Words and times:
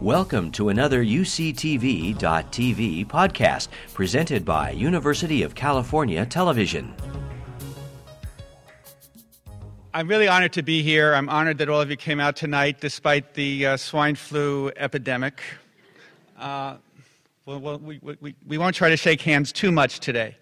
Welcome 0.00 0.50
to 0.52 0.70
another 0.70 1.04
UCTV.tv 1.04 2.16
podcast 3.06 3.68
presented 3.92 4.46
by 4.46 4.70
University 4.70 5.42
of 5.42 5.54
California 5.54 6.24
Television. 6.24 6.94
I'm 9.92 10.08
really 10.08 10.26
honored 10.26 10.54
to 10.54 10.62
be 10.62 10.82
here. 10.82 11.12
I'm 11.12 11.28
honored 11.28 11.58
that 11.58 11.68
all 11.68 11.82
of 11.82 11.90
you 11.90 11.98
came 11.98 12.18
out 12.18 12.34
tonight 12.34 12.80
despite 12.80 13.34
the 13.34 13.66
uh, 13.66 13.76
swine 13.76 14.14
flu 14.14 14.72
epidemic. 14.78 15.42
Uh, 16.38 16.76
well, 17.44 17.58
well, 17.58 17.78
we, 17.78 18.00
we, 18.22 18.34
we, 18.46 18.56
won't 18.56 18.74
try 18.74 18.88
to 18.88 18.96
shake 18.96 19.20
hands 19.20 19.52
too 19.52 19.70
much 19.70 20.00
today. 20.00 20.34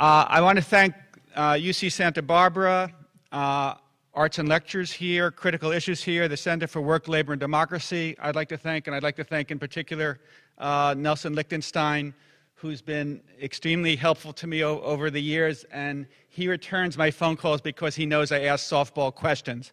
Uh, 0.00 0.26
I 0.26 0.40
want 0.40 0.56
to 0.56 0.64
thank 0.64 0.96
UC 1.36 1.86
uh, 1.86 1.90
Santa 1.90 2.22
Barbara, 2.22 2.92
uh, 3.30 3.74
Arts 4.14 4.38
and 4.38 4.46
Lectures 4.46 4.92
here, 4.92 5.30
Critical 5.30 5.72
Issues 5.72 6.04
here, 6.04 6.28
the 6.28 6.36
Center 6.36 6.66
for 6.66 6.82
Work, 6.82 7.08
Labor, 7.08 7.32
and 7.32 7.40
Democracy. 7.40 8.14
I'd 8.20 8.34
like 8.34 8.50
to 8.50 8.58
thank, 8.58 8.86
and 8.86 8.94
I'd 8.94 9.02
like 9.02 9.16
to 9.16 9.24
thank 9.24 9.50
in 9.50 9.58
particular 9.58 10.20
uh, 10.58 10.94
Nelson 10.98 11.34
Lichtenstein, 11.34 12.12
who's 12.52 12.82
been 12.82 13.22
extremely 13.40 13.96
helpful 13.96 14.34
to 14.34 14.46
me 14.46 14.62
o- 14.62 14.80
over 14.80 15.10
the 15.10 15.22
years, 15.22 15.64
and 15.72 16.06
he 16.28 16.46
returns 16.46 16.98
my 16.98 17.10
phone 17.10 17.36
calls 17.36 17.62
because 17.62 17.94
he 17.94 18.04
knows 18.04 18.32
I 18.32 18.42
ask 18.42 18.70
softball 18.70 19.14
questions. 19.14 19.72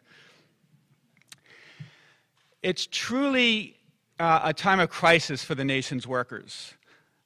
It's 2.64 2.88
truly 2.90 3.76
uh, 4.20 4.40
a 4.44 4.54
time 4.54 4.80
of 4.80 4.90
crisis 4.90 5.44
for 5.44 5.54
the 5.54 5.66
nation's 5.66 6.08
workers. 6.08 6.76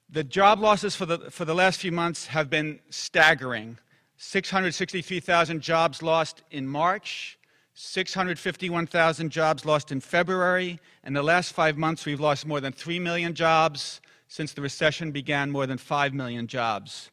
The 0.10 0.24
job 0.24 0.60
losses 0.60 0.96
for 0.96 1.06
the, 1.06 1.20
for 1.30 1.46
the 1.46 1.54
last 1.54 1.80
few 1.80 1.92
months 1.92 2.26
have 2.26 2.50
been 2.50 2.80
staggering. 2.90 3.78
663,000 4.18 5.62
jobs 5.62 6.02
lost 6.02 6.44
in 6.52 6.68
March, 6.68 7.38
651,000 7.76 9.30
jobs 9.32 9.66
lost 9.66 9.92
in 9.92 10.00
February. 10.00 10.80
In 11.06 11.14
the 11.14 11.24
last 11.24 11.54
five 11.54 11.78
months, 11.78 12.06
we've 12.06 12.20
lost 12.20 12.46
more 12.46 12.62
than 12.62 12.72
3 12.72 13.00
million 13.00 13.34
jobs. 13.34 14.00
Since 14.28 14.54
the 14.54 14.62
recession 14.62 15.12
began, 15.12 15.52
more 15.52 15.66
than 15.66 15.78
5 15.78 16.14
million 16.14 16.48
jobs. 16.48 17.12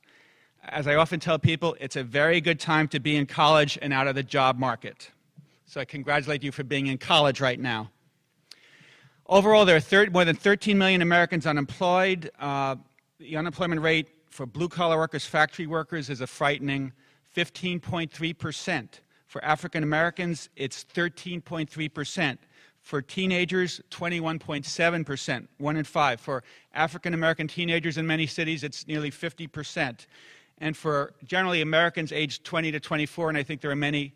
As 0.64 0.86
I 0.86 0.96
often 0.96 1.20
tell 1.20 1.38
people, 1.38 1.76
it's 1.80 1.96
a 1.96 2.04
very 2.04 2.40
good 2.40 2.60
time 2.60 2.88
to 2.88 3.00
be 3.00 3.16
in 3.16 3.26
college 3.26 3.78
and 3.80 3.92
out 3.92 4.06
of 4.06 4.14
the 4.14 4.22
job 4.22 4.58
market. 4.58 5.10
So 5.64 5.80
I 5.80 5.84
congratulate 5.84 6.42
you 6.42 6.52
for 6.52 6.64
being 6.64 6.88
in 6.88 6.98
college 6.98 7.40
right 7.40 7.58
now. 7.58 7.90
Overall, 9.26 9.64
there 9.64 9.76
are 9.76 10.10
more 10.10 10.24
than 10.24 10.36
13 10.36 10.76
million 10.76 11.02
Americans 11.02 11.46
unemployed. 11.46 12.30
Uh, 12.38 12.76
the 13.18 13.36
unemployment 13.36 13.80
rate 13.80 14.08
for 14.30 14.46
blue 14.46 14.68
collar 14.68 14.96
workers, 14.96 15.26
factory 15.26 15.66
workers, 15.66 16.08
is 16.08 16.20
a 16.20 16.26
frightening 16.26 16.92
15.3%. 17.36 18.88
For 19.26 19.44
African 19.44 19.82
Americans, 19.82 20.48
it's 20.56 20.84
13.3%. 20.94 22.38
For 22.80 23.02
teenagers, 23.02 23.80
21.7%, 23.90 25.46
one 25.58 25.76
in 25.76 25.84
five. 25.84 26.20
For 26.20 26.42
African 26.72 27.12
American 27.12 27.46
teenagers 27.46 27.98
in 27.98 28.06
many 28.06 28.26
cities, 28.26 28.64
it's 28.64 28.86
nearly 28.86 29.10
50%. 29.10 30.06
And 30.58 30.76
for 30.76 31.12
generally 31.24 31.60
Americans 31.60 32.12
aged 32.12 32.44
20 32.44 32.72
to 32.72 32.80
24, 32.80 33.28
and 33.28 33.38
I 33.38 33.42
think 33.42 33.60
there 33.60 33.70
are 33.70 33.76
many 33.76 34.14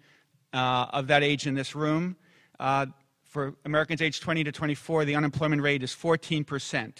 uh, 0.52 0.86
of 0.92 1.06
that 1.08 1.22
age 1.22 1.46
in 1.46 1.54
this 1.54 1.74
room, 1.74 2.16
uh, 2.58 2.86
for 3.24 3.54
Americans 3.64 4.00
aged 4.00 4.22
20 4.22 4.44
to 4.44 4.52
24, 4.52 5.04
the 5.04 5.16
unemployment 5.16 5.60
rate 5.60 5.82
is 5.82 5.90
14%. 5.90 6.92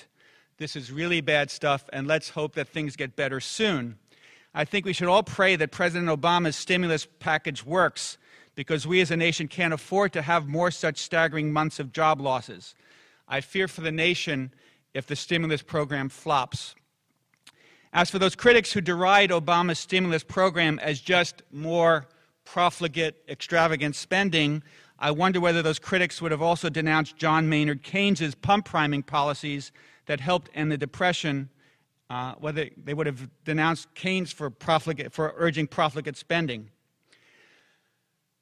This 0.57 0.77
is 0.77 0.93
really 0.93 1.21
bad 1.21 1.51
stuff, 1.51 1.89
and 1.93 2.07
let's 2.07 2.31
hope 2.31 2.55
that 2.55 2.69
things 2.69 2.95
get 2.95 3.17
better 3.17 3.41
soon. 3.41 3.99
I 4.55 4.65
think 4.65 4.87
we 4.87 4.93
should 4.93 5.09
all 5.09 5.25
pray 5.25 5.57
that 5.57 5.73
President 5.73 6.09
Obama's 6.09 6.55
stimulus 6.55 7.09
package 7.19 7.67
works 7.67 8.19
because 8.55 8.87
we 8.87 9.01
as 9.01 9.11
a 9.11 9.17
nation 9.17 9.49
can't 9.49 9.75
afford 9.75 10.13
to 10.13 10.23
have 10.23 10.47
more 10.47 10.71
such 10.71 10.99
staggering 10.99 11.53
months 11.53 11.81
of 11.81 11.93
job 11.93 12.21
losses. 12.21 12.77
I 13.27 13.41
fear 13.41 13.67
for 13.67 13.81
the 13.81 13.91
nation 13.91 14.53
if 14.93 15.09
the 15.09 15.17
stimulus 15.17 15.61
program 15.61 16.09
flops. 16.09 16.77
As 17.93 18.11
for 18.11 18.21
those 18.21 18.37
critics 18.37 18.73
who 18.73 18.81
deride 18.81 19.31
Obama's 19.31 19.81
stimulus 19.81 20.23
program 20.23 20.79
as 20.79 21.01
just 21.01 21.43
more 21.51 22.07
profligate, 22.45 23.25
extravagant 23.29 23.97
spending, 23.97 24.63
I 25.01 25.11
wonder 25.11 25.41
whether 25.41 25.63
those 25.63 25.81
critics 25.81 26.23
would 26.23 26.31
have 26.31 26.43
also 26.43 26.69
denounced 26.69 27.17
John 27.17 27.49
Maynard 27.49 27.83
Keynes's 27.83 28.37
pump 28.37 28.67
priming 28.67 29.03
policies 29.03 29.73
that 30.07 30.21
helped 30.21 30.51
end 30.55 30.71
the 30.71 30.79
Depression, 30.79 31.49
uh, 32.11 32.35
whether 32.39 32.69
they 32.77 32.95
would 32.95 33.07
have 33.07 33.29
denounced 33.45 33.95
Keynes 33.95 34.33
for, 34.33 34.51
profligate, 34.51 35.13
for 35.13 35.35
urging 35.37 35.67
profligate 35.67 36.17
spending. 36.17 36.71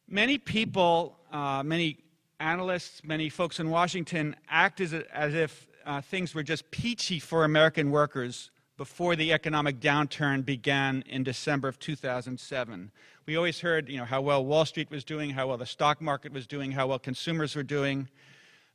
Many 0.09 0.39
people, 0.39 1.19
uh, 1.33 1.63
many 1.63 1.99
analysts, 2.41 3.03
many 3.05 3.29
folks 3.29 3.61
in 3.61 3.71
Washington 3.71 4.37
act 4.49 4.81
as, 4.81 4.93
as 4.93 5.35
if 5.35 5.69
uh, 5.87 6.01
things 6.01 6.35
were 6.35 6.43
just 6.43 6.71
peachy 6.71 7.19
for 7.19 7.45
American 7.45 7.91
workers 7.91 8.51
before 8.77 9.15
the 9.15 9.33
economic 9.33 9.81
downturn 9.81 10.45
began 10.45 11.05
in 11.07 11.23
December 11.23 11.69
of 11.69 11.79
2007. 11.79 12.91
We 13.27 13.37
always 13.37 13.61
heard 13.61 13.89
you 13.89 13.99
know, 13.99 14.05
how 14.05 14.21
well 14.21 14.45
Wall 14.45 14.65
Street 14.65 14.91
was 14.91 15.05
doing, 15.05 15.31
how 15.31 15.47
well 15.47 15.57
the 15.57 15.67
stock 15.67 16.01
market 16.01 16.33
was 16.33 16.47
doing, 16.47 16.73
how 16.73 16.89
well 16.89 16.99
consumers 16.99 17.55
were 17.55 17.63
doing. 17.63 18.09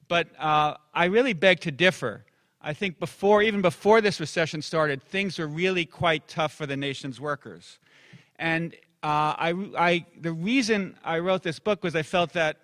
But 0.07 0.29
uh, 0.39 0.75
I 0.93 1.05
really 1.05 1.33
beg 1.33 1.59
to 1.61 1.71
differ. 1.71 2.23
I 2.61 2.73
think 2.73 2.99
before, 2.99 3.43
even 3.43 3.61
before 3.61 4.01
this 4.01 4.19
recession 4.19 4.61
started, 4.61 5.03
things 5.03 5.37
were 5.37 5.47
really 5.47 5.85
quite 5.85 6.27
tough 6.27 6.53
for 6.53 6.65
the 6.65 6.77
nation's 6.77 7.21
workers. 7.21 7.79
And 8.37 8.73
uh, 9.03 9.35
I, 9.37 9.53
I, 9.77 10.05
the 10.19 10.31
reason 10.31 10.97
I 11.03 11.19
wrote 11.19 11.43
this 11.43 11.59
book 11.59 11.83
was 11.83 11.95
I 11.95 12.03
felt 12.03 12.33
that 12.33 12.57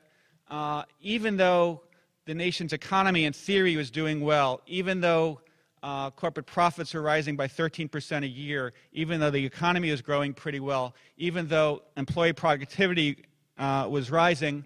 uh, 0.49 0.83
even 1.01 1.37
though 1.37 1.81
the 2.25 2.33
nation's 2.33 2.73
economy 2.73 3.25
in 3.25 3.33
theory 3.33 3.75
was 3.75 3.91
doing 3.91 4.21
well, 4.21 4.61
even 4.65 5.01
though 5.01 5.41
uh, 5.83 6.09
corporate 6.11 6.45
profits 6.45 6.93
were 6.93 7.01
rising 7.01 7.35
by 7.35 7.47
13% 7.47 8.23
a 8.23 8.27
year, 8.27 8.73
even 8.93 9.19
though 9.19 9.29
the 9.29 9.45
economy 9.45 9.91
was 9.91 10.01
growing 10.01 10.33
pretty 10.33 10.59
well, 10.59 10.95
even 11.17 11.47
though 11.47 11.81
employee 11.97 12.33
productivity 12.33 13.17
uh, 13.57 13.87
was 13.89 14.09
rising, 14.09 14.63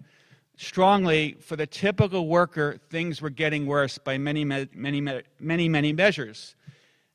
strongly 0.58 1.36
for 1.40 1.56
the 1.56 1.66
typical 1.66 2.26
worker, 2.26 2.78
things 2.90 3.22
were 3.22 3.30
getting 3.30 3.64
worse 3.64 3.96
by 3.96 4.18
many, 4.18 4.44
many, 4.44 4.68
many, 4.74 5.00
many, 5.40 5.68
many 5.68 5.92
measures. 5.92 6.56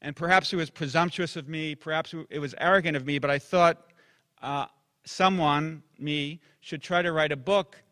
And 0.01 0.15
perhaps 0.15 0.51
it 0.53 0.55
was 0.55 0.69
presumptuous 0.69 1.35
of 1.35 1.47
me, 1.47 1.75
perhaps 1.75 2.15
it 2.29 2.39
was 2.39 2.55
arrogant 2.57 2.97
of 2.97 3.05
me, 3.05 3.19
but 3.19 3.29
I 3.29 3.37
thought 3.39 3.91
uh, 4.41 4.65
someone, 5.05 5.83
me, 5.99 6.39
should 6.61 6.81
try 6.81 7.01
to 7.01 7.11
write 7.11 7.31
a 7.31 7.37
book 7.37 7.83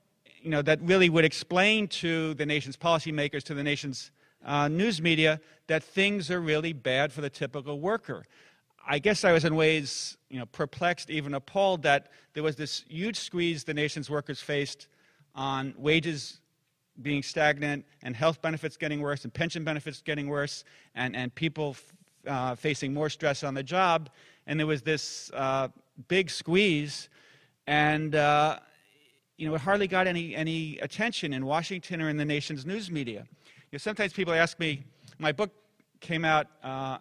you 0.42 0.50
know, 0.50 0.62
that 0.62 0.82
really 0.82 1.10
would 1.10 1.26
explain 1.26 1.88
to 1.88 2.34
the 2.36 2.46
nation's 2.46 2.78
policymakers, 2.78 3.44
to 3.44 3.54
the 3.54 3.64
nation's 3.64 4.12
uh, 4.46 4.70
news 4.70 5.02
media, 5.02 5.40
that 5.68 5.84
things 5.84 6.32
are 6.32 6.40
really 6.40 6.74
bad 6.74 7.12
for 7.12 7.22
the 7.22 7.30
typical 7.30 7.80
worker. 7.80 8.26
I 8.88 9.00
guess 9.00 9.24
I 9.24 9.34
was 9.34 9.46
in 9.46 9.56
ways 9.56 10.18
you 10.30 10.40
know, 10.40 10.46
perplexed, 10.48 11.10
even 11.10 11.34
appalled 11.34 11.84
that 11.84 12.08
there 12.34 12.42
was 12.42 12.56
this 12.56 12.84
huge 12.88 13.20
squeeze 13.20 13.66
the 13.66 13.74
nation's 13.74 14.10
workers 14.10 14.40
faced 14.40 14.88
on 15.36 15.74
wages 15.78 16.40
being 17.02 17.24
stagnant 17.24 17.86
and 18.04 18.16
health 18.16 18.42
benefits 18.42 18.78
getting 18.78 19.02
worse 19.02 19.24
and 19.24 19.34
pension 19.34 19.64
benefits 19.64 20.02
getting 20.02 20.28
worse 20.28 20.64
and, 20.96 21.16
and 21.16 21.34
people 21.36 21.76
uh, 22.28 22.56
facing 22.56 22.94
more 22.94 23.10
stress 23.10 23.44
on 23.44 23.54
the 23.54 23.64
job. 23.64 24.10
And 24.48 24.60
there 24.60 24.68
was 24.68 24.82
this 24.82 25.32
uh, 25.34 25.70
big 26.08 26.30
squeeze, 26.30 27.10
and 27.68 28.16
uh, 28.16 28.60
you 29.38 29.48
know, 29.48 29.56
it 29.56 29.62
hardly 29.62 29.88
got 29.88 30.08
any, 30.08 30.36
any 30.36 30.78
attention 30.80 31.34
in 31.34 31.46
Washington 31.46 32.02
or 32.02 32.10
in 32.10 32.18
the 32.18 32.26
nation's 32.26 32.66
news 32.66 32.92
media. 32.92 33.26
You 33.46 33.74
know, 33.74 33.78
sometimes 33.78 34.14
people 34.14 34.34
ask 34.34 34.60
me, 34.60 34.84
my 35.18 35.32
book 35.32 35.52
came 36.00 36.26
out 36.26 36.48
uh, 36.64 36.98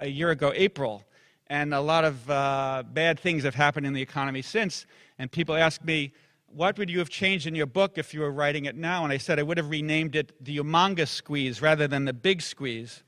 a 0.00 0.08
year 0.08 0.30
ago, 0.30 0.52
April, 0.54 1.04
and 1.48 1.74
a 1.74 1.80
lot 1.80 2.04
of 2.04 2.30
uh, 2.30 2.82
bad 2.92 3.20
things 3.20 3.44
have 3.44 3.54
happened 3.54 3.86
in 3.86 3.92
the 3.92 4.02
economy 4.02 4.42
since. 4.42 4.86
And 5.18 5.30
people 5.30 5.54
ask 5.54 5.84
me, 5.84 6.12
what 6.54 6.78
would 6.78 6.88
you 6.88 7.00
have 7.00 7.10
changed 7.10 7.46
in 7.46 7.54
your 7.54 7.66
book 7.66 7.98
if 7.98 8.14
you 8.14 8.20
were 8.20 8.30
writing 8.30 8.64
it 8.64 8.76
now? 8.76 9.02
And 9.04 9.12
I 9.12 9.18
said 9.18 9.38
I 9.38 9.42
would 9.42 9.56
have 9.58 9.70
renamed 9.70 10.14
it 10.14 10.32
the 10.44 10.58
humongous 10.58 11.08
squeeze 11.08 11.60
rather 11.60 11.88
than 11.88 12.04
the 12.04 12.12
big 12.12 12.42
squeeze. 12.42 13.02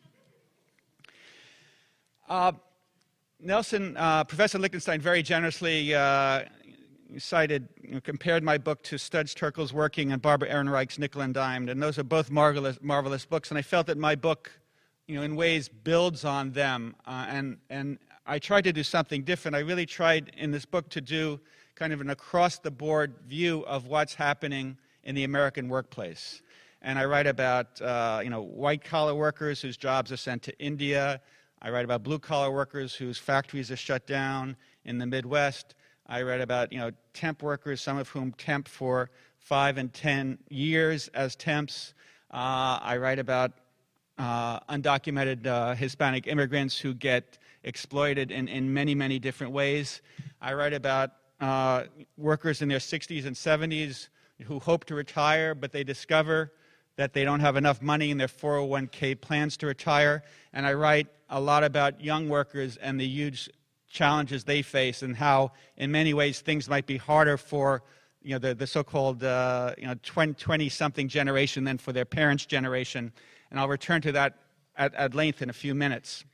Uh, 2.28 2.52
Nelson, 3.38 3.96
uh, 3.96 4.24
Professor 4.24 4.58
Lichtenstein 4.58 5.00
very 5.00 5.22
generously 5.22 5.94
uh, 5.94 6.42
cited, 7.18 7.68
you 7.82 7.94
know, 7.94 8.00
compared 8.00 8.42
my 8.42 8.58
book 8.58 8.82
to 8.82 8.98
Studs 8.98 9.32
Terkel's 9.32 9.72
Working 9.72 10.10
and 10.10 10.20
Barbara 10.20 10.48
Ehrenreich's 10.48 10.98
Nickel 10.98 11.20
and 11.20 11.32
Dimed, 11.32 11.70
and 11.70 11.80
those 11.80 11.98
are 11.98 12.04
both 12.04 12.30
marvelous, 12.30 12.78
marvelous 12.82 13.24
books. 13.24 13.50
And 13.50 13.58
I 13.58 13.62
felt 13.62 13.86
that 13.86 13.96
my 13.96 14.16
book, 14.16 14.50
you 15.06 15.14
know, 15.14 15.22
in 15.22 15.36
ways 15.36 15.68
builds 15.68 16.24
on 16.24 16.50
them. 16.50 16.96
Uh, 17.06 17.26
and, 17.28 17.58
and 17.70 17.98
I 18.26 18.40
tried 18.40 18.64
to 18.64 18.72
do 18.72 18.82
something 18.82 19.22
different. 19.22 19.54
I 19.54 19.60
really 19.60 19.86
tried 19.86 20.32
in 20.36 20.50
this 20.50 20.64
book 20.64 20.88
to 20.90 21.00
do 21.00 21.38
kind 21.76 21.92
of 21.92 22.00
an 22.00 22.08
across 22.08 22.58
the 22.58 22.70
board 22.70 23.14
view 23.28 23.62
of 23.66 23.86
what's 23.86 24.14
happening 24.14 24.78
in 25.04 25.14
the 25.14 25.24
American 25.24 25.68
workplace. 25.68 26.40
And 26.80 26.98
I 26.98 27.04
write 27.04 27.26
about 27.26 27.80
uh, 27.82 28.20
you 28.24 28.30
know, 28.30 28.40
white 28.42 28.82
collar 28.82 29.14
workers 29.14 29.60
whose 29.60 29.76
jobs 29.76 30.10
are 30.10 30.16
sent 30.16 30.42
to 30.44 30.58
India. 30.58 31.20
I 31.60 31.70
write 31.70 31.84
about 31.84 32.02
blue 32.02 32.18
collar 32.18 32.50
workers 32.50 32.94
whose 32.94 33.18
factories 33.18 33.70
are 33.70 33.76
shut 33.76 34.06
down 34.06 34.56
in 34.86 34.96
the 34.96 35.06
Midwest. 35.06 35.74
I 36.06 36.22
write 36.22 36.40
about 36.40 36.72
you 36.72 36.78
know, 36.78 36.92
temp 37.12 37.42
workers, 37.42 37.82
some 37.82 37.98
of 37.98 38.08
whom 38.08 38.32
temp 38.32 38.68
for 38.68 39.10
five 39.38 39.76
and 39.76 39.92
ten 39.92 40.38
years 40.48 41.08
as 41.08 41.36
temps. 41.36 41.92
Uh, 42.30 42.78
I 42.80 42.96
write 42.96 43.18
about 43.18 43.52
uh, 44.16 44.60
undocumented 44.60 45.46
uh, 45.46 45.74
Hispanic 45.74 46.26
immigrants 46.26 46.78
who 46.78 46.94
get 46.94 47.36
exploited 47.64 48.30
in, 48.30 48.48
in 48.48 48.72
many, 48.72 48.94
many 48.94 49.18
different 49.18 49.52
ways. 49.52 50.00
I 50.40 50.54
write 50.54 50.72
about 50.72 51.10
uh, 51.40 51.84
workers 52.16 52.62
in 52.62 52.68
their 52.68 52.78
60s 52.78 53.26
and 53.26 53.36
70s 53.36 54.08
who 54.44 54.58
hope 54.58 54.84
to 54.86 54.94
retire, 54.94 55.54
but 55.54 55.72
they 55.72 55.84
discover 55.84 56.52
that 56.96 57.12
they 57.12 57.24
don't 57.24 57.40
have 57.40 57.56
enough 57.56 57.82
money 57.82 58.10
in 58.10 58.18
their 58.18 58.26
401k 58.26 59.20
plans 59.20 59.56
to 59.58 59.66
retire. 59.66 60.22
And 60.52 60.66
I 60.66 60.72
write 60.72 61.08
a 61.28 61.40
lot 61.40 61.64
about 61.64 62.00
young 62.02 62.28
workers 62.28 62.76
and 62.78 62.98
the 62.98 63.06
huge 63.06 63.50
challenges 63.88 64.44
they 64.44 64.62
face 64.62 65.02
and 65.02 65.14
how, 65.16 65.52
in 65.76 65.90
many 65.90 66.14
ways, 66.14 66.40
things 66.40 66.68
might 66.68 66.86
be 66.86 66.96
harder 66.96 67.36
for 67.36 67.82
you 68.22 68.32
know, 68.32 68.38
the, 68.38 68.54
the 68.54 68.66
so-called 68.66 69.22
uh, 69.22 69.74
you 69.78 69.86
know, 69.86 69.94
20-something 69.94 71.08
generation 71.08 71.64
than 71.64 71.78
for 71.78 71.92
their 71.92 72.04
parents' 72.04 72.44
generation. 72.44 73.12
And 73.50 73.60
I'll 73.60 73.68
return 73.68 74.02
to 74.02 74.12
that 74.12 74.38
at, 74.76 74.94
at 74.94 75.14
length 75.14 75.42
in 75.42 75.50
a 75.50 75.54
few 75.54 75.74
minutes. 75.74 76.24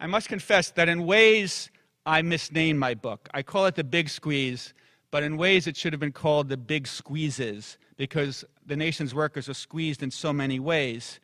I 0.00 0.06
must 0.06 0.28
confess 0.28 0.70
that 0.72 0.88
in 0.88 1.06
ways 1.06 1.70
I 2.06 2.22
misnamed 2.22 2.78
my 2.78 2.94
book. 2.94 3.28
I 3.34 3.42
call 3.42 3.66
it 3.66 3.74
The 3.74 3.82
Big 3.82 4.08
Squeeze, 4.08 4.72
but 5.10 5.24
in 5.24 5.36
ways 5.36 5.66
it 5.66 5.76
should 5.76 5.92
have 5.92 5.98
been 5.98 6.12
called 6.12 6.48
The 6.48 6.56
Big 6.56 6.86
Squeezes 6.86 7.78
because 7.96 8.44
the 8.64 8.76
nation's 8.76 9.12
workers 9.12 9.48
are 9.48 9.54
squeezed 9.54 10.04
in 10.04 10.12
so 10.12 10.32
many 10.32 10.60
ways. 10.60 11.18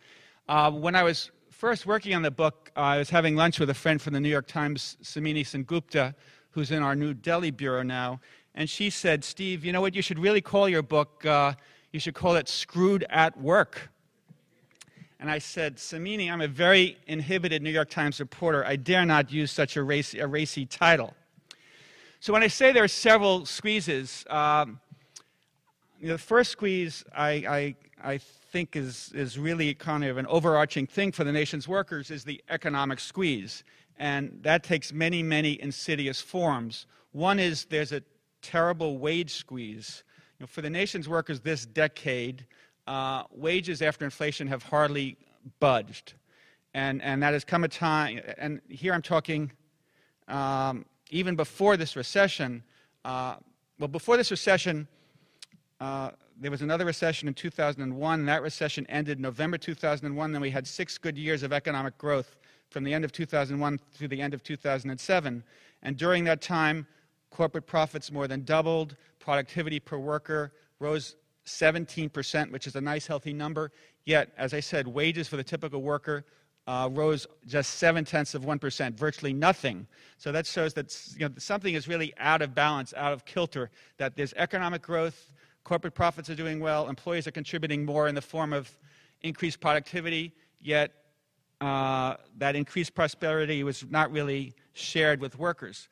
Uh, 0.49 0.73
when 0.73 0.97
I 0.97 1.05
was 1.05 1.31
first 1.51 1.87
working 1.87 2.15
on 2.17 2.23
the 2.23 2.33
book, 2.33 2.73
uh, 2.77 2.81
I 2.81 2.99
was 2.99 3.11
having 3.11 3.37
lunch 3.37 3.61
with 3.61 3.71
a 3.71 3.75
friend 3.75 4.03
from 4.03 4.13
the 4.13 4.21
New 4.21 4.29
York 4.29 4.49
Times, 4.49 4.97
Somini 5.05 5.43
Sengupta, 5.43 6.15
who's 6.51 6.73
in 6.73 6.83
our 6.83 6.97
New 6.97 7.15
Delhi 7.15 7.53
bureau 7.53 7.85
now, 7.85 8.21
and 8.55 8.69
she 8.69 8.91
said, 8.91 9.23
Steve, 9.23 9.65
you 9.65 9.73
know 9.73 9.81
what 9.81 9.95
you 9.95 10.03
should 10.03 10.19
really 10.19 10.41
call 10.41 10.69
your 10.69 10.83
book? 10.83 11.25
Uh, 11.25 11.55
you 11.93 12.01
should 12.01 12.15
call 12.15 12.35
it 12.35 12.49
Screwed 12.49 13.05
at 13.09 13.39
Work. 13.41 13.92
And 15.23 15.31
I 15.31 15.39
said, 15.39 15.77
Somini, 15.77 16.33
I'm 16.33 16.41
a 16.41 16.49
very 16.49 16.99
inhibited 17.07 17.63
New 17.63 17.71
York 17.71 17.91
Times 17.91 18.19
reporter. 18.19 18.67
I 18.67 18.75
dare 18.75 19.07
not 19.07 19.31
use 19.31 19.53
such 19.53 19.77
a 19.77 19.83
racy, 19.85 20.19
a 20.19 20.27
racy 20.27 20.67
title. 20.67 21.15
So 22.19 22.33
when 22.33 22.43
I 22.43 22.49
say 22.49 22.73
there 22.73 22.83
are 22.83 22.89
several 22.89 23.47
squeezes, 23.47 24.25
um, 24.29 24.81
the 26.03 26.19
first 26.19 26.51
squeeze 26.51 27.05
I, 27.15 27.31
I, 27.31 27.75
I 28.03 28.19
think 28.19 28.75
is, 28.75 29.13
is 29.15 29.39
really 29.39 29.73
kind 29.75 30.03
of 30.03 30.19
an 30.19 30.27
overarching 30.27 30.89
thing 30.89 31.13
for 31.13 31.23
the 31.23 31.31
nation's 31.31 31.69
workers 31.69 32.11
is 32.11 32.25
the 32.25 32.43
economic 32.51 32.99
squeeze. 32.99 33.63
And 34.01 34.41
that 34.43 34.65
takes 34.65 34.93
many, 34.93 35.23
many 35.23 35.63
insidious 35.63 36.21
forms. 36.21 36.87
One 37.13 37.39
is 37.39 37.67
there's 37.67 37.93
a 37.93 38.03
terrible 38.43 38.99
wage 38.99 39.35
squeeze. 39.35 40.03
You 40.41 40.43
know, 40.43 40.47
for 40.49 40.63
the 40.63 40.71
nation's 40.71 41.09
workers 41.09 41.39
this 41.39 41.65
decade, 41.65 42.45
uh, 42.87 43.25
wages 43.31 43.83
after 43.83 44.05
inflation 44.05 44.47
have 44.49 44.63
hardly 44.63 45.17
budged. 45.61 46.15
And, 46.75 47.03
and 47.03 47.23
that 47.23 47.33
has 47.35 47.45
come 47.45 47.65
a 47.65 47.69
time, 47.69 48.21
and 48.39 48.61
here 48.69 48.95
I'm 48.95 49.03
talking 49.03 49.53
um, 50.29 50.87
even 51.11 51.37
before 51.37 51.77
this 51.77 51.97
recession. 51.97 52.63
Uh, 53.05 53.37
well, 53.79 53.89
before 53.89 54.17
this 54.17 54.31
recession, 54.31 54.89
uh, 55.81 56.11
there 56.41 56.51
was 56.51 56.63
another 56.63 56.85
recession 56.85 57.29
in 57.29 57.35
2001. 57.35 58.27
That 58.27 58.43
recession 58.43 58.87
ended 58.89 59.21
November 59.21 59.59
2001. 59.59 60.33
Then 60.33 60.41
we 60.41 60.51
had 60.51 60.67
six 60.67 60.97
good 60.97 61.19
years 61.19 61.43
of 61.43 61.53
economic 61.53 61.99
growth 61.99 62.37
from 62.71 62.85
the 62.85 62.95
end 62.95 63.05
of 63.05 63.13
2001 63.13 63.79
through 63.93 64.09
the 64.09 64.21
end 64.21 64.33
of 64.33 64.43
2007. 64.43 65.45
And 65.83 65.97
during 65.97 66.25
that 66.25 66.41
time, 66.41 66.87
corporate 67.31 67.67
profits 67.67 68.11
more 68.11 68.27
than 68.27 68.45
doubled, 68.45 68.97
productivity 69.19 69.79
per 69.79 69.99
worker 69.99 70.53
rose 70.79 71.17
17%, 71.47 72.51
which 72.51 72.67
is 72.67 72.77
a 72.77 72.81
nice, 72.81 73.07
healthy 73.07 73.33
number. 73.33 73.73
Yet, 74.05 74.33
as 74.37 74.55
I 74.55 74.61
said, 74.61 74.87
wages 74.87 75.29
for 75.29 75.37
the 75.37 75.45
typical 75.45 75.83
worker 75.83 76.25
uh, 76.67 76.89
rose 76.93 77.27
just 77.47 77.75
seven 77.75 78.05
tenths 78.05 78.35
of 78.35 78.43
1%, 78.43 78.95
virtually 78.95 79.33
nothing. 79.33 79.87
So 80.19 80.31
that 80.33 80.47
shows 80.47 80.75
that 80.75 80.97
you 81.17 81.29
know, 81.29 81.35
something 81.39 81.75
is 81.75 81.89
really 81.89 82.13
out 82.19 82.43
of 82.43 82.55
balance, 82.55 82.95
out 82.97 83.13
of 83.13 83.25
kilter, 83.25 83.71
that 83.99 84.17
there's 84.17 84.33
economic 84.35 84.83
growth, 84.83 85.33
corporate 85.65 85.95
profits 85.95 86.31
are 86.31 86.35
doing 86.35 86.61
well, 86.61 86.89
employees 86.89 87.27
are 87.27 87.33
contributing 87.33 87.85
more 87.85 88.09
in 88.09 88.15
the 88.15 88.23
form 88.23 88.53
of 88.53 88.71
increased 89.23 89.61
productivity, 89.61 90.33
yet 90.61 90.93
uh, 91.61 92.17
that 92.39 92.57
increased 92.57 92.95
prosperity 92.95 93.63
was 93.65 93.85
not 93.91 94.11
really 94.11 94.55
shared 94.73 95.21
with 95.21 95.39
workers. 95.39 95.89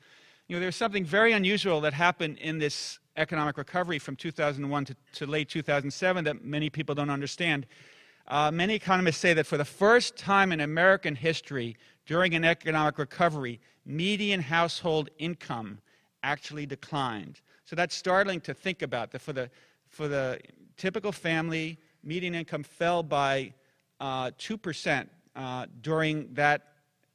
You 0.49 0.57
know, 0.57 0.61
there's 0.61 0.77
something 0.77 1.05
very 1.05 1.33
unusual 1.33 1.81
that 1.83 1.93
happened 1.93 2.39
in 2.39 2.59
this 2.59 2.99
economic 3.21 3.59
recovery 3.59 3.99
from 3.99 4.17
2001 4.17 4.85
to, 4.87 4.97
to 5.13 5.27
late 5.27 5.49
2007 5.49 6.25
that 6.25 6.45
many 6.45 6.71
people 6.71 6.95
don't 6.95 7.11
understand. 7.11 7.67
Uh, 8.27 8.51
many 8.51 8.75
economists 8.75 9.19
say 9.19 9.35
that 9.35 9.47
for 9.47 9.57
the 9.57 9.65
first 9.65 10.17
time 10.17 10.53
in 10.53 10.61
American 10.61 11.15
history, 11.15 11.77
during 12.07 12.35
an 12.35 12.45
economic 12.45 12.99
recovery, 12.99 13.61
median 13.85 14.41
household 14.41 15.11
income 15.19 15.79
actually 16.23 16.67
declined. 16.67 17.41
So 17.65 17.77
that's 17.77 17.95
startling 17.95 18.41
to 18.43 18.55
think 18.55 18.83
about. 18.83 19.11
That 19.13 19.21
for 19.21 19.33
the, 19.33 19.51
for 19.89 20.09
the 20.09 20.41
typical 20.77 21.13
family, 21.13 21.79
median 22.03 22.35
income 22.35 22.63
fell 22.63 23.03
by 23.03 23.53
uh, 24.01 24.31
2% 24.39 25.09
uh, 25.37 25.67
during 25.83 26.33
that 26.35 26.70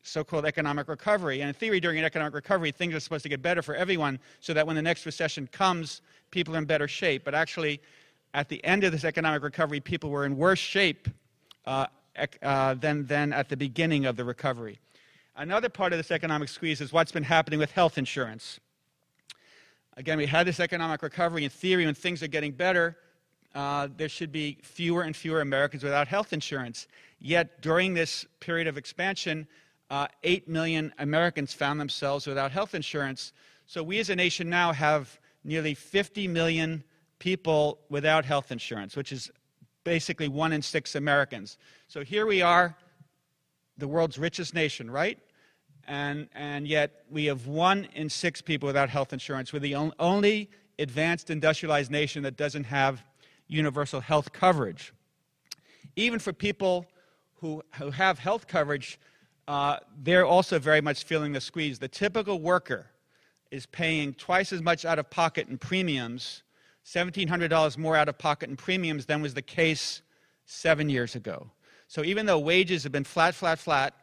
so-called 0.05 0.45
economic 0.45 0.87
recovery. 0.87 1.41
And 1.41 1.49
in 1.49 1.53
theory, 1.53 1.79
during 1.79 1.97
an 1.97 2.05
economic 2.05 2.33
recovery, 2.33 2.71
things 2.71 2.93
are 2.93 2.99
supposed 2.99 3.23
to 3.23 3.29
get 3.29 3.41
better 3.41 3.61
for 3.61 3.75
everyone 3.75 4.19
so 4.39 4.53
that 4.53 4.65
when 4.65 4.75
the 4.75 4.81
next 4.81 5.05
recession 5.05 5.47
comes, 5.47 6.01
people 6.31 6.55
are 6.55 6.59
in 6.59 6.65
better 6.65 6.87
shape. 6.87 7.23
But 7.23 7.33
actually, 7.33 7.81
at 8.33 8.49
the 8.49 8.63
end 8.63 8.83
of 8.83 8.91
this 8.91 9.03
economic 9.03 9.41
recovery, 9.43 9.79
people 9.79 10.09
were 10.09 10.25
in 10.25 10.37
worse 10.37 10.59
shape 10.59 11.09
uh, 11.65 11.87
uh, 12.41 12.75
than, 12.75 13.05
than 13.07 13.33
at 13.33 13.49
the 13.49 13.57
beginning 13.57 14.05
of 14.05 14.15
the 14.15 14.23
recovery. 14.23 14.79
Another 15.35 15.69
part 15.69 15.91
of 15.91 15.99
this 15.99 16.11
economic 16.11 16.49
squeeze 16.49 16.79
is 16.81 16.93
what's 16.93 17.11
been 17.11 17.23
happening 17.23 17.59
with 17.59 17.71
health 17.71 17.97
insurance. 17.97 18.59
Again, 19.97 20.17
we 20.17 20.25
had 20.25 20.45
this 20.45 20.59
economic 20.59 21.01
recovery. 21.01 21.43
In 21.43 21.49
theory, 21.49 21.85
when 21.85 21.95
things 21.95 22.21
are 22.21 22.27
getting 22.27 22.51
better, 22.51 22.97
uh, 23.53 23.87
there 23.97 24.09
should 24.09 24.31
be 24.31 24.57
fewer 24.61 25.01
and 25.01 25.15
fewer 25.15 25.41
Americans 25.41 25.83
without 25.83 26.07
health 26.07 26.31
insurance. 26.31 26.87
Yet, 27.19 27.61
during 27.61 27.93
this 27.93 28.25
period 28.39 28.67
of 28.67 28.77
expansion, 28.77 29.47
uh, 29.89 30.07
8 30.23 30.47
million 30.47 30.93
Americans 30.97 31.53
found 31.53 31.79
themselves 31.79 32.27
without 32.27 32.51
health 32.51 32.73
insurance. 32.75 33.33
So 33.65 33.83
we 33.83 33.99
as 33.99 34.09
a 34.09 34.15
nation 34.15 34.49
now 34.49 34.73
have 34.73 35.19
nearly 35.43 35.73
50 35.73 36.27
million 36.27 36.83
people 37.19 37.79
without 37.89 38.25
health 38.25 38.51
insurance, 38.51 38.95
which 38.95 39.11
is 39.11 39.31
basically 39.83 40.27
one 40.27 40.51
in 40.51 40.61
six 40.61 40.95
Americans. 40.95 41.57
So 41.87 42.03
here 42.03 42.25
we 42.25 42.41
are, 42.41 42.75
the 43.77 43.87
world's 43.87 44.17
richest 44.17 44.53
nation, 44.53 44.89
right? 44.89 45.19
And, 45.87 46.27
and 46.33 46.67
yet 46.67 47.03
we 47.09 47.25
have 47.25 47.45
one 47.45 47.87
in 47.93 48.09
six 48.09 48.41
people 48.41 48.67
without 48.67 48.89
health 48.89 49.13
insurance. 49.13 49.53
We're 49.53 49.59
the 49.59 49.75
only 49.99 50.49
advanced 50.79 51.29
industrialized 51.29 51.91
nation 51.91 52.23
that 52.23 52.35
doesn't 52.35 52.65
have 52.65 53.03
universal 53.47 54.01
health 54.01 54.33
coverage. 54.33 54.93
Even 55.95 56.19
for 56.19 56.33
people 56.33 56.87
who, 57.35 57.61
who 57.75 57.91
have 57.91 58.17
health 58.17 58.47
coverage, 58.47 58.99
uh, 59.47 59.77
they're 60.03 60.25
also 60.25 60.59
very 60.59 60.81
much 60.81 61.03
feeling 61.03 61.33
the 61.33 61.41
squeeze. 61.41 61.79
The 61.79 61.87
typical 61.87 62.39
worker 62.39 62.87
is 63.51 63.65
paying 63.65 64.13
twice 64.13 64.51
as 64.51 64.61
much 64.61 64.85
out 64.85 64.99
of 64.99 65.09
pocket 65.09 65.47
in 65.47 65.57
premiums, 65.57 66.43
$1,700 66.85 67.77
more 67.77 67.95
out 67.95 68.09
of 68.09 68.17
pocket 68.17 68.49
in 68.49 68.55
premiums 68.55 69.05
than 69.05 69.21
was 69.21 69.33
the 69.33 69.41
case 69.41 70.01
seven 70.45 70.89
years 70.89 71.15
ago. 71.15 71.49
So 71.87 72.03
even 72.03 72.25
though 72.25 72.39
wages 72.39 72.83
have 72.83 72.91
been 72.91 73.03
flat, 73.03 73.35
flat, 73.35 73.59
flat, 73.59 73.93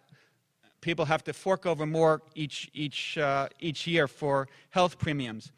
people 0.81 1.05
have 1.05 1.25
to 1.25 1.33
fork 1.33 1.67
over 1.67 1.87
more 1.87 2.23
each, 2.35 2.71
each, 2.73 3.19
uh, 3.19 3.49
each 3.61 3.87
year 3.87 4.07
for 4.07 4.49
health 4.71 4.99
premiums. 4.99 5.53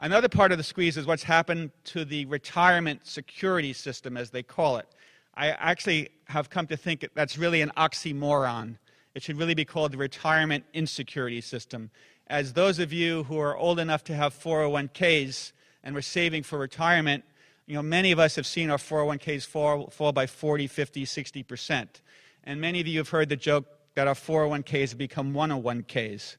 Another 0.00 0.28
part 0.28 0.52
of 0.52 0.58
the 0.58 0.64
squeeze 0.64 0.96
is 0.96 1.06
what's 1.06 1.24
happened 1.24 1.70
to 1.84 2.04
the 2.04 2.24
retirement 2.26 3.06
security 3.06 3.72
system, 3.72 4.16
as 4.16 4.30
they 4.30 4.42
call 4.42 4.76
it. 4.76 4.86
I 5.34 5.48
actually 5.48 6.10
have 6.26 6.50
come 6.50 6.66
to 6.68 6.76
think 6.76 7.08
that's 7.14 7.36
really 7.36 7.62
an 7.62 7.72
oxymoron. 7.76 8.76
It 9.18 9.24
should 9.24 9.36
really 9.36 9.56
be 9.56 9.64
called 9.64 9.90
the 9.90 9.98
retirement 9.98 10.64
insecurity 10.72 11.40
system. 11.40 11.90
As 12.28 12.52
those 12.52 12.78
of 12.78 12.92
you 12.92 13.24
who 13.24 13.36
are 13.40 13.56
old 13.56 13.80
enough 13.80 14.04
to 14.04 14.14
have 14.14 14.32
401ks 14.32 15.50
and 15.82 15.92
were 15.92 16.02
saving 16.02 16.44
for 16.44 16.56
retirement, 16.56 17.24
you 17.66 17.74
know, 17.74 17.82
many 17.82 18.12
of 18.12 18.20
us 18.20 18.36
have 18.36 18.46
seen 18.46 18.70
our 18.70 18.78
401ks 18.78 19.44
fall, 19.44 19.90
fall 19.90 20.12
by 20.12 20.28
40, 20.28 20.68
50, 20.68 21.04
60%. 21.04 21.88
And 22.44 22.60
many 22.60 22.78
of 22.80 22.86
you 22.86 22.98
have 22.98 23.08
heard 23.08 23.28
the 23.28 23.34
joke 23.34 23.66
that 23.96 24.06
our 24.06 24.14
401ks 24.14 24.90
have 24.90 24.98
become 24.98 25.34
101ks. 25.34 26.36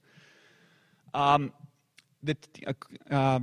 Um, 1.14 1.52
the, 2.24 2.38
uh, 2.66 2.74
uh, 3.14 3.40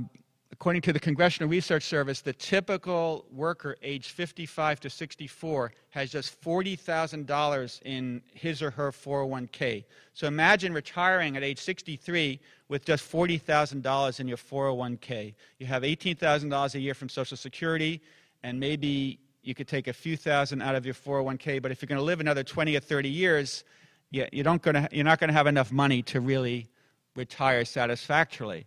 According 0.51 0.81
to 0.83 0.93
the 0.93 0.99
Congressional 0.99 1.49
Research 1.49 1.83
Service, 1.83 2.21
the 2.21 2.33
typical 2.33 3.25
worker 3.31 3.75
aged 3.81 4.11
55 4.11 4.79
to 4.79 4.89
64 4.89 5.73
has 5.89 6.09
just 6.09 6.41
$40,000 6.41 7.81
in 7.83 8.21
his 8.33 8.61
or 8.61 8.71
her 8.71 8.91
401k. 8.91 9.83
So 10.13 10.25
imagine 10.25 10.73
retiring 10.73 11.35
at 11.35 11.43
age 11.43 11.59
63 11.59 12.39
with 12.69 12.85
just 12.85 13.11
$40,000 13.11 14.19
in 14.19 14.27
your 14.27 14.37
401k. 14.37 15.33
You 15.59 15.67
have 15.67 15.83
$18,000 15.83 16.75
a 16.75 16.79
year 16.79 16.93
from 16.93 17.09
Social 17.09 17.37
Security 17.37 18.01
and 18.43 18.59
maybe 18.59 19.19
you 19.43 19.53
could 19.53 19.67
take 19.67 19.87
a 19.87 19.93
few 19.93 20.15
thousand 20.15 20.61
out 20.61 20.75
of 20.75 20.85
your 20.85 20.95
401k, 20.95 21.61
but 21.61 21.71
if 21.71 21.81
you're 21.81 21.87
going 21.87 21.99
to 21.99 22.03
live 22.03 22.19
another 22.19 22.43
20 22.43 22.75
or 22.75 22.79
30 22.79 23.09
years, 23.09 23.63
you're 24.11 24.43
not 24.43 24.61
going 24.61 24.75
to 24.85 25.33
have 25.33 25.47
enough 25.47 25.71
money 25.71 26.01
to 26.03 26.21
really 26.21 26.67
retire 27.15 27.65
satisfactorily. 27.65 28.65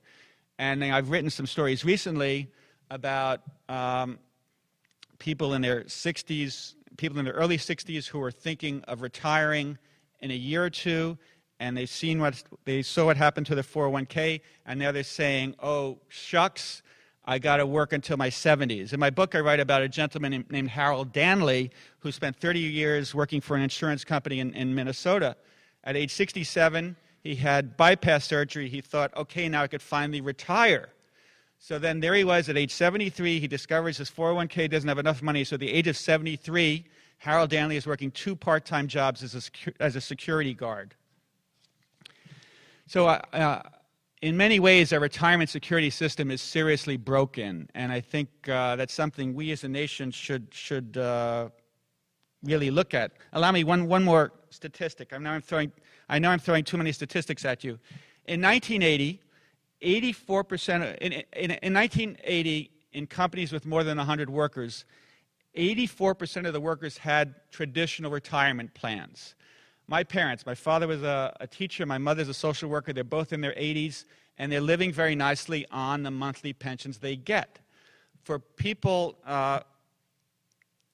And 0.61 0.85
I've 0.85 1.09
written 1.09 1.31
some 1.31 1.47
stories 1.47 1.87
recently 1.87 2.47
about 2.91 3.41
um, 3.71 4.19
people 5.19 5.55
in 5.55 5.63
their 5.63 5.85
60s, 5.85 6.75
people 6.99 7.19
in 7.19 7.25
their 7.25 7.33
early 7.33 7.57
60s 7.57 8.07
who 8.07 8.21
are 8.21 8.31
thinking 8.31 8.85
of 8.87 9.01
retiring 9.01 9.79
in 10.21 10.31
a 10.31 10.35
year 10.35 10.63
or 10.63 10.69
two, 10.69 11.17
and 11.61 11.75
they've 11.75 11.89
seen 11.89 12.21
what 12.21 12.45
they 12.67 12.83
saw 12.83 13.07
what 13.07 13.17
happened 13.17 13.47
to 13.47 13.55
their 13.55 13.65
401k, 13.65 14.43
and 14.67 14.79
now 14.79 14.93
they're 14.93 15.03
saying, 15.03 15.55
"Oh 15.63 15.99
shucks, 16.09 16.83
I 17.25 17.39
got 17.39 17.57
to 17.57 17.65
work 17.65 17.95
until 17.95 18.19
my 18.19 18.29
70s." 18.29 18.93
In 18.93 19.01
my 19.01 19.09
book, 19.09 19.35
I 19.35 19.41
write 19.41 19.61
about 19.61 19.81
a 19.81 19.89
gentleman 19.89 20.45
named 20.51 20.69
Harold 20.69 21.11
Danley 21.15 21.71
who 22.01 22.13
spent 22.13 22.37
30 22.37 22.61
years 22.61 23.15
working 23.15 23.41
for 23.41 23.57
an 23.57 23.63
insurance 23.63 24.05
company 24.05 24.41
in, 24.41 24.53
in 24.53 24.75
Minnesota. 24.75 25.37
At 25.85 25.97
age 25.97 26.11
67, 26.13 26.97
he 27.23 27.35
had 27.37 27.77
bypass 27.77 28.25
surgery. 28.25 28.69
He 28.69 28.81
thought, 28.81 29.15
"Okay, 29.17 29.49
now 29.49 29.63
I 29.63 29.67
could 29.67 29.83
finally 29.83 30.21
retire." 30.21 30.89
So 31.59 31.79
then 31.79 32.01
there 32.01 32.15
he 32.15 32.25
was 32.25 32.49
at 32.49 32.57
age 32.57 32.73
73. 32.73 33.39
He 33.39 33.47
discovers 33.47 33.99
his 33.99 34.11
401k 34.11 34.71
doesn't 34.71 34.89
have 34.89 34.99
enough 34.99 35.21
money. 35.23 35.45
So 35.45 35.55
at 35.55 35.61
the 35.61 35.71
age 35.71 35.89
of 35.89 35.97
73, 35.97 36.87
Harold 37.19 37.51
Danley 37.51 37.77
is 37.77 37.87
working 37.87 38.11
two 38.11 38.35
part 38.35 38.65
time 38.65 38.89
jobs 38.89 39.23
as 39.23 39.35
a, 39.35 39.83
as 39.83 39.95
a 39.95 40.01
security 40.01 40.55
guard. 40.55 40.95
So, 42.87 43.07
uh, 43.07 43.21
uh, 43.35 43.63
in 44.23 44.37
many 44.37 44.59
ways, 44.59 44.93
our 44.93 45.01
retirement 45.01 45.49
security 45.49 45.91
system 45.91 46.31
is 46.31 46.43
seriously 46.43 46.97
broken, 46.97 47.71
and 47.75 47.93
I 47.93 48.01
think 48.01 48.29
uh, 48.49 48.77
that's 48.77 48.93
something 48.93 49.35
we 49.35 49.53
as 49.53 49.65
a 49.65 49.69
nation 49.69 50.11
should, 50.11 50.49
should 50.51 50.97
uh, 50.97 51.51
really 52.43 52.71
look 52.71 52.93
at. 52.95 53.13
Allow 53.33 53.53
me 53.53 53.65
one, 53.65 53.87
one 53.87 54.03
more 54.03 54.33
statistic. 54.51 55.13
I 55.13 55.19
know, 55.19 55.31
I'm 55.31 55.41
throwing, 55.41 55.73
I 56.11 56.19
know 56.19 56.29
I'm 56.31 56.41
throwing 56.41 56.65
too 56.65 56.77
many 56.77 56.91
statistics 56.91 57.45
at 57.45 57.63
you. 57.63 57.79
In 58.27 58.43
1980, 58.43 59.21
84% 59.81 60.99
in, 60.99 61.13
in, 61.13 61.51
in 61.63 61.75
1980 61.75 62.71
in 62.93 63.07
companies 63.07 63.53
with 63.53 63.65
more 63.65 63.85
than 63.85 63.97
100 63.97 64.29
workers 64.29 64.85
84% 65.57 66.47
of 66.47 66.53
the 66.53 66.61
workers 66.61 66.99
had 66.99 67.35
traditional 67.51 68.11
retirement 68.11 68.75
plans 68.75 69.37
my 69.89 70.05
parents 70.05 70.45
my 70.45 70.55
father 70.55 70.87
was 70.87 71.03
a, 71.03 71.35
a 71.41 71.47
teacher 71.47 71.87
my 71.87 71.97
mother's 71.97 72.29
a 72.29 72.35
social 72.35 72.69
worker 72.69 72.93
they're 72.93 73.05
both 73.05 73.33
in 73.33 73.41
their 73.41 73.55
80s 73.55 74.05
and 74.37 74.53
they're 74.53 74.61
living 74.61 74.93
very 74.93 75.15
nicely 75.15 75.67
on 75.71 76.03
the 76.03 76.11
monthly 76.11 76.53
pensions 76.53 76.99
they 76.99 77.17
get 77.17 77.59
for 78.23 78.39
people 78.39 79.17
uh, 79.25 79.61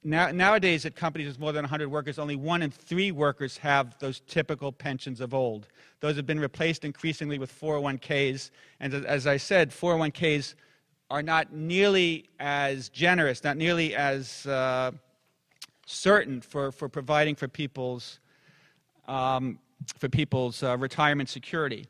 now, 0.07 0.31
nowadays, 0.31 0.87
at 0.87 0.95
companies 0.95 1.27
with 1.27 1.41
more 1.41 1.51
than 1.51 1.65
100 1.65 1.89
workers, 1.89 2.17
only 2.21 2.37
one 2.37 2.63
in 2.63 2.71
three 2.71 3.11
workers 3.11 3.57
have 3.57 3.99
those 3.99 4.21
typical 4.29 4.71
pensions 4.71 5.21
of 5.21 5.35
old. 5.35 5.67
Those 5.99 6.15
have 6.15 6.27
been 6.27 6.39
replaced 6.39 6.85
increasingly 6.85 7.41
with 7.41 7.53
401ks. 7.53 8.53
And 8.79 8.95
as 9.05 9.27
I 9.27 9.37
said, 9.37 9.71
401ks 9.71 10.55
are 11.11 11.23
not 11.23 11.53
nearly 11.53 12.27
as 12.39 12.89
generous, 12.89 13.43
not 13.43 13.57
nearly 13.57 13.97
as 13.97 14.47
uh, 14.47 14.93
certain 15.87 16.41
for, 16.41 16.71
for 16.71 16.89
providing 16.89 17.35
for 17.35 17.49
people's, 17.49 18.21
um, 19.09 19.59
for 19.99 20.09
people's 20.09 20.63
uh, 20.63 20.79
retirement 20.79 21.29
security. 21.29 21.85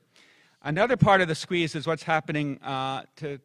Another 0.63 0.97
part 0.97 1.21
of 1.21 1.29
the 1.29 1.35
squeeze 1.35 1.75
is 1.75 1.87
what's 1.87 2.03
happening 2.03 2.63
uh, 2.63 3.03
to, 3.17 3.39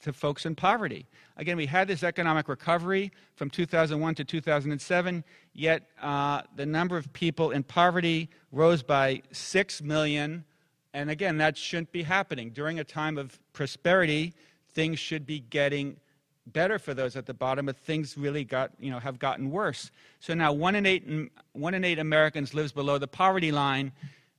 to 0.00 0.14
folks 0.14 0.46
in 0.46 0.54
poverty. 0.54 1.04
Again, 1.38 1.56
we 1.56 1.66
had 1.66 1.86
this 1.86 2.02
economic 2.02 2.48
recovery 2.48 3.12
from 3.36 3.48
2001 3.48 4.16
to 4.16 4.24
2007, 4.24 5.24
yet 5.54 5.88
uh, 6.02 6.42
the 6.56 6.66
number 6.66 6.96
of 6.96 7.12
people 7.12 7.52
in 7.52 7.62
poverty 7.62 8.28
rose 8.50 8.82
by 8.82 9.22
6 9.30 9.82
million. 9.82 10.44
And 10.92 11.10
again, 11.10 11.38
that 11.38 11.56
shouldn't 11.56 11.92
be 11.92 12.02
happening. 12.02 12.50
During 12.50 12.80
a 12.80 12.84
time 12.84 13.16
of 13.16 13.38
prosperity, 13.52 14.34
things 14.72 14.98
should 14.98 15.26
be 15.26 15.38
getting 15.38 15.98
better 16.46 16.76
for 16.76 16.92
those 16.92 17.14
at 17.14 17.26
the 17.26 17.34
bottom, 17.34 17.66
but 17.66 17.76
things 17.76 18.18
really 18.18 18.42
got, 18.42 18.72
you 18.80 18.90
know, 18.90 18.98
have 18.98 19.20
gotten 19.20 19.52
worse. 19.52 19.92
So 20.18 20.34
now 20.34 20.52
one 20.52 20.74
in 20.74 20.86
eight, 20.86 21.04
one 21.52 21.74
in 21.74 21.84
eight 21.84 22.00
Americans 22.00 22.52
lives 22.52 22.72
below 22.72 22.98
the 22.98 23.06
poverty 23.06 23.52
line, 23.52 23.92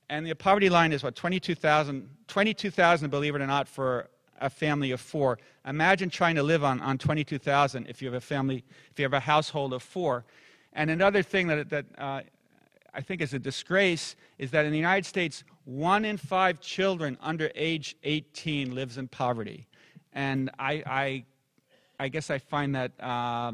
and 0.10 0.26
the 0.26 0.36
poverty 0.36 0.70
line 0.70 0.92
is 0.92 1.02
what, 1.02 1.16
22,000, 1.16 2.10
22,000, 2.28 3.10
believe 3.10 3.36
it 3.36 3.42
or 3.42 3.48
not, 3.48 3.70
for 3.70 4.10
a 4.40 4.50
family 4.50 4.92
of 4.92 5.02
four. 5.02 5.40
Imagine 5.66 6.10
trying 6.10 6.36
to 6.36 6.44
live 6.44 6.64
on, 6.64 6.82
on 6.82 6.98
22,000 6.98 7.88
if 7.88 8.02
you 8.02 8.08
have 8.08 8.16
a 8.16 8.22
family, 8.22 8.64
if 8.92 9.00
you 9.00 9.04
have 9.04 9.14
a 9.14 9.20
household 9.20 9.74
of 9.74 9.84
four. 9.84 10.26
And 10.74 10.90
another 10.90 11.24
thing 11.24 11.48
that, 11.48 11.70
that 11.70 11.86
uh, 11.98 12.22
I 12.94 13.02
think 13.02 13.22
is 13.22 13.34
a 13.34 13.40
disgrace 13.40 14.16
is 14.38 14.52
that 14.52 14.66
in 14.66 14.72
the 14.72 14.78
United 14.78 15.06
States, 15.06 15.44
one 15.66 16.06
in 16.06 16.18
five 16.18 16.60
children 16.60 17.18
under 17.22 17.52
age 17.56 17.96
18 18.04 18.74
lives 18.74 18.98
in 18.98 19.08
poverty. 19.08 19.68
And 20.14 20.50
I, 20.58 20.84
I, 20.86 21.26
I 22.00 22.08
guess 22.08 22.30
I 22.30 22.40
find 22.40 22.74
that 22.76 22.92
uh, 23.00 23.52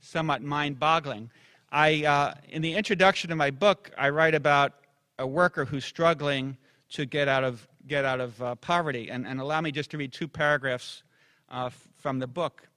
somewhat 0.00 0.42
mind 0.42 0.78
boggling. 0.78 1.30
I, 1.70 2.04
uh, 2.04 2.34
in 2.48 2.62
the 2.62 2.74
introduction 2.74 3.30
to 3.30 3.36
my 3.36 3.50
book, 3.50 3.90
I 3.96 4.08
write 4.10 4.34
about 4.34 4.74
a 5.18 5.26
worker 5.26 5.64
who's 5.64 5.84
struggling 5.84 6.56
to 6.90 7.04
get 7.04 7.28
out 7.28 7.44
of 7.44 7.68
get 7.90 8.04
out 8.04 8.20
of 8.20 8.40
uh, 8.40 8.54
poverty. 8.54 9.10
And, 9.10 9.26
and, 9.26 9.40
allow 9.40 9.60
me 9.60 9.72
just 9.72 9.90
to 9.90 9.98
read 9.98 10.12
two 10.12 10.28
paragraphs 10.28 11.02
uh, 11.50 11.70
from 11.96 12.20
the 12.20 12.28
book. 12.28 12.68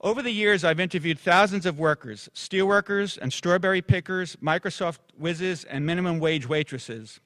Over 0.00 0.22
the 0.22 0.30
years, 0.30 0.64
I've 0.64 0.80
interviewed 0.80 1.18
thousands 1.18 1.66
of 1.66 1.78
workers 1.78 2.30
steelworkers 2.34 3.18
and 3.18 3.30
strawberry 3.30 3.82
pickers, 3.82 4.36
Microsoft 4.36 5.00
whizzes, 5.18 5.64
and 5.64 5.84
minimum 5.84 6.18
wage 6.18 6.48
waitresses. 6.48 7.20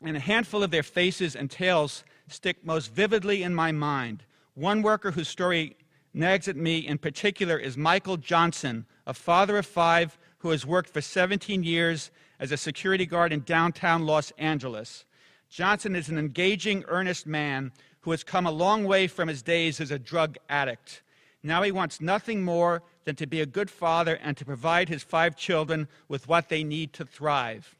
And 0.00 0.16
a 0.16 0.20
handful 0.20 0.62
of 0.62 0.70
their 0.70 0.84
faces 0.84 1.34
and 1.34 1.50
tales 1.50 2.04
stick 2.28 2.64
most 2.64 2.94
vividly 2.94 3.42
in 3.42 3.52
my 3.52 3.72
mind. 3.72 4.22
One 4.54 4.82
worker 4.82 5.10
whose 5.10 5.28
story 5.28 5.76
nags 6.14 6.46
at 6.46 6.56
me 6.56 6.78
in 6.78 6.98
particular 6.98 7.58
is 7.58 7.76
Michael 7.76 8.16
Johnson, 8.16 8.86
a 9.04 9.12
father 9.12 9.58
of 9.58 9.66
five 9.66 10.16
who 10.38 10.50
has 10.50 10.64
worked 10.64 10.90
for 10.90 11.00
17 11.00 11.64
years 11.64 12.12
as 12.38 12.52
a 12.52 12.56
security 12.56 13.04
guard 13.04 13.32
in 13.32 13.40
downtown 13.40 14.06
Los 14.06 14.30
Angeles. 14.38 15.04
Johnson 15.48 15.96
is 15.96 16.08
an 16.08 16.18
engaging, 16.18 16.84
earnest 16.88 17.26
man 17.26 17.72
who 18.00 18.10
has 18.10 18.24
come 18.24 18.46
a 18.46 18.50
long 18.50 18.84
way 18.84 19.06
from 19.06 19.28
his 19.28 19.42
days 19.42 19.80
as 19.80 19.90
a 19.90 19.98
drug 19.98 20.36
addict. 20.48 21.02
Now 21.42 21.62
he 21.62 21.72
wants 21.72 22.00
nothing 22.00 22.42
more 22.42 22.82
than 23.04 23.16
to 23.16 23.26
be 23.26 23.40
a 23.40 23.46
good 23.46 23.70
father 23.70 24.16
and 24.16 24.36
to 24.36 24.44
provide 24.44 24.88
his 24.88 25.02
five 25.02 25.36
children 25.36 25.88
with 26.08 26.28
what 26.28 26.48
they 26.48 26.64
need 26.64 26.92
to 26.94 27.04
thrive. 27.04 27.76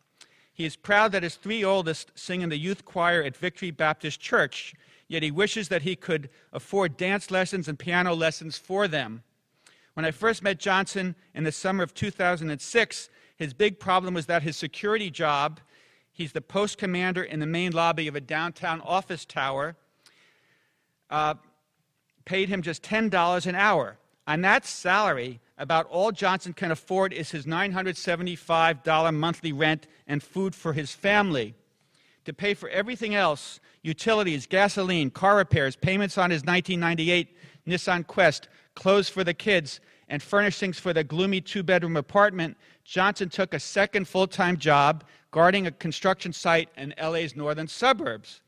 He 0.52 0.64
is 0.64 0.76
proud 0.76 1.12
that 1.12 1.22
his 1.22 1.34
three 1.34 1.62
oldest 1.62 2.12
sing 2.14 2.40
in 2.40 2.48
the 2.48 2.58
youth 2.58 2.84
choir 2.84 3.22
at 3.22 3.36
Victory 3.36 3.70
Baptist 3.70 4.20
Church, 4.20 4.74
yet 5.08 5.22
he 5.22 5.30
wishes 5.30 5.68
that 5.68 5.82
he 5.82 5.96
could 5.96 6.30
afford 6.52 6.96
dance 6.96 7.30
lessons 7.30 7.68
and 7.68 7.78
piano 7.78 8.14
lessons 8.14 8.56
for 8.56 8.88
them. 8.88 9.22
When 9.94 10.06
I 10.06 10.12
first 10.12 10.42
met 10.42 10.58
Johnson 10.58 11.14
in 11.34 11.44
the 11.44 11.52
summer 11.52 11.82
of 11.82 11.92
2006, 11.94 13.10
his 13.36 13.52
big 13.52 13.78
problem 13.78 14.14
was 14.14 14.26
that 14.26 14.42
his 14.42 14.56
security 14.56 15.10
job 15.10 15.60
He's 16.16 16.32
the 16.32 16.40
post 16.40 16.78
commander 16.78 17.22
in 17.22 17.40
the 17.40 17.46
main 17.46 17.72
lobby 17.72 18.08
of 18.08 18.16
a 18.16 18.22
downtown 18.22 18.80
office 18.80 19.26
tower. 19.26 19.76
Uh, 21.10 21.34
paid 22.24 22.48
him 22.48 22.62
just 22.62 22.82
$10 22.82 23.46
an 23.46 23.54
hour. 23.54 23.98
On 24.26 24.40
that 24.40 24.64
salary, 24.64 25.40
about 25.58 25.86
all 25.90 26.12
Johnson 26.12 26.54
can 26.54 26.70
afford 26.70 27.12
is 27.12 27.32
his 27.32 27.44
$975 27.44 29.14
monthly 29.14 29.52
rent 29.52 29.86
and 30.06 30.22
food 30.22 30.54
for 30.54 30.72
his 30.72 30.94
family. 30.94 31.54
To 32.24 32.32
pay 32.32 32.54
for 32.54 32.70
everything 32.70 33.14
else 33.14 33.60
utilities, 33.82 34.46
gasoline, 34.46 35.10
car 35.10 35.36
repairs, 35.36 35.76
payments 35.76 36.16
on 36.16 36.30
his 36.30 36.44
1998 36.44 37.36
Nissan 37.68 38.06
Quest, 38.06 38.48
clothes 38.74 39.10
for 39.10 39.22
the 39.22 39.34
kids, 39.34 39.80
and 40.08 40.22
furnishings 40.22 40.78
for 40.78 40.92
the 40.92 41.04
gloomy 41.04 41.40
two 41.40 41.62
bedroom 41.62 41.96
apartment, 41.96 42.56
Johnson 42.84 43.28
took 43.28 43.54
a 43.54 43.60
second 43.60 44.06
full 44.06 44.26
time 44.26 44.56
job 44.56 45.04
guarding 45.30 45.66
a 45.66 45.70
construction 45.70 46.32
site 46.32 46.68
in 46.76 46.94
LA's 47.00 47.36
northern 47.36 47.68
suburbs. 47.68 48.40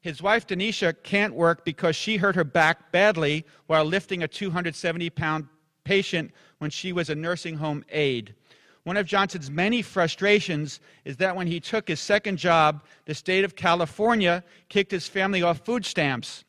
His 0.00 0.20
wife, 0.20 0.46
Denisha, 0.46 0.94
can't 1.02 1.34
work 1.34 1.64
because 1.64 1.96
she 1.96 2.18
hurt 2.18 2.34
her 2.34 2.44
back 2.44 2.92
badly 2.92 3.46
while 3.66 3.84
lifting 3.84 4.22
a 4.22 4.28
270 4.28 5.08
pound 5.10 5.48
patient 5.84 6.30
when 6.58 6.70
she 6.70 6.92
was 6.92 7.08
a 7.08 7.14
nursing 7.14 7.56
home 7.56 7.84
aide. 7.88 8.34
One 8.82 8.98
of 8.98 9.06
Johnson's 9.06 9.50
many 9.50 9.80
frustrations 9.80 10.80
is 11.06 11.16
that 11.16 11.34
when 11.34 11.46
he 11.46 11.58
took 11.58 11.88
his 11.88 12.00
second 12.00 12.36
job, 12.36 12.84
the 13.06 13.14
state 13.14 13.44
of 13.44 13.56
California 13.56 14.44
kicked 14.68 14.90
his 14.90 15.08
family 15.08 15.42
off 15.42 15.64
food 15.64 15.86
stamps. 15.86 16.44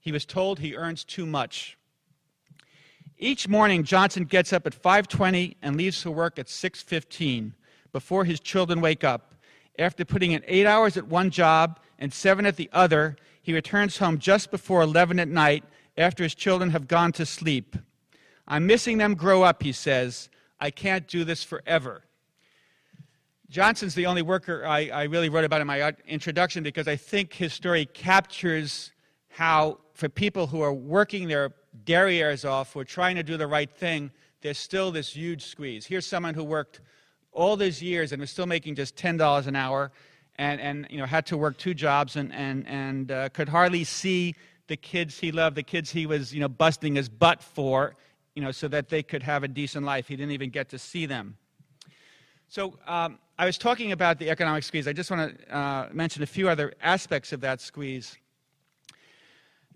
He 0.00 0.10
was 0.10 0.24
told 0.24 0.58
he 0.58 0.74
earns 0.74 1.04
too 1.04 1.26
much. 1.26 1.78
Each 3.18 3.48
morning, 3.48 3.82
Johnson 3.82 4.24
gets 4.24 4.52
up 4.52 4.66
at 4.66 4.74
5:20 4.74 5.56
and 5.62 5.74
leaves 5.76 6.02
for 6.02 6.10
work 6.10 6.38
at 6.38 6.48
6:15 6.48 7.54
before 7.90 8.26
his 8.26 8.40
children 8.40 8.82
wake 8.82 9.04
up. 9.04 9.34
After 9.78 10.04
putting 10.04 10.32
in 10.32 10.42
8 10.46 10.66
hours 10.66 10.98
at 10.98 11.06
one 11.06 11.30
job 11.30 11.80
and 11.98 12.12
7 12.12 12.44
at 12.44 12.56
the 12.56 12.68
other, 12.72 13.16
he 13.40 13.54
returns 13.54 13.96
home 13.98 14.18
just 14.18 14.50
before 14.50 14.82
11 14.82 15.18
at 15.18 15.28
night 15.28 15.64
after 15.96 16.22
his 16.24 16.34
children 16.34 16.70
have 16.70 16.88
gone 16.88 17.12
to 17.12 17.24
sleep. 17.24 17.76
I'm 18.46 18.66
missing 18.66 18.98
them 18.98 19.14
grow 19.14 19.42
up, 19.42 19.62
he 19.62 19.72
says. 19.72 20.28
I 20.60 20.70
can't 20.70 21.08
do 21.08 21.24
this 21.24 21.42
forever. 21.42 22.04
Johnson's 23.48 23.94
the 23.94 24.06
only 24.06 24.22
worker 24.22 24.66
I, 24.66 24.88
I 24.88 25.04
really 25.04 25.28
wrote 25.30 25.44
about 25.44 25.60
in 25.62 25.66
my 25.66 25.94
introduction 26.06 26.62
because 26.62 26.86
I 26.86 26.96
think 26.96 27.32
his 27.32 27.54
story 27.54 27.86
captures 27.86 28.92
how, 29.28 29.78
for 29.94 30.08
people 30.08 30.48
who 30.48 30.60
are 30.60 30.72
working 30.72 31.28
their 31.28 31.50
derrieres 31.84 32.48
off, 32.48 32.74
we're 32.74 32.84
trying 32.84 33.16
to 33.16 33.22
do 33.22 33.36
the 33.36 33.46
right 33.46 33.70
thing, 33.70 34.10
there's 34.42 34.58
still 34.58 34.90
this 34.90 35.14
huge 35.14 35.44
squeeze. 35.44 35.86
Here's 35.86 36.06
someone 36.06 36.34
who 36.34 36.44
worked 36.44 36.80
all 37.32 37.56
these 37.56 37.82
years 37.82 38.12
and 38.12 38.20
was 38.20 38.30
still 38.30 38.46
making 38.46 38.74
just 38.74 38.96
$10 38.96 39.46
an 39.46 39.56
hour 39.56 39.92
and, 40.36 40.60
and 40.60 40.86
you 40.90 40.98
know, 40.98 41.06
had 41.06 41.26
to 41.26 41.36
work 41.36 41.56
two 41.58 41.74
jobs 41.74 42.16
and, 42.16 42.32
and, 42.32 42.66
and 42.66 43.10
uh, 43.10 43.28
could 43.30 43.48
hardly 43.48 43.84
see 43.84 44.34
the 44.68 44.76
kids 44.76 45.18
he 45.18 45.32
loved, 45.32 45.56
the 45.56 45.62
kids 45.62 45.90
he 45.90 46.06
was 46.06 46.34
you 46.34 46.40
know, 46.40 46.48
busting 46.48 46.94
his 46.94 47.08
butt 47.08 47.42
for, 47.42 47.94
you 48.34 48.42
know, 48.42 48.50
so 48.50 48.68
that 48.68 48.88
they 48.88 49.02
could 49.02 49.22
have 49.22 49.42
a 49.44 49.48
decent 49.48 49.84
life. 49.84 50.08
He 50.08 50.16
didn't 50.16 50.32
even 50.32 50.50
get 50.50 50.68
to 50.70 50.78
see 50.78 51.06
them. 51.06 51.36
So 52.48 52.78
um, 52.86 53.18
I 53.38 53.46
was 53.46 53.58
talking 53.58 53.92
about 53.92 54.18
the 54.18 54.30
economic 54.30 54.62
squeeze. 54.62 54.86
I 54.86 54.92
just 54.92 55.10
want 55.10 55.38
to 55.38 55.56
uh, 55.56 55.88
mention 55.92 56.22
a 56.22 56.26
few 56.26 56.48
other 56.48 56.74
aspects 56.80 57.32
of 57.32 57.40
that 57.40 57.60
squeeze. 57.60 58.16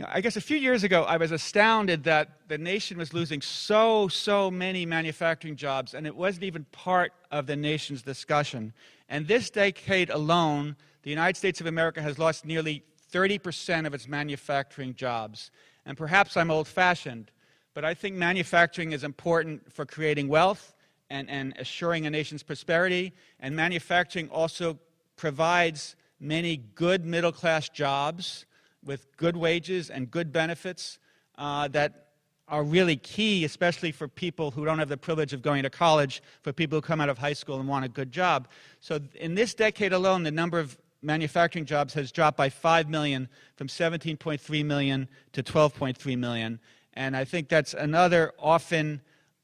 You 0.01 0.07
know, 0.07 0.13
I 0.15 0.23
guess 0.23 0.37
a 0.37 0.41
few 0.41 0.57
years 0.57 0.83
ago, 0.83 1.03
I 1.03 1.19
was 1.19 1.31
astounded 1.31 2.05
that 2.05 2.49
the 2.49 2.57
nation 2.57 2.97
was 2.97 3.13
losing 3.13 3.43
so, 3.43 4.09
so 4.09 4.51
many 4.51 4.87
manufacturing 4.87 5.57
jobs, 5.57 5.93
and 5.93 6.07
it 6.07 6.17
wasn't 6.17 6.45
even 6.45 6.65
part 6.73 7.13
of 7.31 7.47
the 7.47 7.55
nation's 7.55 8.01
discussion. 8.01 8.73
And 9.11 9.29
this 9.29 9.51
decade 9.51 10.09
alone, 10.09 10.77
the 11.03 11.11
United 11.11 11.37
States 11.37 11.61
of 11.61 11.67
America 11.67 12.01
has 12.01 12.19
lost 12.19 12.47
nearly 12.47 12.83
30% 13.13 13.87
of 13.87 13.93
its 13.93 14.09
manufacturing 14.09 14.95
jobs. 14.95 15.51
And 15.85 15.99
perhaps 15.99 16.35
I'm 16.35 16.51
old 16.51 16.67
fashioned, 16.67 17.31
but 17.75 17.85
I 17.85 17.93
think 17.93 18.17
manufacturing 18.17 18.93
is 18.93 19.05
important 19.05 19.71
for 19.71 19.85
creating 19.85 20.29
wealth 20.29 20.73
and, 21.11 21.29
and 21.29 21.53
assuring 21.59 22.07
a 22.07 22.11
nation's 22.11 22.43
prosperity. 22.43 23.13
And 23.39 23.55
manufacturing 23.55 24.31
also 24.31 24.79
provides 25.17 25.95
many 26.19 26.57
good 26.57 27.05
middle 27.05 27.33
class 27.33 27.69
jobs 27.69 28.47
with 28.85 29.17
good 29.17 29.37
wages 29.37 29.91
and 29.91 30.11
good 30.11 30.33
benefits 30.33 30.99
uh, 31.39 31.69
that 31.69 32.07
are 32.49 32.65
really 32.65 32.97
key, 32.97 33.45
especially 33.45 33.93
for 33.93 34.09
people 34.09 34.51
who 34.51 34.65
don't 34.65 34.79
have 34.79 34.89
the 34.89 34.97
privilege 34.97 35.33
of 35.33 35.41
going 35.41 35.63
to 35.63 35.71
college, 35.71 36.23
for 36.43 36.53
people 36.53 36.77
who 36.77 36.83
come 36.83 37.01
out 37.01 37.09
of 37.09 37.17
high 37.17 37.33
school 37.33 37.61
and 37.61 37.69
want 37.69 37.85
a 37.85 37.89
good 37.89 38.11
job. 38.11 38.49
So, 38.81 38.99
in 39.15 39.35
this 39.35 39.55
decade 39.55 39.93
alone, 39.93 40.25
the 40.25 40.33
number 40.33 40.59
of 40.59 40.77
manufacturing 41.03 41.65
jobs 41.65 41.95
has 41.95 42.11
dropped 42.13 42.37
by 42.37 42.49
5 42.49 42.89
million 42.89 43.29
from 43.57 43.69
17.3 43.69 44.65
million 44.65 45.09
to 45.33 45.43
12.3 45.43 46.19
million. 46.19 46.59
And 46.95 47.17
I 47.17 47.25
think 47.25 47.49
that's 47.49 47.73
another 47.73 48.33
often 48.39 49.01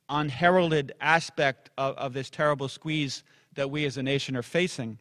unheralded 0.09 0.93
aspect 1.00 1.71
of, 1.78 1.97
of 1.97 2.12
this 2.12 2.28
terrible 2.28 2.69
squeeze 2.69 3.23
that 3.55 3.71
we 3.71 3.85
as 3.87 3.97
a 3.97 4.02
nation 4.02 4.37
are 4.37 4.43
facing. 4.43 4.99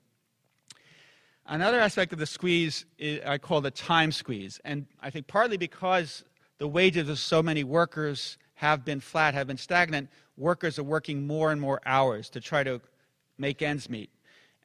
Another 1.48 1.80
aspect 1.80 2.12
of 2.12 2.18
the 2.18 2.26
squeeze 2.26 2.86
is, 2.98 3.22
I 3.26 3.38
call 3.38 3.62
the 3.62 3.72
time 3.72 4.12
squeeze. 4.12 4.60
And 4.66 4.88
I 5.02 5.12
think 5.12 5.28
partly 5.28 5.58
because 5.58 6.24
the 6.58 6.68
wages 6.68 7.08
of 7.08 7.20
so 7.20 7.44
many 7.44 7.64
workers 7.64 8.38
have 8.56 8.84
been 8.84 9.00
flat, 9.00 9.34
have 9.36 9.48
been 9.48 9.58
stagnant, 9.58 10.10
workers 10.38 10.80
are 10.80 10.84
working 10.84 11.28
more 11.28 11.52
and 11.52 11.62
more 11.62 11.82
hours 11.86 12.30
to 12.32 12.42
try 12.42 12.64
to 12.64 12.82
make 13.38 13.62
ends 13.62 13.90
meet. 13.90 14.10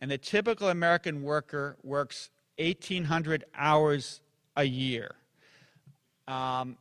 And 0.00 0.10
the 0.10 0.16
typical 0.16 0.70
American 0.70 1.22
worker 1.22 1.76
works 1.82 2.30
1,800 2.58 3.44
hours 3.54 4.20
a 4.56 4.64
year. 4.64 5.14
Um, 6.26 6.78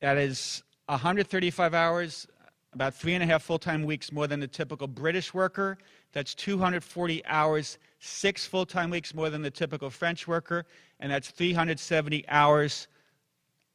that 0.00 0.18
is 0.18 0.62
135 0.86 1.72
hours 1.72 2.26
about 2.74 2.94
three 2.94 3.14
and 3.14 3.22
a 3.22 3.26
half 3.26 3.42
full 3.42 3.58
time 3.58 3.84
weeks 3.84 4.12
more 4.12 4.26
than 4.26 4.40
the 4.40 4.46
typical 4.46 4.86
British 4.86 5.32
worker. 5.32 5.78
That's 6.16 6.34
240 6.34 7.26
hours, 7.26 7.76
six 8.00 8.46
full 8.46 8.64
time 8.64 8.88
weeks 8.88 9.12
more 9.12 9.28
than 9.28 9.42
the 9.42 9.50
typical 9.50 9.90
French 9.90 10.26
worker. 10.26 10.64
And 10.98 11.12
that's 11.12 11.30
370 11.30 12.26
hours, 12.28 12.88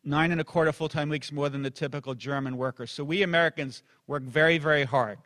nine 0.04 0.32
and 0.32 0.41
a 0.41 0.43
quarter 0.43 0.71
full 0.71 0.89
time 0.89 1.08
weeks 1.08 1.32
more 1.32 1.49
than 1.49 1.62
the 1.62 1.69
typical 1.69 2.15
German 2.15 2.58
worker. 2.58 2.88
So 2.88 3.04
we 3.04 3.21
Americans 3.21 3.84
work 4.08 4.23
very, 4.23 4.58
very 4.58 4.86
hard. 4.86 5.19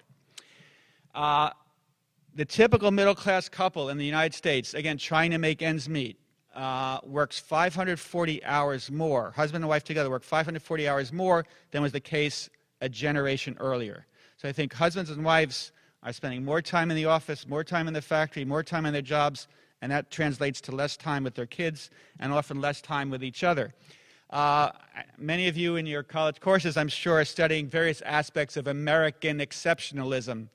Uh, 1.14 1.52
the 2.34 2.44
typical 2.44 2.92
middle 2.92 3.16
class 3.16 3.48
couple 3.48 3.88
in 3.88 3.98
the 3.98 4.06
United 4.06 4.34
States, 4.34 4.74
again, 4.74 4.98
trying 4.98 5.32
to 5.32 5.38
make 5.38 5.62
ends 5.62 5.88
meet, 5.88 6.20
uh, 6.54 7.00
works 7.06 7.40
540 7.40 8.44
hours 8.44 8.92
more. 8.92 9.32
Husband 9.32 9.64
and 9.64 9.70
wife 9.70 9.86
together 9.86 10.10
work 10.10 10.24
540 10.24 10.90
hours 10.90 11.14
more 11.14 11.46
than 11.72 11.82
was 11.82 11.94
the 11.94 12.02
case 12.02 12.50
a 12.82 12.90
generation 12.90 13.56
earlier. 13.62 14.06
So 14.36 14.50
I 14.50 14.52
think 14.52 14.74
husbands 14.74 15.10
and 15.10 15.24
wives 15.24 15.72
are 16.06 16.14
spending 16.14 16.46
more 16.46 16.62
time 16.62 16.92
in 16.92 16.96
the 16.96 17.06
office, 17.06 17.48
more 17.48 17.64
time 17.64 17.88
in 17.88 17.94
the 17.94 18.02
factory, 18.02 18.46
more 18.46 18.64
time 18.64 18.86
in 18.86 18.94
their 18.94 19.02
jobs, 19.02 19.48
and 19.82 19.92
that 19.92 20.12
translates 20.12 20.62
to 20.62 20.72
less 20.72 20.96
time 20.96 21.24
with 21.24 21.34
their 21.34 21.48
kids 21.48 21.90
and 22.20 22.32
often 22.32 22.62
less 22.62 22.80
time 22.80 23.10
with 23.10 23.24
each 23.24 23.44
other. 23.44 23.74
Uh, 24.30 24.70
many 25.18 25.48
of 25.48 25.58
you 25.58 25.78
in 25.78 25.86
your 25.88 26.04
college 26.04 26.40
courses, 26.40 26.78
I'm 26.78 26.88
sure, 26.88 27.20
are 27.20 27.26
studying 27.26 27.68
various 27.68 28.02
aspects 28.02 28.56
of 28.56 28.68
American 28.68 29.40
exceptionalism. 29.40 30.48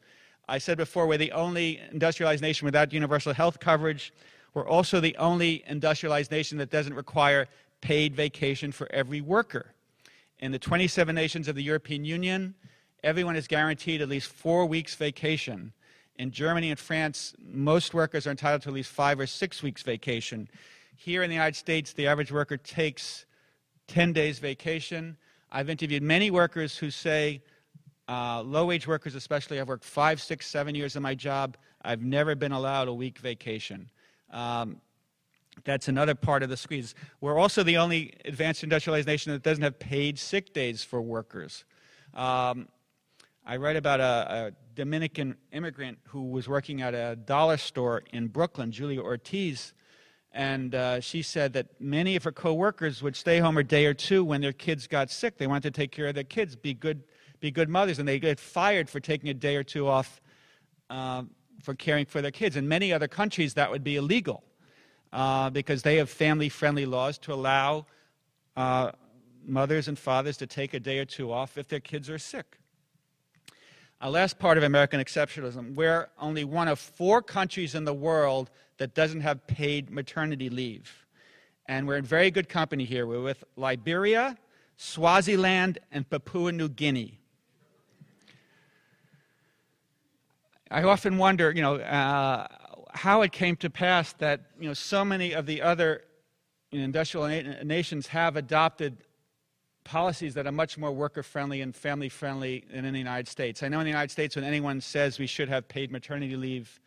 I 0.48 0.58
said 0.58 0.78
before, 0.78 1.06
we're 1.06 1.18
the 1.18 1.32
only 1.32 1.82
industrialized 1.90 2.42
nation 2.42 2.64
without 2.64 2.92
universal 2.92 3.32
health 3.32 3.58
coverage. 3.58 4.12
We're 4.54 4.68
also 4.68 5.00
the 5.00 5.16
only 5.16 5.64
industrialized 5.66 6.30
nation 6.30 6.58
that 6.58 6.70
doesn't 6.70 6.94
require 6.94 7.48
paid 7.80 8.14
vacation 8.14 8.70
for 8.70 8.88
every 8.92 9.20
worker. 9.20 9.72
In 10.38 10.52
the 10.52 10.58
27 10.58 11.14
nations 11.14 11.48
of 11.48 11.56
the 11.56 11.62
European 11.62 12.04
Union, 12.04 12.54
everyone 13.02 13.36
is 13.36 13.46
guaranteed 13.46 14.02
at 14.02 14.08
least 14.08 14.30
four 14.30 14.66
weeks 14.66 14.94
vacation. 14.94 15.72
In 16.16 16.30
Germany 16.30 16.70
and 16.70 16.78
France, 16.78 17.34
most 17.38 17.94
workers 17.94 18.26
are 18.26 18.30
entitled 18.30 18.62
to 18.62 18.68
at 18.68 18.74
least 18.74 18.90
five 18.90 19.18
or 19.18 19.26
six 19.26 19.62
weeks 19.62 19.82
vacation. 19.82 20.48
Here 20.96 21.22
in 21.22 21.30
the 21.30 21.34
United 21.34 21.56
States, 21.56 21.92
the 21.94 22.06
average 22.06 22.30
worker 22.30 22.56
takes 22.56 23.24
10 23.88 24.12
days 24.12 24.38
vacation. 24.38 25.16
I've 25.50 25.70
interviewed 25.70 26.02
many 26.02 26.30
workers 26.30 26.76
who 26.76 26.90
say, 26.90 27.42
uh, 28.08 28.42
low 28.42 28.66
wage 28.66 28.86
workers 28.86 29.14
especially, 29.14 29.60
I've 29.60 29.68
worked 29.68 29.84
five, 29.84 30.20
six, 30.20 30.46
seven 30.46 30.74
years 30.74 30.96
in 30.96 31.02
my 31.02 31.14
job. 31.14 31.56
I've 31.82 32.02
never 32.02 32.34
been 32.34 32.52
allowed 32.52 32.88
a 32.88 32.92
week 32.92 33.18
vacation. 33.18 33.88
Um, 34.30 34.80
that's 35.64 35.88
another 35.88 36.14
part 36.14 36.42
of 36.42 36.48
the 36.48 36.56
squeeze. 36.56 36.94
We're 37.20 37.38
also 37.38 37.62
the 37.62 37.76
only 37.78 38.14
advanced 38.24 38.62
industrialized 38.62 39.06
nation 39.06 39.32
that 39.32 39.42
doesn't 39.42 39.62
have 39.62 39.78
paid 39.78 40.18
sick 40.18 40.52
days 40.52 40.84
for 40.84 41.00
workers. 41.00 41.64
Um, 42.14 42.68
I 43.46 43.56
write 43.56 43.76
about 43.76 44.00
a, 44.00 44.04
a, 44.04 44.52
Dominican 44.74 45.36
immigrant 45.52 45.98
who 46.08 46.30
was 46.30 46.48
working 46.48 46.80
at 46.80 46.94
a 46.94 47.16
dollar 47.16 47.56
store 47.56 48.02
in 48.12 48.28
Brooklyn, 48.28 48.70
Julia 48.70 49.02
Ortiz, 49.02 49.74
and 50.32 50.74
uh, 50.74 51.00
she 51.00 51.22
said 51.22 51.52
that 51.54 51.80
many 51.80 52.16
of 52.16 52.24
her 52.24 52.32
coworkers 52.32 53.02
would 53.02 53.16
stay 53.16 53.38
home 53.38 53.58
a 53.58 53.64
day 53.64 53.84
or 53.84 53.92
two 53.92 54.24
when 54.24 54.40
their 54.40 54.52
kids 54.52 54.86
got 54.86 55.10
sick. 55.10 55.36
They 55.36 55.46
wanted 55.46 55.74
to 55.74 55.80
take 55.80 55.90
care 55.90 56.06
of 56.06 56.14
their 56.14 56.24
kids, 56.24 56.56
be 56.56 56.72
good, 56.72 57.02
be 57.40 57.50
good 57.50 57.68
mothers, 57.68 57.98
and 57.98 58.08
they 58.08 58.18
get 58.18 58.38
fired 58.38 58.88
for 58.88 59.00
taking 59.00 59.28
a 59.28 59.34
day 59.34 59.56
or 59.56 59.64
two 59.64 59.88
off 59.88 60.22
uh, 60.88 61.24
for 61.62 61.74
caring 61.74 62.06
for 62.06 62.22
their 62.22 62.30
kids. 62.30 62.56
In 62.56 62.68
many 62.68 62.92
other 62.92 63.08
countries, 63.08 63.54
that 63.54 63.70
would 63.70 63.84
be 63.84 63.96
illegal 63.96 64.44
uh, 65.12 65.50
because 65.50 65.82
they 65.82 65.96
have 65.96 66.08
family 66.08 66.48
friendly 66.48 66.86
laws 66.86 67.18
to 67.18 67.34
allow 67.34 67.86
uh, 68.56 68.92
mothers 69.44 69.88
and 69.88 69.98
fathers 69.98 70.36
to 70.38 70.46
take 70.46 70.74
a 70.74 70.80
day 70.80 70.98
or 70.98 71.04
two 71.04 71.32
off 71.32 71.58
if 71.58 71.68
their 71.68 71.80
kids 71.80 72.08
are 72.08 72.18
sick. 72.18 72.59
A 74.02 74.10
last 74.10 74.38
part 74.38 74.56
of 74.56 74.64
American 74.64 74.98
exceptionalism 74.98 75.74
we're 75.74 76.08
only 76.18 76.42
one 76.44 76.68
of 76.68 76.78
four 76.78 77.20
countries 77.20 77.74
in 77.74 77.84
the 77.84 77.92
world 77.92 78.50
that 78.78 78.94
doesn't 78.94 79.20
have 79.20 79.46
paid 79.46 79.90
maternity 79.90 80.48
leave. 80.48 81.06
And 81.66 81.86
we're 81.86 81.98
in 81.98 82.04
very 82.04 82.30
good 82.30 82.48
company 82.48 82.84
here. 82.84 83.06
We're 83.06 83.22
with 83.22 83.44
Liberia, 83.56 84.38
Swaziland, 84.78 85.78
and 85.92 86.08
Papua 86.08 86.50
New 86.50 86.70
Guinea. 86.70 87.18
I 90.70 90.82
often 90.84 91.18
wonder, 91.18 91.52
you 91.52 91.60
know, 91.60 91.76
uh, 91.76 92.46
how 92.94 93.20
it 93.20 93.32
came 93.32 93.56
to 93.56 93.68
pass 93.68 94.14
that 94.14 94.40
you 94.58 94.68
know, 94.68 94.74
so 94.74 95.04
many 95.04 95.32
of 95.32 95.44
the 95.44 95.60
other 95.60 96.04
industrial 96.72 97.28
na- 97.28 97.62
nations 97.64 98.06
have 98.06 98.36
adopted 98.36 98.96
policies 99.84 100.34
that 100.34 100.46
are 100.46 100.52
much 100.52 100.78
more 100.78 100.92
worker 100.92 101.22
friendly 101.22 101.60
and 101.60 101.74
family 101.74 102.08
friendly 102.08 102.64
than 102.72 102.84
in 102.84 102.92
the 102.92 102.98
United 102.98 103.28
States. 103.28 103.62
I 103.62 103.68
know 103.68 103.80
in 103.80 103.84
the 103.84 103.90
United 103.90 104.10
States, 104.10 104.36
when 104.36 104.44
anyone 104.44 104.80
says 104.80 105.18
we 105.18 105.26
should 105.26 105.48
have 105.48 105.68
paid 105.68 105.90
maternity 105.90 106.36
leave, 106.36 106.80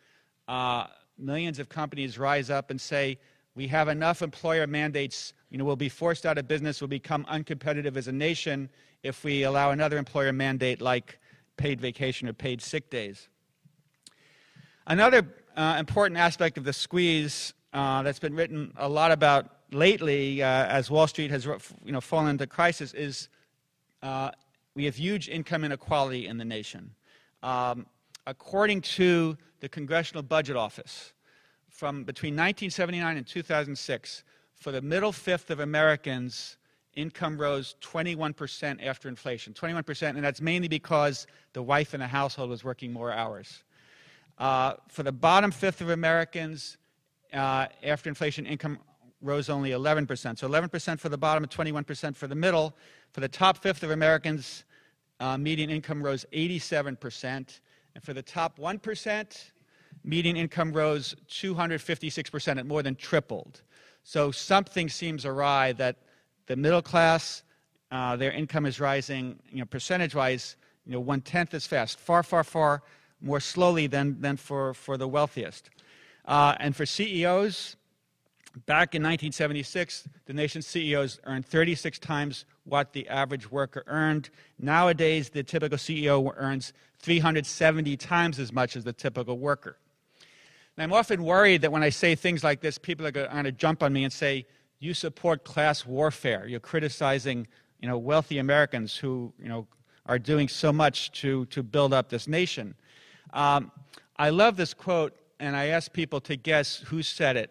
uh, 0.48 0.86
millions 1.18 1.58
of 1.58 1.68
companies 1.68 2.18
rise 2.18 2.50
up 2.50 2.70
and 2.70 2.80
say, 2.80 3.18
we 3.54 3.68
have 3.68 3.88
enough 3.88 4.22
employer 4.22 4.66
mandates. 4.66 5.32
You 5.50 5.58
know, 5.58 5.64
we'll 5.64 5.76
be 5.76 5.88
forced 5.88 6.26
out 6.26 6.38
of 6.38 6.48
business. 6.48 6.80
We'll 6.80 6.88
become 6.88 7.24
uncompetitive 7.26 7.96
as 7.96 8.08
a 8.08 8.12
nation 8.12 8.68
if 9.02 9.22
we 9.22 9.44
allow 9.44 9.70
another 9.70 9.96
employer 9.96 10.32
mandate 10.32 10.80
like 10.80 11.18
paid 11.56 11.80
vacation 11.80 12.28
or 12.28 12.32
paid 12.32 12.60
sick 12.60 12.90
days. 12.90 13.28
Another 14.86 15.26
uh, 15.56 15.76
important 15.78 16.18
aspect 16.18 16.58
of 16.58 16.64
the 16.64 16.72
squeeze 16.72 17.54
uh, 17.72 18.02
that's 18.02 18.18
been 18.18 18.34
written 18.34 18.72
a 18.76 18.88
lot 18.88 19.12
about 19.12 19.63
lately 19.74 20.42
uh, 20.42 20.46
as 20.46 20.90
Wall 20.90 21.06
Street 21.06 21.30
has 21.30 21.44
you 21.84 21.92
know, 21.92 22.00
fallen 22.00 22.28
into 22.28 22.46
crisis 22.46 22.94
is 22.94 23.28
uh, 24.02 24.30
we 24.74 24.84
have 24.84 24.96
huge 24.96 25.28
income 25.28 25.64
inequality 25.64 26.26
in 26.26 26.38
the 26.38 26.44
nation. 26.44 26.90
Um, 27.42 27.86
according 28.26 28.80
to 28.82 29.36
the 29.60 29.68
Congressional 29.68 30.22
Budget 30.22 30.56
Office, 30.56 31.12
from 31.68 32.04
between 32.04 32.34
1979 32.34 33.16
and 33.16 33.26
2006, 33.26 34.24
for 34.54 34.72
the 34.72 34.80
middle 34.80 35.12
fifth 35.12 35.50
of 35.50 35.60
Americans, 35.60 36.56
income 36.94 37.36
rose 37.36 37.74
21% 37.82 38.84
after 38.84 39.08
inflation. 39.08 39.52
21%, 39.52 40.08
and 40.10 40.24
that's 40.24 40.40
mainly 40.40 40.68
because 40.68 41.26
the 41.52 41.62
wife 41.62 41.94
in 41.94 42.00
the 42.00 42.06
household 42.06 42.50
was 42.50 42.64
working 42.64 42.92
more 42.92 43.12
hours. 43.12 43.64
Uh, 44.38 44.74
for 44.88 45.02
the 45.02 45.12
bottom 45.12 45.50
fifth 45.50 45.80
of 45.80 45.90
Americans, 45.90 46.76
uh, 47.32 47.66
after 47.82 48.08
inflation, 48.08 48.46
income 48.46 48.78
rose 49.24 49.48
only 49.48 49.70
11%. 49.70 50.38
So 50.38 50.48
11% 50.48 51.00
for 51.00 51.08
the 51.08 51.18
bottom 51.18 51.42
and 51.42 51.50
21% 51.50 52.14
for 52.14 52.26
the 52.26 52.34
middle. 52.34 52.76
For 53.12 53.20
the 53.20 53.28
top 53.28 53.56
fifth 53.58 53.82
of 53.82 53.90
Americans, 53.90 54.64
uh, 55.18 55.38
median 55.38 55.70
income 55.70 56.02
rose 56.02 56.24
87%. 56.32 57.60
And 57.94 58.04
for 58.04 58.12
the 58.12 58.22
top 58.22 58.58
1%, 58.58 59.50
median 60.04 60.36
income 60.36 60.72
rose 60.72 61.16
256%. 61.28 62.58
It 62.58 62.66
more 62.66 62.82
than 62.82 62.94
tripled. 62.94 63.62
So 64.02 64.30
something 64.30 64.88
seems 64.88 65.24
awry 65.24 65.72
that 65.72 65.96
the 66.46 66.56
middle 66.56 66.82
class, 66.82 67.42
uh, 67.90 68.16
their 68.16 68.32
income 68.32 68.66
is 68.66 68.78
rising, 68.78 69.38
you 69.50 69.60
know, 69.60 69.64
percentage-wise, 69.64 70.56
you 70.84 70.92
know, 70.92 71.00
one-tenth 71.00 71.54
as 71.54 71.66
fast, 71.66 71.98
far, 71.98 72.22
far, 72.22 72.44
far 72.44 72.82
more 73.22 73.40
slowly 73.40 73.86
than, 73.86 74.20
than 74.20 74.36
for, 74.36 74.74
for 74.74 74.98
the 74.98 75.08
wealthiest. 75.08 75.70
Uh, 76.26 76.54
and 76.60 76.76
for 76.76 76.84
CEOs, 76.84 77.76
back 78.66 78.94
in 78.94 79.02
1976, 79.02 80.08
the 80.26 80.32
nation's 80.32 80.66
CEOs 80.66 81.20
earned 81.24 81.46
36 81.46 81.98
times 81.98 82.44
what 82.64 82.92
the 82.92 83.08
average 83.08 83.50
worker 83.50 83.82
earned. 83.86 84.30
Nowadays, 84.58 85.30
the 85.30 85.42
typical 85.42 85.78
CEO 85.78 86.32
earns 86.36 86.72
370 87.00 87.96
times 87.96 88.38
as 88.38 88.52
much 88.52 88.76
as 88.76 88.84
the 88.84 88.92
typical 88.92 89.38
worker. 89.38 89.76
And 90.76 90.82
I'm 90.82 90.92
often 90.92 91.22
worried 91.22 91.62
that 91.62 91.72
when 91.72 91.82
I 91.82 91.90
say 91.90 92.14
things 92.14 92.42
like 92.42 92.60
this, 92.60 92.78
people 92.78 93.06
are 93.06 93.10
going 93.10 93.44
to 93.44 93.52
jump 93.52 93.82
on 93.82 93.92
me 93.92 94.04
and 94.04 94.12
say, 94.12 94.46
you 94.78 94.94
support 94.94 95.44
class 95.44 95.86
warfare. 95.86 96.46
You're 96.46 96.60
criticizing 96.60 97.46
you 97.80 97.88
know, 97.88 97.98
wealthy 97.98 98.38
Americans 98.38 98.96
who 98.96 99.32
you 99.38 99.48
know, 99.48 99.66
are 100.06 100.18
doing 100.18 100.48
so 100.48 100.72
much 100.72 101.12
to, 101.20 101.46
to 101.46 101.62
build 101.62 101.92
up 101.92 102.08
this 102.08 102.26
nation. 102.26 102.74
Um, 103.32 103.72
I 104.16 104.30
love 104.30 104.56
this 104.56 104.74
quote, 104.74 105.16
and 105.40 105.56
I 105.56 105.66
ask 105.66 105.92
people 105.92 106.20
to 106.22 106.36
guess 106.36 106.76
who 106.76 107.02
said 107.02 107.36
it. 107.36 107.50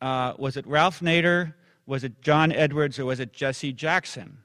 Uh, 0.00 0.34
was 0.38 0.56
it 0.56 0.66
Ralph 0.66 1.00
Nader? 1.00 1.54
Was 1.86 2.04
it 2.04 2.20
John 2.20 2.52
Edwards? 2.52 2.98
Or 2.98 3.06
was 3.06 3.20
it 3.20 3.32
Jesse 3.32 3.72
Jackson? 3.72 4.38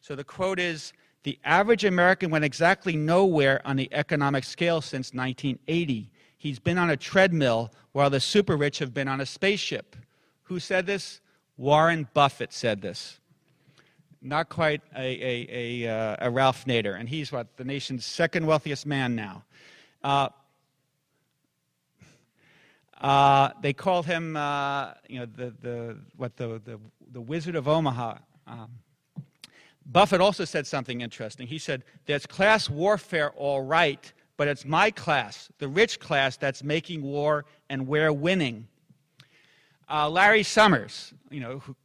So 0.00 0.14
the 0.14 0.24
quote 0.24 0.58
is 0.58 0.92
The 1.22 1.38
average 1.44 1.84
American 1.84 2.30
went 2.30 2.44
exactly 2.44 2.96
nowhere 2.96 3.60
on 3.64 3.76
the 3.76 3.88
economic 3.92 4.44
scale 4.44 4.80
since 4.80 5.12
1980. 5.12 6.10
He's 6.38 6.58
been 6.58 6.78
on 6.78 6.90
a 6.90 6.96
treadmill 6.96 7.72
while 7.92 8.10
the 8.10 8.20
super 8.20 8.56
rich 8.56 8.78
have 8.78 8.94
been 8.94 9.08
on 9.08 9.20
a 9.20 9.26
spaceship. 9.26 9.96
Who 10.44 10.60
said 10.60 10.86
this? 10.86 11.20
Warren 11.56 12.06
Buffett 12.14 12.52
said 12.52 12.82
this. 12.82 13.18
Not 14.22 14.48
quite 14.48 14.82
a, 14.94 15.00
a, 15.00 15.84
a, 15.84 15.92
uh, 15.92 16.16
a 16.20 16.30
Ralph 16.30 16.64
Nader. 16.66 16.98
And 16.98 17.08
he's 17.08 17.32
what? 17.32 17.56
The 17.56 17.64
nation's 17.64 18.04
second 18.04 18.46
wealthiest 18.46 18.86
man 18.86 19.14
now. 19.14 19.44
Uh, 20.04 20.28
uh, 23.00 23.50
they 23.60 23.72
called 23.72 24.06
him, 24.06 24.36
uh, 24.36 24.92
you 25.08 25.18
know, 25.20 25.26
the, 25.26 25.54
the, 25.60 25.98
what, 26.16 26.36
the, 26.36 26.60
the, 26.64 26.78
the 27.12 27.20
Wizard 27.20 27.54
of 27.54 27.68
Omaha. 27.68 28.18
Um, 28.46 28.70
Buffett 29.84 30.20
also 30.20 30.44
said 30.44 30.66
something 30.66 31.00
interesting. 31.00 31.46
He 31.46 31.58
said, 31.58 31.84
There's 32.06 32.26
class 32.26 32.68
warfare, 32.68 33.30
all 33.32 33.62
right, 33.62 34.12
but 34.36 34.48
it's 34.48 34.64
my 34.64 34.90
class, 34.90 35.48
the 35.58 35.68
rich 35.68 36.00
class, 36.00 36.36
that's 36.36 36.62
making 36.62 37.02
war 37.02 37.44
and 37.68 37.86
we're 37.86 38.12
winning. 38.12 38.68
Uh, 39.88 40.10
Larry 40.10 40.42
Summers, 40.42 41.14
you 41.30 41.40
know, 41.40 41.60
who, 41.60 41.76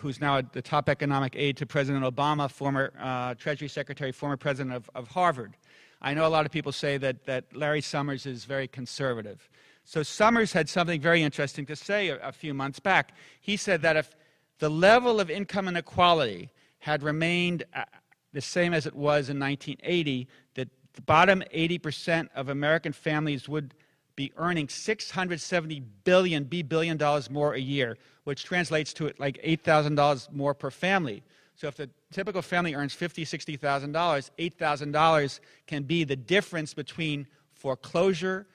who's 0.00 0.20
now 0.20 0.40
the 0.40 0.62
top 0.62 0.88
economic 0.88 1.34
aide 1.36 1.56
to 1.58 1.66
President 1.66 2.04
Obama, 2.04 2.50
former 2.50 2.92
uh, 2.98 3.34
Treasury 3.34 3.68
Secretary, 3.68 4.10
former 4.10 4.36
president 4.36 4.74
of, 4.74 4.90
of 4.94 5.08
Harvard. 5.08 5.56
I 6.02 6.12
know 6.12 6.26
a 6.26 6.28
lot 6.28 6.44
of 6.44 6.52
people 6.52 6.72
say 6.72 6.98
that, 6.98 7.24
that 7.26 7.44
Larry 7.54 7.80
Summers 7.80 8.26
is 8.26 8.44
very 8.44 8.68
conservative. 8.68 9.48
So 9.88 10.02
Summers 10.02 10.52
had 10.52 10.68
something 10.68 11.00
very 11.00 11.22
interesting 11.22 11.64
to 11.66 11.76
say 11.76 12.08
a, 12.08 12.18
a 12.18 12.32
few 12.32 12.52
months 12.52 12.80
back. 12.80 13.12
He 13.40 13.56
said 13.56 13.82
that 13.82 13.96
if 13.96 14.16
the 14.58 14.68
level 14.68 15.20
of 15.20 15.30
income 15.30 15.68
inequality 15.68 16.50
had 16.80 17.04
remained 17.04 17.62
uh, 17.72 17.84
the 18.32 18.40
same 18.40 18.74
as 18.74 18.86
it 18.86 18.96
was 18.96 19.28
in 19.28 19.38
1980, 19.38 20.26
that 20.54 20.68
the 20.94 21.02
bottom 21.02 21.40
80% 21.54 22.28
of 22.34 22.48
American 22.48 22.92
families 22.92 23.48
would 23.48 23.74
be 24.16 24.32
earning 24.36 24.68
670 24.68 25.80
billion 26.02 26.44
B 26.44 26.62
billion 26.62 26.96
dollars 26.96 27.30
more 27.30 27.54
a 27.54 27.60
year, 27.60 27.96
which 28.24 28.44
translates 28.44 28.92
to 28.94 29.12
like 29.18 29.40
$8,000 29.44 30.32
more 30.32 30.52
per 30.52 30.72
family. 30.72 31.22
So 31.54 31.68
if 31.68 31.76
the 31.76 31.88
typical 32.10 32.42
family 32.42 32.74
earns 32.74 32.94
$50,000, 32.94 33.58
$60,000, 33.58 34.30
$8,000 34.36 35.40
can 35.68 35.84
be 35.84 36.02
the 36.02 36.16
difference 36.16 36.74
between 36.74 37.28
foreclosure, 37.54 38.46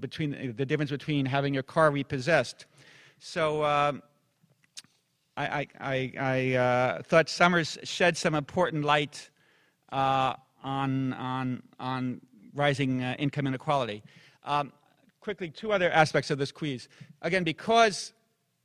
between 0.00 0.54
the 0.56 0.66
difference 0.66 0.90
between 0.90 1.26
having 1.26 1.54
your 1.54 1.62
car 1.62 1.90
repossessed. 1.90 2.66
So 3.18 3.64
um, 3.64 4.02
I, 5.36 5.66
I, 5.80 6.12
I 6.18 6.54
uh, 6.54 7.02
thought 7.02 7.28
Summers 7.28 7.78
shed 7.84 8.16
some 8.16 8.34
important 8.34 8.84
light 8.84 9.30
uh, 9.92 10.34
on, 10.64 11.12
on, 11.12 11.62
on 11.78 12.20
rising 12.54 13.02
uh, 13.02 13.14
income 13.18 13.46
inequality. 13.46 14.02
Um, 14.44 14.72
quickly, 15.20 15.48
two 15.50 15.72
other 15.72 15.90
aspects 15.92 16.30
of 16.30 16.38
this 16.38 16.50
quiz. 16.50 16.88
Again, 17.22 17.44
because 17.44 18.12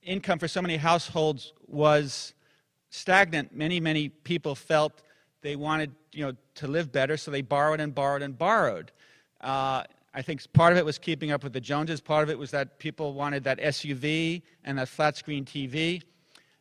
income 0.01 0.39
for 0.39 0.47
so 0.47 0.61
many 0.61 0.77
households 0.77 1.53
was 1.67 2.33
stagnant, 2.89 3.55
many, 3.55 3.79
many 3.79 4.09
people 4.09 4.55
felt 4.55 5.03
they 5.41 5.55
wanted 5.55 5.91
you 6.11 6.25
know, 6.25 6.33
to 6.55 6.67
live 6.67 6.91
better, 6.91 7.17
so 7.17 7.29
they 7.29 7.41
borrowed 7.41 7.81
and 7.81 7.93
borrowed 7.93 8.21
and 8.21 8.37
borrowed. 8.37 8.91
Uh, 9.41 9.83
I 10.13 10.21
think 10.21 10.41
part 10.54 10.71
of 10.71 10.78
it 10.78 10.86
was 10.86 10.99
keeping 10.99 11.32
up 11.32 11.43
with 11.43 11.54
the 11.54 11.62
Joneses. 11.62 11.99
Part 11.99 12.23
of 12.23 12.30
it 12.30 12.38
was 12.38 12.52
that 12.52 12.78
people 12.78 13.13
wanted 13.13 13.43
that 13.45 13.60
SUV 13.60 14.43
and 14.63 14.78
that 14.78 14.88
flat 14.88 15.17
screen 15.17 15.43
TV. 15.43 16.04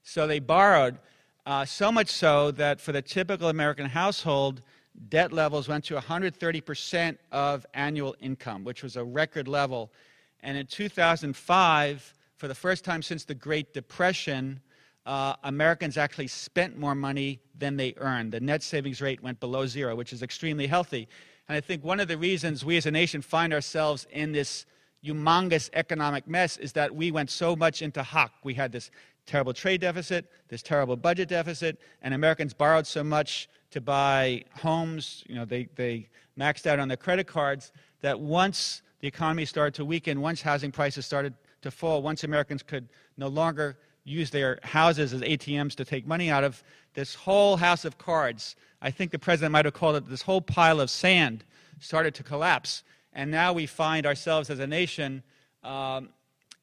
So 0.02 0.26
they 0.26 0.38
borrowed, 0.38 0.98
uh, 1.44 1.64
so 1.64 1.92
much 1.92 2.08
so 2.08 2.50
that 2.52 2.80
for 2.80 2.92
the 2.92 3.02
typical 3.02 3.48
American 3.48 3.86
household, 3.86 4.62
debt 5.08 5.32
levels 5.32 5.68
went 5.68 5.84
to 5.84 5.96
130% 5.96 7.18
of 7.30 7.66
annual 7.74 8.16
income, 8.20 8.64
which 8.64 8.82
was 8.82 8.96
a 8.96 9.04
record 9.04 9.48
level. 9.48 9.92
And 10.40 10.56
in 10.56 10.66
2005, 10.66 12.14
for 12.36 12.48
the 12.48 12.54
first 12.54 12.84
time 12.84 13.02
since 13.02 13.24
the 13.24 13.34
Great 13.34 13.74
Depression, 13.74 14.60
uh, 15.04 15.34
Americans 15.44 15.96
actually 15.96 16.28
spent 16.28 16.78
more 16.78 16.94
money 16.94 17.40
than 17.58 17.76
they 17.76 17.94
earned. 17.98 18.32
The 18.32 18.40
net 18.40 18.62
savings 18.62 19.00
rate 19.00 19.22
went 19.22 19.40
below 19.40 19.66
zero, 19.66 19.94
which 19.94 20.12
is 20.12 20.22
extremely 20.22 20.66
healthy. 20.66 21.08
And 21.48 21.56
I 21.56 21.60
think 21.60 21.84
one 21.84 22.00
of 22.00 22.08
the 22.08 22.18
reasons 22.18 22.64
we 22.64 22.76
as 22.76 22.86
a 22.86 22.90
nation 22.90 23.22
find 23.22 23.52
ourselves 23.52 24.06
in 24.10 24.32
this 24.32 24.66
humongous 25.04 25.68
economic 25.72 26.28
mess 26.28 26.56
is 26.56 26.72
that 26.72 26.94
we 26.94 27.10
went 27.10 27.30
so 27.30 27.56
much 27.56 27.82
into 27.82 28.02
hock. 28.02 28.32
We 28.44 28.54
had 28.54 28.72
this 28.72 28.90
terrible 29.26 29.52
trade 29.52 29.80
deficit, 29.80 30.30
this 30.48 30.62
terrible 30.62 30.96
budget 30.96 31.28
deficit, 31.28 31.80
and 32.02 32.14
Americans 32.14 32.54
borrowed 32.54 32.86
so 32.86 33.02
much 33.02 33.48
to 33.70 33.80
buy 33.80 34.44
homes, 34.54 35.24
you 35.26 35.34
know, 35.34 35.44
they, 35.44 35.68
they 35.76 36.08
maxed 36.38 36.66
out 36.66 36.78
on 36.78 36.88
their 36.88 36.96
credit 36.96 37.26
cards, 37.26 37.72
that 38.00 38.20
once 38.20 38.82
the 39.00 39.08
economy 39.08 39.44
started 39.44 39.74
to 39.74 39.84
weaken, 39.84 40.20
once 40.20 40.42
housing 40.42 40.70
prices 40.70 41.06
started 41.06 41.34
to 41.62 41.70
fall, 41.70 42.02
once 42.02 42.24
Americans 42.24 42.62
could 42.62 42.88
no 43.16 43.28
longer 43.28 43.78
use 44.04 44.30
their 44.30 44.58
houses 44.62 45.12
as 45.12 45.20
ATMs 45.20 45.74
to 45.76 45.84
take 45.84 46.06
money 46.06 46.30
out 46.30 46.44
of, 46.44 46.62
this 46.94 47.14
whole 47.14 47.56
house 47.56 47.84
of 47.84 47.98
cards, 47.98 48.56
I 48.80 48.90
think 48.90 49.10
the 49.10 49.18
president 49.18 49.52
might 49.52 49.64
have 49.64 49.74
called 49.74 49.96
it 49.96 50.08
this 50.08 50.22
whole 50.22 50.40
pile 50.40 50.80
of 50.80 50.90
sand, 50.90 51.44
started 51.80 52.14
to 52.16 52.22
collapse. 52.22 52.82
And 53.12 53.30
now 53.30 53.52
we 53.52 53.66
find 53.66 54.06
ourselves 54.06 54.50
as 54.50 54.58
a 54.58 54.66
nation 54.66 55.22
um, 55.62 56.08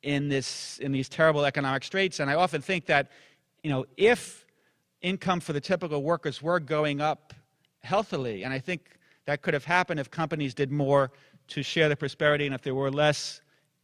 in, 0.03 0.29
this, 0.29 0.79
in 0.79 0.91
these 0.91 1.09
terrible 1.09 1.45
economic 1.45 1.83
straits. 1.83 2.19
And 2.19 2.29
I 2.29 2.35
often 2.35 2.61
think 2.61 2.85
that, 2.87 3.11
you 3.63 3.69
know, 3.69 3.85
if 3.97 4.45
income 5.01 5.39
for 5.39 5.53
the 5.53 5.61
typical 5.61 6.03
workers 6.03 6.41
were 6.41 6.59
going 6.59 7.01
up 7.01 7.33
healthily, 7.81 8.43
and 8.43 8.53
I 8.53 8.59
think 8.59 8.97
that 9.25 9.41
could 9.41 9.53
have 9.53 9.65
happened 9.65 9.99
if 9.99 10.09
companies 10.09 10.53
did 10.53 10.71
more 10.71 11.11
to 11.49 11.63
share 11.63 11.89
the 11.89 11.95
prosperity 11.95 12.45
and 12.45 12.53
if 12.53 12.61
there 12.61 12.75
were 12.75 12.91
less 12.91 13.41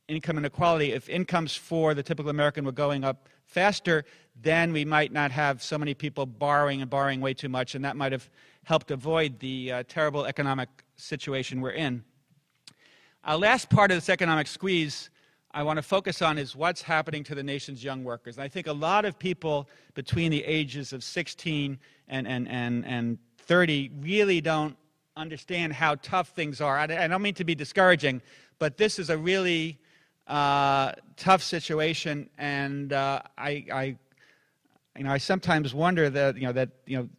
income 0.08 0.38
inequality, 0.38 0.92
if 0.92 1.10
incomes 1.10 1.56
for 1.56 1.94
the 1.94 2.04
typical 2.04 2.30
American 2.30 2.66
were 2.66 2.72
going 2.72 3.04
up 3.04 3.30
faster, 3.56 4.04
then 4.42 4.74
we 4.74 4.84
might 4.84 5.14
not 5.14 5.32
have 5.32 5.64
so 5.64 5.78
many 5.78 5.94
people 5.94 6.26
borrowing 6.26 6.82
and 6.82 6.90
borrowing 6.90 7.22
way 7.22 7.34
too 7.34 7.48
much, 7.48 7.74
and 7.74 7.86
that 7.86 7.96
might 7.96 8.12
have 8.12 8.30
helped 8.64 8.92
avoid 8.92 9.40
the 9.40 9.72
uh, 9.72 9.84
terrible 9.88 10.26
economic 10.26 10.68
situation 10.98 11.62
we're 11.62 11.70
in. 11.70 12.04
Our 13.24 13.38
last 13.38 13.70
part 13.70 13.92
of 13.92 13.98
this 13.98 14.10
economic 14.10 14.48
squeeze 14.48 15.10
I 15.52 15.64
want 15.64 15.78
to 15.78 15.84
focus 15.84 16.22
on 16.22 16.38
is 16.38 16.54
what's 16.54 16.82
happening 16.82 17.24
to 17.24 17.34
the 17.34 17.42
nation's 17.42 17.82
young 17.82 18.04
workers. 18.04 18.36
And 18.36 18.44
I 18.44 18.50
think 18.50 18.68
a 18.68 18.74
lot 18.74 19.06
of 19.06 19.18
people 19.18 19.70
between 19.94 20.30
the 20.30 20.44
ages 20.44 20.92
of 20.92 21.02
16 21.02 21.80
and, 22.10 22.28
and, 22.28 22.50
and, 22.50 22.86
and 22.86 23.18
30 23.38 23.90
really 24.02 24.42
don't 24.42 24.76
understand 25.16 25.72
how 25.72 25.96
tough 25.96 26.28
things 26.36 26.60
are. 26.60 26.78
I, 26.78 26.84
I 26.84 27.08
don't 27.08 27.22
mean 27.22 27.36
to 27.36 27.46
be 27.46 27.56
discouraging, 27.56 28.22
but 28.60 28.76
this 28.76 29.00
is 29.00 29.10
a 29.10 29.18
really 29.18 29.80
uh, 30.28 30.92
tough 31.18 31.44
situation, 31.44 32.30
and 32.38 32.92
uh, 32.94 33.22
I, 33.38 33.66
I, 33.72 33.84
you 34.98 35.04
know, 35.04 35.12
I 35.12 35.18
sometimes 35.18 35.74
wonder 35.74 36.10
that 36.10 36.36
you 36.36 36.44
know 36.44 36.54
that 36.54 36.70
you 36.86 36.98
know 36.98 37.10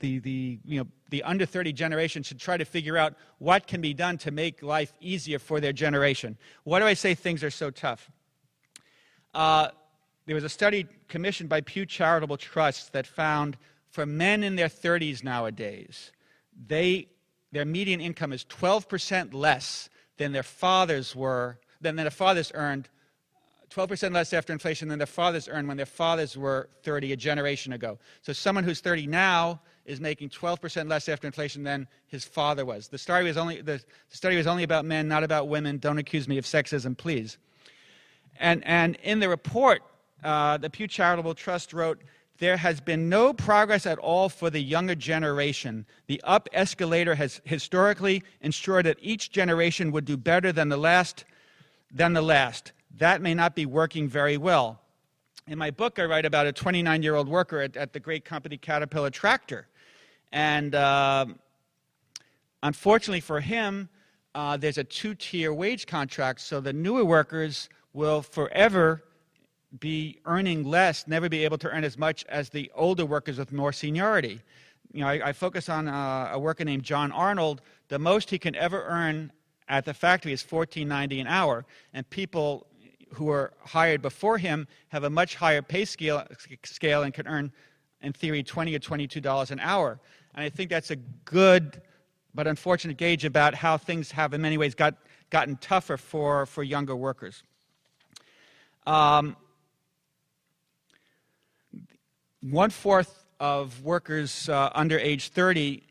the 0.00 0.18
the 0.20 0.58
you 0.64 0.80
know 0.80 0.86
the 1.10 1.22
under 1.22 1.46
30 1.46 1.72
generation 1.72 2.22
should 2.22 2.40
try 2.40 2.56
to 2.56 2.64
figure 2.64 2.96
out 2.96 3.14
what 3.38 3.66
can 3.66 3.80
be 3.80 3.94
done 3.94 4.18
to 4.18 4.30
make 4.30 4.62
life 4.62 4.92
easier 5.00 5.38
for 5.38 5.60
their 5.60 5.72
generation. 5.72 6.36
Why 6.64 6.80
do 6.80 6.86
I 6.86 6.94
say 6.94 7.14
things 7.14 7.44
are 7.44 7.50
so 7.50 7.70
tough? 7.70 8.10
Uh, 9.32 9.68
there 10.26 10.34
was 10.34 10.44
a 10.44 10.48
study 10.48 10.86
commissioned 11.08 11.48
by 11.48 11.60
Pew 11.60 11.86
Charitable 11.86 12.36
Trusts 12.36 12.88
that 12.90 13.06
found 13.06 13.56
for 13.94 14.06
men 14.06 14.42
in 14.42 14.56
their 14.56 14.68
30s 14.68 15.22
nowadays, 15.22 16.10
they, 16.66 17.06
their 17.52 17.64
median 17.64 18.00
income 18.00 18.32
is 18.32 18.44
12% 18.46 19.32
less 19.32 19.88
than 20.16 20.32
their 20.32 20.42
fathers 20.42 21.14
were, 21.14 21.58
than 21.84 21.96
their 21.96 22.10
fathers 22.10 22.50
earned, 22.54 22.88
12% 23.70 24.12
less 24.12 24.32
after 24.32 24.52
inflation 24.52 24.88
than 24.88 24.98
their 24.98 25.06
fathers 25.06 25.48
earned 25.48 25.66
when 25.68 25.76
their 25.76 25.86
fathers 25.86 26.36
were 26.36 26.68
30 26.82 27.12
a 27.12 27.16
generation 27.16 27.72
ago. 27.72 27.98
So 28.22 28.32
someone 28.32 28.64
who's 28.64 28.80
30 28.80 29.06
now 29.06 29.60
is 29.84 30.00
making 30.00 30.30
12% 30.30 30.88
less 30.88 31.08
after 31.08 31.26
inflation 31.26 31.62
than 31.64 31.88
his 32.06 32.24
father 32.24 32.64
was. 32.64 32.88
The 32.88 32.98
study 32.98 33.26
was 33.26 33.36
only, 33.36 33.60
the, 33.62 33.82
study 34.10 34.36
was 34.36 34.46
only 34.46 34.62
about 34.62 34.84
men, 34.84 35.08
not 35.08 35.24
about 35.24 35.48
women. 35.48 35.78
Don't 35.78 35.98
accuse 35.98 36.28
me 36.28 36.38
of 36.38 36.44
sexism, 36.44 36.96
please. 36.96 37.38
And, 38.38 38.64
and 38.64 38.96
in 39.02 39.20
the 39.20 39.28
report, 39.28 39.82
uh, 40.22 40.56
the 40.58 40.70
Pew 40.70 40.86
Charitable 40.86 41.34
Trust 41.34 41.72
wrote, 41.72 42.02
there 42.38 42.56
has 42.56 42.80
been 42.80 43.08
no 43.08 43.32
progress 43.32 43.86
at 43.86 43.98
all 43.98 44.28
for 44.28 44.50
the 44.50 44.60
younger 44.60 44.94
generation. 44.94 45.86
The 46.08 46.20
up 46.24 46.48
escalator 46.52 47.14
has 47.14 47.40
historically 47.44 48.22
ensured 48.40 48.86
that 48.86 48.98
each 49.00 49.30
generation 49.30 49.92
would 49.92 50.04
do 50.04 50.16
better 50.16 50.50
than 50.50 50.68
the 50.68 50.76
last 50.76 51.24
than 51.94 52.12
the 52.12 52.20
last. 52.20 52.72
That 52.98 53.22
may 53.22 53.32
not 53.32 53.54
be 53.54 53.64
working 53.64 54.08
very 54.08 54.36
well. 54.36 54.80
In 55.46 55.58
my 55.58 55.70
book, 55.70 55.98
I 55.98 56.04
write 56.04 56.26
about 56.26 56.46
a 56.46 56.52
29 56.52 57.02
year 57.02 57.14
old 57.14 57.28
worker 57.28 57.60
at, 57.60 57.76
at, 57.76 57.92
the 57.92 58.00
great 58.00 58.24
company 58.24 58.56
Caterpillar 58.56 59.10
Tractor. 59.10 59.68
And 60.32 60.74
uh, 60.74 61.26
unfortunately 62.62 63.20
for 63.20 63.40
him, 63.40 63.88
uh, 64.34 64.56
there's 64.56 64.78
a 64.78 64.84
two 64.84 65.14
tier 65.14 65.52
wage 65.54 65.86
contract, 65.86 66.40
so 66.40 66.60
the 66.60 66.72
newer 66.72 67.04
workers 67.04 67.68
will 67.92 68.22
forever 68.22 69.04
be 69.78 70.18
earning 70.24 70.64
less, 70.64 71.06
never 71.06 71.28
be 71.28 71.44
able 71.44 71.58
to 71.58 71.68
earn 71.68 71.84
as 71.84 71.96
much 71.96 72.24
as 72.28 72.48
the 72.48 72.70
older 72.74 73.06
workers 73.06 73.38
with 73.38 73.52
more 73.52 73.72
seniority. 73.72 74.40
You 74.92 75.00
know, 75.00 75.08
I, 75.08 75.28
I 75.28 75.32
focus 75.32 75.68
on 75.68 75.88
uh, 75.88 76.30
a 76.32 76.38
worker 76.38 76.64
named 76.64 76.82
John 76.82 77.12
Arnold. 77.12 77.60
The 77.88 77.98
most 77.98 78.30
he 78.30 78.38
can 78.38 78.54
ever 78.56 78.84
earn 78.84 79.30
at 79.68 79.84
the 79.84 79.94
factory 79.94 80.32
is 80.32 80.42
$14.90 80.42 81.20
an 81.20 81.26
hour, 81.26 81.64
and 81.92 82.08
people 82.10 82.66
who 83.14 83.30
are 83.30 83.52
hired 83.60 84.02
before 84.02 84.38
him 84.38 84.66
have 84.88 85.04
a 85.04 85.10
much 85.10 85.36
higher 85.36 85.62
pay 85.62 85.84
scale, 85.84 86.22
scale 86.64 87.02
and 87.02 87.14
can 87.14 87.26
earn, 87.26 87.52
in 88.02 88.12
theory, 88.12 88.42
20 88.42 88.74
or 88.74 88.78
$22 88.78 89.50
an 89.50 89.60
hour. 89.60 89.98
And 90.34 90.44
I 90.44 90.48
think 90.48 90.70
that's 90.70 90.90
a 90.90 90.96
good 90.96 91.80
but 92.34 92.46
unfortunate 92.46 92.96
gauge 92.96 93.24
about 93.24 93.54
how 93.54 93.76
things 93.76 94.10
have, 94.10 94.34
in 94.34 94.42
many 94.42 94.58
ways, 94.58 94.74
got, 94.74 94.96
gotten 95.30 95.56
tougher 95.56 95.96
for, 95.96 96.46
for 96.46 96.64
younger 96.64 96.96
workers. 96.96 97.44
Um, 98.86 99.36
one 102.42 102.70
fourth 102.70 103.24
of 103.40 103.82
workers 103.82 104.48
uh, 104.48 104.70
under 104.74 104.98
age 104.98 105.28
30 105.28 105.82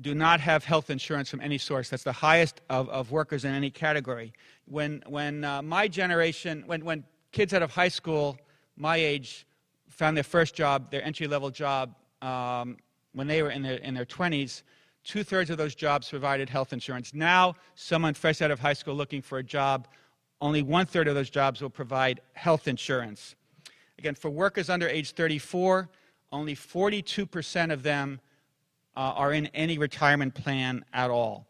do 0.00 0.14
not 0.14 0.40
have 0.40 0.64
health 0.64 0.90
insurance 0.90 1.30
from 1.30 1.40
any 1.40 1.58
source. 1.58 1.88
That's 1.88 2.02
the 2.02 2.12
highest 2.12 2.60
of, 2.68 2.88
of 2.88 3.10
workers 3.12 3.44
in 3.44 3.54
any 3.54 3.70
category. 3.70 4.32
When, 4.66 5.02
when 5.06 5.44
uh, 5.44 5.62
my 5.62 5.86
generation, 5.88 6.64
when, 6.66 6.84
when 6.84 7.04
kids 7.32 7.54
out 7.54 7.62
of 7.62 7.70
high 7.70 7.88
school, 7.88 8.38
my 8.76 8.96
age, 8.96 9.46
found 9.88 10.16
their 10.16 10.24
first 10.24 10.54
job, 10.54 10.90
their 10.90 11.04
entry 11.04 11.28
level 11.28 11.50
job, 11.50 11.94
um, 12.22 12.76
when 13.12 13.28
they 13.28 13.42
were 13.42 13.50
in 13.50 13.62
their, 13.62 13.76
in 13.76 13.94
their 13.94 14.04
20s, 14.04 14.62
two 15.04 15.22
thirds 15.22 15.50
of 15.50 15.58
those 15.58 15.74
jobs 15.74 16.10
provided 16.10 16.48
health 16.48 16.72
insurance. 16.72 17.14
Now, 17.14 17.54
someone 17.76 18.14
fresh 18.14 18.42
out 18.42 18.50
of 18.50 18.58
high 18.58 18.72
school 18.72 18.94
looking 18.94 19.22
for 19.22 19.38
a 19.38 19.42
job, 19.42 19.86
only 20.40 20.62
one 20.62 20.86
third 20.86 21.06
of 21.06 21.14
those 21.14 21.30
jobs 21.30 21.62
will 21.62 21.70
provide 21.70 22.20
health 22.32 22.66
insurance. 22.66 23.36
Again, 23.98 24.14
for 24.16 24.30
workers 24.30 24.68
under 24.68 24.88
age 24.88 25.12
34, 25.12 25.88
only 26.32 26.56
42% 26.56 27.72
of 27.72 27.84
them 27.84 28.20
uh, 28.96 29.00
are 29.00 29.32
in 29.32 29.46
any 29.48 29.78
retirement 29.78 30.34
plan 30.34 30.84
at 30.92 31.10
all. 31.10 31.46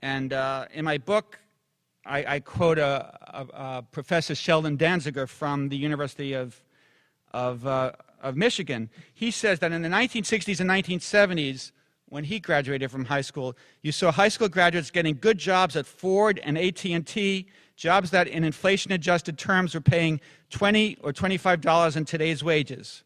And 0.00 0.32
uh, 0.32 0.66
in 0.72 0.84
my 0.84 0.98
book, 0.98 1.38
I, 2.04 2.24
I 2.34 2.40
quote 2.40 2.78
a, 2.78 3.16
a, 3.22 3.46
a, 3.54 3.82
Professor 3.90 4.34
Sheldon 4.34 4.76
Danziger 4.76 5.28
from 5.28 5.68
the 5.68 5.76
University 5.76 6.32
of, 6.32 6.60
of, 7.32 7.64
uh, 7.66 7.92
of 8.20 8.36
Michigan. 8.36 8.90
He 9.14 9.30
says 9.30 9.60
that 9.60 9.70
in 9.70 9.82
the 9.82 9.88
1960s 9.88 10.58
and 10.58 10.68
1970s, 10.68 11.70
when 12.06 12.24
he 12.24 12.40
graduated 12.40 12.90
from 12.90 13.06
high 13.06 13.20
school, 13.20 13.56
you 13.82 13.92
saw 13.92 14.10
high 14.10 14.28
school 14.28 14.48
graduates 14.48 14.90
getting 14.90 15.16
good 15.18 15.38
jobs 15.38 15.76
at 15.76 15.86
Ford 15.86 16.40
and 16.42 16.58
AT&T, 16.58 17.46
jobs 17.76 18.10
that 18.10 18.28
in 18.28 18.44
inflation-adjusted 18.44 19.38
terms 19.38 19.74
were 19.74 19.80
paying 19.80 20.20
20 20.50 20.98
or 21.02 21.12
$25 21.12 21.96
in 21.96 22.04
today's 22.04 22.44
wages. 22.44 23.02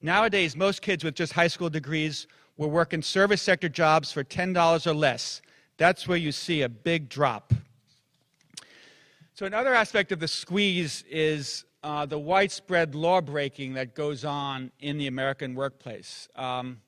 Nowadays, 0.00 0.54
most 0.54 0.80
kids 0.80 1.02
with 1.02 1.16
just 1.16 1.32
high 1.32 1.48
school 1.48 1.68
degrees 1.68 2.28
will 2.56 2.70
work 2.70 2.92
in 2.92 3.02
service 3.02 3.42
sector 3.42 3.68
jobs 3.68 4.12
for 4.12 4.22
$10 4.22 4.86
or 4.86 4.94
less. 4.94 5.42
That's 5.76 6.06
where 6.06 6.18
you 6.18 6.30
see 6.30 6.62
a 6.62 6.68
big 6.68 7.08
drop. 7.08 7.52
So, 9.34 9.44
another 9.46 9.74
aspect 9.74 10.12
of 10.12 10.20
the 10.20 10.28
squeeze 10.28 11.02
is 11.10 11.64
uh, 11.82 12.06
the 12.06 12.18
widespread 12.18 12.94
law 12.94 13.20
breaking 13.20 13.74
that 13.74 13.94
goes 13.94 14.24
on 14.24 14.70
in 14.78 14.98
the 14.98 15.08
American 15.08 15.56
workplace. 15.56 16.28
Um, 16.36 16.80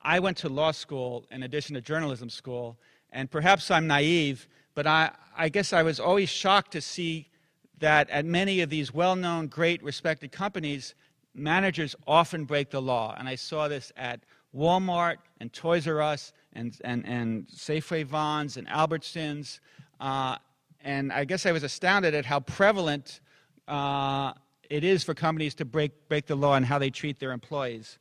I 0.00 0.18
went 0.18 0.38
to 0.38 0.48
law 0.48 0.70
school 0.70 1.26
in 1.30 1.42
addition 1.42 1.74
to 1.74 1.82
journalism 1.82 2.30
school, 2.30 2.78
and 3.10 3.30
perhaps 3.30 3.70
I'm 3.70 3.86
naive, 3.86 4.48
but 4.74 4.86
I, 4.86 5.10
I 5.36 5.50
guess 5.50 5.74
I 5.74 5.82
was 5.82 6.00
always 6.00 6.30
shocked 6.30 6.72
to 6.72 6.80
see 6.80 7.28
that 7.78 8.08
at 8.10 8.24
many 8.24 8.60
of 8.60 8.70
these 8.70 8.92
well 8.92 9.16
known, 9.16 9.48
great, 9.48 9.82
respected 9.82 10.32
companies, 10.32 10.94
managers 11.34 11.94
often 12.06 12.44
break 12.44 12.70
the 12.70 12.80
law. 12.80 13.14
And 13.18 13.28
I 13.28 13.34
saw 13.34 13.68
this 13.68 13.92
at 13.96 14.20
Walmart 14.54 15.16
and 15.40 15.52
Toys 15.52 15.86
R 15.86 16.00
Us 16.00 16.32
and, 16.52 16.76
and, 16.84 17.06
and 17.06 17.46
Safeway 17.48 18.04
Vons 18.04 18.56
and 18.56 18.66
Albertsons. 18.68 19.60
Uh, 20.00 20.36
and 20.82 21.12
I 21.12 21.24
guess 21.24 21.46
I 21.46 21.52
was 21.52 21.62
astounded 21.62 22.14
at 22.14 22.24
how 22.24 22.40
prevalent 22.40 23.20
uh, 23.66 24.32
it 24.70 24.84
is 24.84 25.04
for 25.04 25.14
companies 25.14 25.54
to 25.56 25.64
break, 25.64 26.08
break 26.08 26.26
the 26.26 26.36
law 26.36 26.54
and 26.54 26.64
how 26.64 26.78
they 26.78 26.90
treat 26.90 27.18
their 27.18 27.32
employees. 27.32 27.98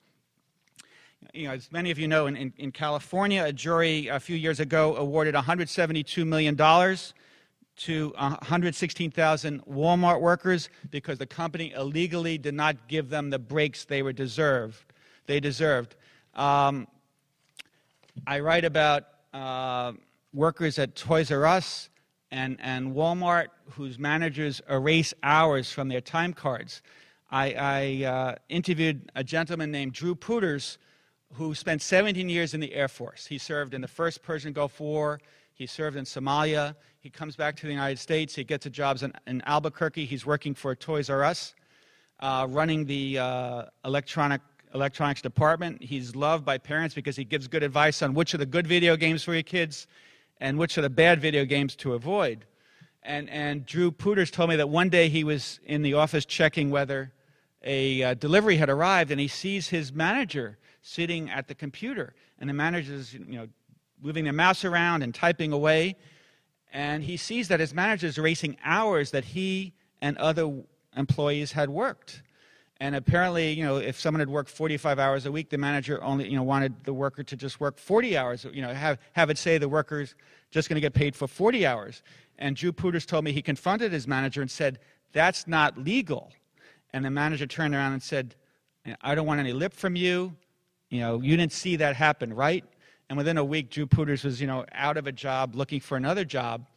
You 1.34 1.48
know, 1.48 1.54
as 1.54 1.72
many 1.72 1.92
of 1.92 2.00
you 2.00 2.08
know, 2.08 2.28
in, 2.28 2.36
in, 2.36 2.54
in 2.58 2.72
California, 2.72 3.44
a 3.44 3.52
jury 3.52 4.08
a 4.08 4.20
few 4.20 4.36
years 4.36 4.60
ago 4.60 4.96
awarded 4.96 5.36
$172 5.36 6.26
million 6.26 6.56
to 7.78 8.14
116,000 8.18 9.66
Walmart 9.66 10.20
workers 10.22 10.70
because 10.90 11.18
the 11.18 11.26
company 11.26 11.72
illegally 11.76 12.38
did 12.38 12.54
not 12.54 12.88
give 12.88 13.10
them 13.10 13.30
the 13.30 13.40
breaks 13.40 13.86
they 13.86 14.02
were 14.02 14.14
deserved. 14.14 14.94
They 15.28 15.40
deserved. 15.40 15.96
Um, 16.34 16.88
I 18.26 18.40
write 18.40 18.66
about 18.66 19.04
uh, 19.34 19.94
workers 20.34 20.80
at 20.80 20.96
Toys 20.96 21.32
R 21.32 21.46
Us 21.46 21.90
and, 22.32 22.58
and 22.60 22.94
Walmart 22.94 23.48
whose 23.72 24.00
managers 24.00 24.62
erase 24.70 25.14
hours 25.22 25.72
from 25.72 25.88
their 25.88 26.02
time 26.02 26.34
cards. 26.34 26.82
I, 27.30 27.54
I 27.54 28.06
uh, 28.06 28.36
interviewed 28.50 29.12
a 29.16 29.24
gentleman 29.24 29.72
named 29.72 29.94
Drew 29.94 30.16
Pooters 30.16 30.78
who 31.34 31.54
spent 31.54 31.82
17 31.82 32.30
years 32.30 32.54
in 32.54 32.60
the 32.60 32.74
Air 32.74 32.88
Force. 32.88 33.26
He 33.26 33.38
served 33.38 33.74
in 33.74 33.82
the 33.82 33.88
first 33.88 34.24
Persian 34.24 34.54
Gulf 34.54 34.80
War. 34.80 35.20
He 35.58 35.66
served 35.66 35.98
in 35.98 36.06
Somalia. 36.06 36.76
He 37.00 37.10
comes 37.10 37.36
back 37.36 37.56
to 37.56 37.66
the 37.66 37.72
United 37.72 37.98
States. 37.98 38.36
He 38.36 38.44
gets 38.44 38.68
a 38.68 38.70
job 38.70 39.02
in, 39.02 39.12
in 39.26 39.42
Albuquerque. 39.48 40.06
He's 40.06 40.24
working 40.24 40.54
for 40.54 40.76
Toys 40.76 41.10
R 41.10 41.24
Us, 41.24 41.56
uh, 42.20 42.46
running 42.48 42.86
the 42.86 43.18
uh, 43.18 43.64
electronic 43.84 44.42
electronics 44.76 45.24
department. 45.24 45.82
He's 45.82 46.16
loved 46.16 46.46
by 46.46 46.60
parents 46.60 46.94
because 46.94 47.16
he 47.16 47.24
gives 47.24 47.48
good 47.48 47.64
advice 47.64 48.04
on 48.04 48.14
which 48.14 48.36
are 48.36 48.38
the 48.38 48.46
good 48.46 48.68
video 48.68 48.96
games 48.96 49.24
for 49.24 49.34
your 49.34 49.42
kids 49.42 49.88
and 50.40 50.60
which 50.60 50.78
are 50.78 50.82
the 50.82 50.92
bad 50.92 51.20
video 51.20 51.44
games 51.44 51.76
to 51.78 51.96
avoid. 51.96 52.46
And, 53.02 53.28
and 53.32 53.66
Drew 53.66 53.92
Pooters 53.92 54.30
told 54.30 54.52
me 54.52 54.58
that 54.58 54.70
one 54.70 54.90
day 54.90 55.10
he 55.10 55.24
was 55.24 55.60
in 55.66 55.82
the 55.82 55.96
office 55.96 56.24
checking 56.24 56.70
whether 56.70 57.12
a 57.64 58.04
uh, 58.04 58.14
delivery 58.14 58.58
had 58.58 58.70
arrived, 58.70 59.10
and 59.10 59.20
he 59.20 59.28
sees 59.28 59.70
his 59.70 59.92
manager 59.92 60.60
sitting 60.84 61.32
at 61.32 61.48
the 61.48 61.56
computer. 61.56 62.14
And 62.40 62.48
the 62.48 62.54
manager's 62.54 63.16
you 63.16 63.26
know, 63.26 63.48
moving 64.02 64.24
their 64.24 64.34
mouse 64.34 64.64
around 64.66 65.04
and 65.04 65.14
typing 65.14 65.52
away. 65.52 65.96
And 66.72 67.04
he 67.04 67.18
sees 67.18 67.48
that 67.48 67.60
his 67.60 67.74
manager 67.74 68.08
is 68.08 68.18
erasing 68.18 68.58
hours 68.64 69.12
that 69.12 69.26
he 69.26 69.74
and 70.02 70.18
other 70.18 70.52
employees 70.96 71.52
had 71.52 71.70
worked. 71.70 72.22
And 72.80 72.96
apparently, 72.96 73.54
you 73.54 73.64
know, 73.64 73.78
if 73.78 74.00
someone 74.00 74.20
had 74.20 74.30
worked 74.30 74.50
45 74.50 75.00
hours 75.00 75.26
a 75.26 75.32
week, 75.32 75.50
the 75.50 75.58
manager 75.58 76.04
only, 76.04 76.30
you 76.30 76.36
know, 76.36 76.44
wanted 76.44 76.84
the 76.84 76.94
worker 76.94 77.24
to 77.24 77.36
just 77.36 77.60
work 77.60 77.80
40 77.80 78.16
hours, 78.16 78.46
you 78.54 78.62
know, 78.62 78.72
have, 78.72 79.00
have 79.14 79.32
it 79.32 79.38
say 79.38 79.58
the 79.58 79.68
worker's 79.68 80.14
just 80.52 80.70
going 80.70 80.76
to 80.76 80.82
get 80.82 80.94
paid 80.94 81.16
for 81.16 81.28
40 81.28 81.66
hours. 81.66 82.04
And 82.38 82.56
Drew 82.56 82.72
Pooters 82.72 83.06
told 83.06 83.26
me 83.26 83.32
he 83.32 83.42
confronted 83.42 83.92
his 83.92 84.08
manager 84.08 84.42
and 84.42 84.52
said, 84.52 84.80
that's 85.12 85.48
not 85.48 85.78
legal. 85.78 86.32
And 86.94 87.04
the 87.04 87.10
manager 87.10 87.48
turned 87.48 87.74
around 87.74 87.94
and 87.94 88.04
said, 88.04 88.36
I 89.02 89.16
don't 89.16 89.26
want 89.26 89.40
any 89.40 89.54
lip 89.54 89.74
from 89.74 89.96
you. 89.96 90.36
You 90.90 91.00
know, 91.00 91.22
you 91.22 91.36
didn't 91.36 91.54
see 91.54 91.78
that 91.78 91.96
happen, 91.96 92.32
right? 92.32 92.64
And 93.10 93.18
within 93.18 93.38
a 93.38 93.44
week, 93.44 93.70
Drew 93.70 93.86
Pooters 93.86 94.24
was, 94.24 94.42
you 94.42 94.48
know, 94.48 94.66
out 94.74 94.98
of 94.98 95.08
a 95.08 95.12
job 95.12 95.56
looking 95.56 95.80
for 95.80 95.96
another 95.98 96.26
job. 96.26 96.68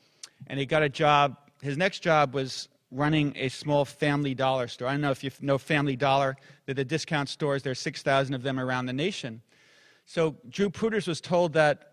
And 0.46 0.58
he 0.58 0.66
got 0.66 0.82
a 0.82 0.88
job. 0.88 1.36
His 1.60 1.76
next 1.76 2.00
job 2.00 2.34
was 2.34 2.68
running 2.92 3.32
a 3.36 3.48
small 3.48 3.84
family 3.84 4.34
dollar 4.34 4.68
store. 4.68 4.88
I 4.88 4.92
don't 4.92 5.00
know 5.00 5.10
if 5.10 5.22
you 5.22 5.30
know 5.40 5.58
Family 5.58 5.96
Dollar. 5.96 6.36
They're 6.66 6.74
the 6.74 6.84
discount 6.84 7.28
stores. 7.28 7.62
There 7.62 7.72
are 7.72 7.76
6,000 7.76 8.34
of 8.34 8.42
them 8.42 8.58
around 8.58 8.86
the 8.86 8.92
nation. 8.92 9.42
So 10.06 10.36
Drew 10.48 10.70
Pooters 10.70 11.06
was 11.06 11.20
told 11.20 11.52
that 11.52 11.92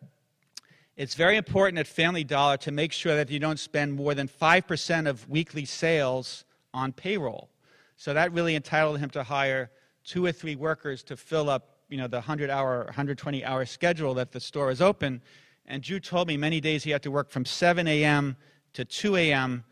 it's 0.95 1.13
very 1.13 1.37
important 1.37 1.77
at 1.77 1.85
Family 1.85 2.23
Dollar 2.23 2.57
to 2.57 2.71
make 2.71 2.91
sure 2.91 3.15
that 3.15 3.29
you 3.29 3.39
don't 3.39 3.59
spend 3.59 3.93
more 3.93 4.15
than 4.15 4.27
5% 4.27 5.07
of 5.07 5.29
weekly 5.29 5.65
sales 5.65 6.43
on 6.73 6.91
payroll. 6.91 7.49
So 7.97 8.13
that 8.13 8.31
really 8.31 8.55
entitled 8.55 8.99
him 8.99 9.09
to 9.11 9.23
hire 9.23 9.69
two 10.03 10.25
or 10.25 10.31
three 10.31 10.55
workers 10.55 11.03
to 11.03 11.17
fill 11.17 11.49
up 11.49 11.76
you 11.89 11.97
know, 11.97 12.07
the 12.07 12.17
100 12.17 12.49
hour, 12.49 12.83
120 12.85 13.45
hour 13.45 13.65
schedule 13.65 14.13
that 14.15 14.31
the 14.31 14.39
store 14.39 14.71
is 14.71 14.81
open. 14.81 15.21
And 15.65 15.83
Drew 15.83 15.99
told 15.99 16.27
me 16.27 16.37
many 16.37 16.59
days 16.59 16.83
he 16.83 16.91
had 16.91 17.03
to 17.03 17.11
work 17.11 17.29
from 17.29 17.45
7 17.45 17.87
a.m. 17.87 18.35
to 18.73 18.85
2 18.85 19.15
a.m. 19.15 19.63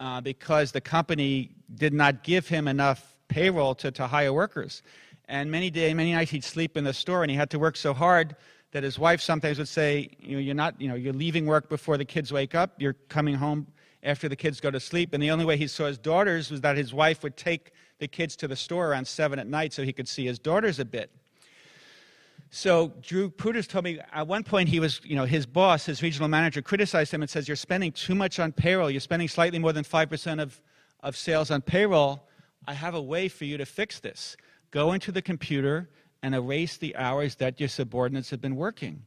Uh, 0.00 0.20
because 0.20 0.72
the 0.72 0.80
company 0.80 1.50
did 1.74 1.92
not 1.92 2.24
give 2.24 2.48
him 2.48 2.68
enough 2.68 3.16
payroll 3.28 3.74
to, 3.76 3.90
to 3.90 4.06
hire 4.06 4.32
workers. 4.32 4.82
And 5.28 5.50
many 5.50 5.70
days, 5.70 5.94
many 5.94 6.12
nights 6.12 6.30
he'd 6.30 6.44
sleep 6.44 6.76
in 6.76 6.84
the 6.84 6.92
store 6.92 7.22
and 7.22 7.30
he 7.30 7.36
had 7.36 7.50
to 7.50 7.58
work 7.58 7.76
so 7.76 7.94
hard 7.94 8.36
that 8.72 8.82
his 8.82 8.98
wife 8.98 9.20
sometimes 9.20 9.58
would 9.58 9.68
say, 9.68 10.10
you 10.18 10.36
know, 10.36 10.40
you're 10.40 10.54
not, 10.54 10.80
you 10.80 10.88
know, 10.88 10.94
you're 10.94 11.12
leaving 11.12 11.46
work 11.46 11.68
before 11.68 11.96
the 11.96 12.04
kids 12.04 12.32
wake 12.32 12.54
up, 12.54 12.72
you're 12.78 12.96
coming 13.08 13.34
home 13.34 13.66
after 14.02 14.28
the 14.28 14.36
kids 14.36 14.60
go 14.60 14.70
to 14.70 14.80
sleep. 14.80 15.14
And 15.14 15.22
the 15.22 15.30
only 15.30 15.44
way 15.44 15.56
he 15.56 15.66
saw 15.66 15.86
his 15.86 15.98
daughters 15.98 16.50
was 16.50 16.60
that 16.62 16.76
his 16.76 16.92
wife 16.92 17.22
would 17.22 17.36
take 17.36 17.72
the 17.98 18.08
kids 18.08 18.34
to 18.36 18.48
the 18.48 18.56
store 18.56 18.90
around 18.90 19.06
7 19.06 19.38
at 19.38 19.46
night 19.46 19.72
so 19.72 19.82
he 19.84 19.92
could 19.92 20.08
see 20.08 20.26
his 20.26 20.38
daughters 20.38 20.78
a 20.78 20.84
bit. 20.84 21.10
So 22.54 22.92
Drew 23.00 23.30
Pooters 23.30 23.66
told 23.66 23.84
me 23.84 23.98
at 24.12 24.26
one 24.26 24.44
point 24.44 24.68
he 24.68 24.78
was, 24.78 25.00
you 25.04 25.16
know, 25.16 25.24
his 25.24 25.46
boss, 25.46 25.86
his 25.86 26.02
regional 26.02 26.28
manager, 26.28 26.60
criticized 26.60 27.12
him 27.12 27.22
and 27.22 27.30
says, 27.30 27.48
"You're 27.48 27.56
spending 27.56 27.92
too 27.92 28.14
much 28.14 28.38
on 28.38 28.52
payroll. 28.52 28.90
You're 28.90 29.00
spending 29.00 29.28
slightly 29.28 29.58
more 29.58 29.72
than 29.72 29.84
five 29.84 30.10
percent 30.10 30.38
of 30.38 30.60
of 31.00 31.16
sales 31.16 31.50
on 31.50 31.62
payroll. 31.62 32.28
I 32.68 32.74
have 32.74 32.94
a 32.94 33.00
way 33.00 33.28
for 33.28 33.46
you 33.46 33.56
to 33.56 33.64
fix 33.64 34.00
this. 34.00 34.36
Go 34.70 34.92
into 34.92 35.10
the 35.10 35.22
computer 35.22 35.88
and 36.22 36.34
erase 36.34 36.76
the 36.76 36.94
hours 36.94 37.36
that 37.36 37.58
your 37.58 37.70
subordinates 37.70 38.28
have 38.28 38.42
been 38.42 38.56
working." 38.56 39.06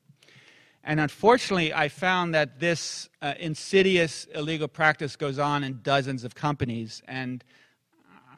And 0.83 0.99
unfortunately, 0.99 1.71
I 1.71 1.87
found 1.87 2.33
that 2.33 2.59
this 2.59 3.09
uh, 3.21 3.35
insidious 3.39 4.25
illegal 4.33 4.67
practice 4.67 5.15
goes 5.15 5.37
on 5.37 5.63
in 5.63 5.81
dozens 5.83 6.23
of 6.23 6.33
companies, 6.33 7.03
and 7.07 7.43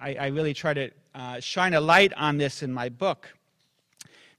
I, 0.02 0.16
I 0.16 0.28
really 0.28 0.54
try 0.54 0.74
to 0.74 0.92
uh, 1.16 1.40
shine 1.40 1.74
a 1.74 1.80
light 1.80 2.14
on 2.16 2.40
this 2.40 2.62
in 2.62 2.74
my 2.74 2.90
book. 2.90 3.37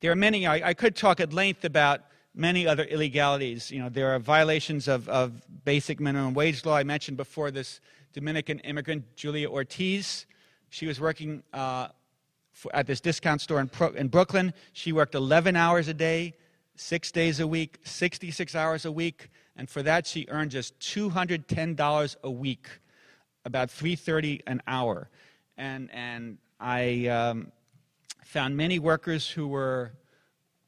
There 0.00 0.12
are 0.12 0.16
many, 0.16 0.46
I, 0.46 0.68
I 0.68 0.74
could 0.74 0.94
talk 0.94 1.18
at 1.18 1.32
length 1.32 1.64
about 1.64 2.02
many 2.32 2.68
other 2.68 2.84
illegalities. 2.84 3.70
You 3.70 3.80
know, 3.80 3.88
there 3.88 4.14
are 4.14 4.18
violations 4.20 4.87
of, 4.87 5.08
of 5.08 5.42
basic 5.64 5.98
minimum 5.98 6.34
wage 6.34 6.64
law. 6.64 6.76
I 6.76 6.84
mentioned 6.84 7.16
before 7.16 7.50
this 7.50 7.80
Dominican 8.12 8.61
immigrant, 8.61 9.16
Julia 9.16 9.50
Ortiz. 9.50 10.26
She 10.70 10.87
was 10.87 11.00
working 11.00 11.42
uh, 11.52 11.88
for, 12.52 12.74
at 12.74 12.87
this 12.87 13.00
discount 13.00 13.40
store 13.40 13.61
in, 13.61 13.68
Pro, 13.68 13.88
in 13.88 14.06
Brooklyn. 14.06 14.54
She 14.72 14.92
worked 14.92 15.16
11 15.16 15.56
hours 15.56 15.88
a 15.88 15.94
day, 15.94 16.34
six 16.76 17.11
days 17.11 17.40
a 17.40 17.46
week, 17.46 17.78
66 17.82 18.54
hours 18.54 18.84
a 18.84 18.92
week, 18.92 19.30
and 19.56 19.68
for 19.68 19.82
that 19.82 20.06
she 20.06 20.26
earned 20.28 20.52
just 20.52 20.78
$210 20.78 22.16
a 22.22 22.30
week, 22.30 22.68
about 23.44 23.68
330 23.68 24.42
an 24.46 24.62
hour. 24.68 25.11
And, 25.56 25.90
and 25.92 26.38
I, 26.61 27.08
um, 27.08 27.50
Found 28.24 28.57
many 28.57 28.78
workers 28.78 29.28
who 29.28 29.48
were 29.48 29.92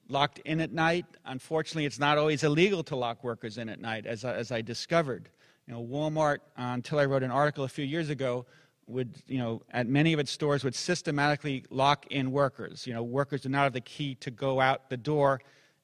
locked 0.09 0.39
in 0.41 0.61
at 0.61 0.73
night. 0.73 1.07
Unfortunately, 1.25 1.85
it's 1.85 1.99
not 1.99 2.19
always 2.19 2.43
illegal 2.43 2.83
to 2.85 2.97
lock 2.97 3.23
workers 3.23 3.59
in 3.59 3.69
at 3.69 3.81
night, 3.81 4.07
as 4.07 4.25
I, 4.25 4.35
as 4.35 4.51
I 4.51 4.63
discovered. 4.63 5.29
You 5.67 5.75
know, 5.75 5.85
Walmart, 5.85 6.39
uh, 6.59 6.73
until 6.75 6.99
I 6.99 7.05
wrote 7.05 7.23
an 7.23 7.31
article 7.31 7.65
a 7.65 7.69
few 7.69 7.85
years 7.85 8.11
ago, 8.11 8.47
would, 8.87 9.15
you 9.29 9.39
know, 9.39 9.63
at 9.71 9.87
many 9.87 10.13
of 10.13 10.19
its 10.19 10.33
stores 10.33 10.65
would 10.65 10.75
systematically 10.75 11.65
lock 11.71 12.07
in 12.11 12.33
workers. 12.33 12.87
You 12.87 12.95
know, 12.95 13.03
workers 13.03 13.43
did 13.43 13.53
not 13.53 13.63
have 13.63 13.73
the 13.73 13.81
key 13.81 14.17
to 14.17 14.31
go 14.31 14.61
out 14.61 14.91
the 14.91 14.97
door 14.97 15.41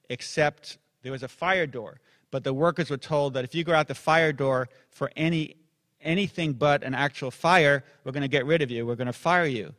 except 0.08 0.78
there 1.02 1.12
was 1.12 1.22
a 1.22 1.28
fire 1.28 1.66
door. 1.66 2.00
But 2.30 2.42
the 2.42 2.52
workers 2.52 2.90
were 2.90 2.96
told 2.96 3.34
that 3.34 3.44
if 3.44 3.54
you 3.54 3.64
go 3.64 3.72
out 3.72 3.86
the 3.86 3.94
fire 3.94 4.32
door 4.32 4.68
for 4.90 5.10
any 5.16 5.56
anything 6.02 6.52
but 6.52 6.82
an 6.82 6.94
actual 6.94 7.30
fire, 7.30 7.82
we're 8.04 8.12
going 8.12 8.22
to 8.22 8.28
get 8.28 8.46
rid 8.46 8.62
of 8.62 8.70
you. 8.70 8.86
We're 8.86 8.96
going 8.96 9.06
to 9.06 9.12
fire 9.12 9.46
you. 9.46 9.74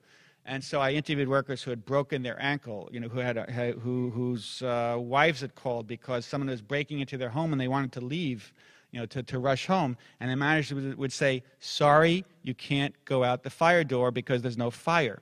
And 0.48 0.64
so 0.64 0.80
I 0.80 0.92
interviewed 0.92 1.28
workers 1.28 1.62
who 1.62 1.72
had 1.72 1.86
broken 1.86 2.24
their 2.24 2.42
ankle, 2.42 2.88
you 2.90 3.02
know, 3.02 3.10
who 3.10 3.20
had, 3.20 3.36
a, 3.36 3.74
who, 3.84 4.10
whose 4.12 4.62
uh, 4.62 4.96
wives 4.98 5.42
had 5.42 5.56
called 5.56 5.88
because 5.88 6.26
someone 6.26 6.50
was 6.50 6.62
breaking 6.62 7.02
into 7.02 7.18
their 7.18 7.30
home 7.30 7.52
and 7.52 7.60
they 7.60 7.68
wanted 7.68 7.92
to 7.92 8.02
leave, 8.02 8.54
you 8.92 9.00
know, 9.00 9.06
to, 9.08 9.22
to 9.24 9.40
rush 9.40 9.68
home. 9.68 9.98
And 10.22 10.32
the 10.32 10.38
manager 10.38 10.76
would, 10.76 10.98
would 10.98 11.12
say, 11.12 11.44
sorry, 11.60 12.24
you 12.44 12.54
can't 12.54 12.96
go 13.04 13.26
out 13.26 13.44
the 13.44 13.50
fire 13.50 13.84
door 13.84 14.10
because 14.10 14.42
there's 14.42 14.58
no 14.58 14.72
fire. 14.72 15.22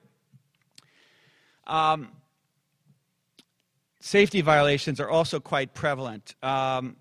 Um, 1.66 2.12
safety 4.00 4.42
violations 4.42 5.00
are 5.00 5.10
also 5.10 5.40
quite 5.40 5.74
prevalent. 5.74 6.36
Um, 6.44 6.98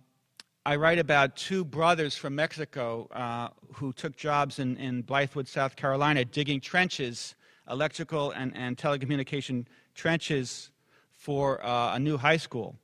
I 0.65 0.77
write 0.77 0.99
about 0.99 1.37
two 1.37 1.63
brothers 1.63 2.17
from 2.17 2.35
Mexico 2.35 3.07
uh, 3.13 3.49
who 3.75 3.93
took 3.93 4.17
jobs 4.17 4.61
in, 4.61 4.79
in 4.79 5.03
Blythewood, 5.03 5.47
South 5.47 5.77
Carolina, 5.77 6.25
digging 6.25 6.59
trenches 6.59 7.35
electrical 7.71 8.31
and, 8.33 8.55
and 8.57 8.77
telecommunication 8.77 9.67
trenches 9.95 10.71
for 11.13 11.65
uh, 11.65 11.95
a 11.95 11.99
new 11.99 12.17
high 12.17 12.37
school. 12.37 12.77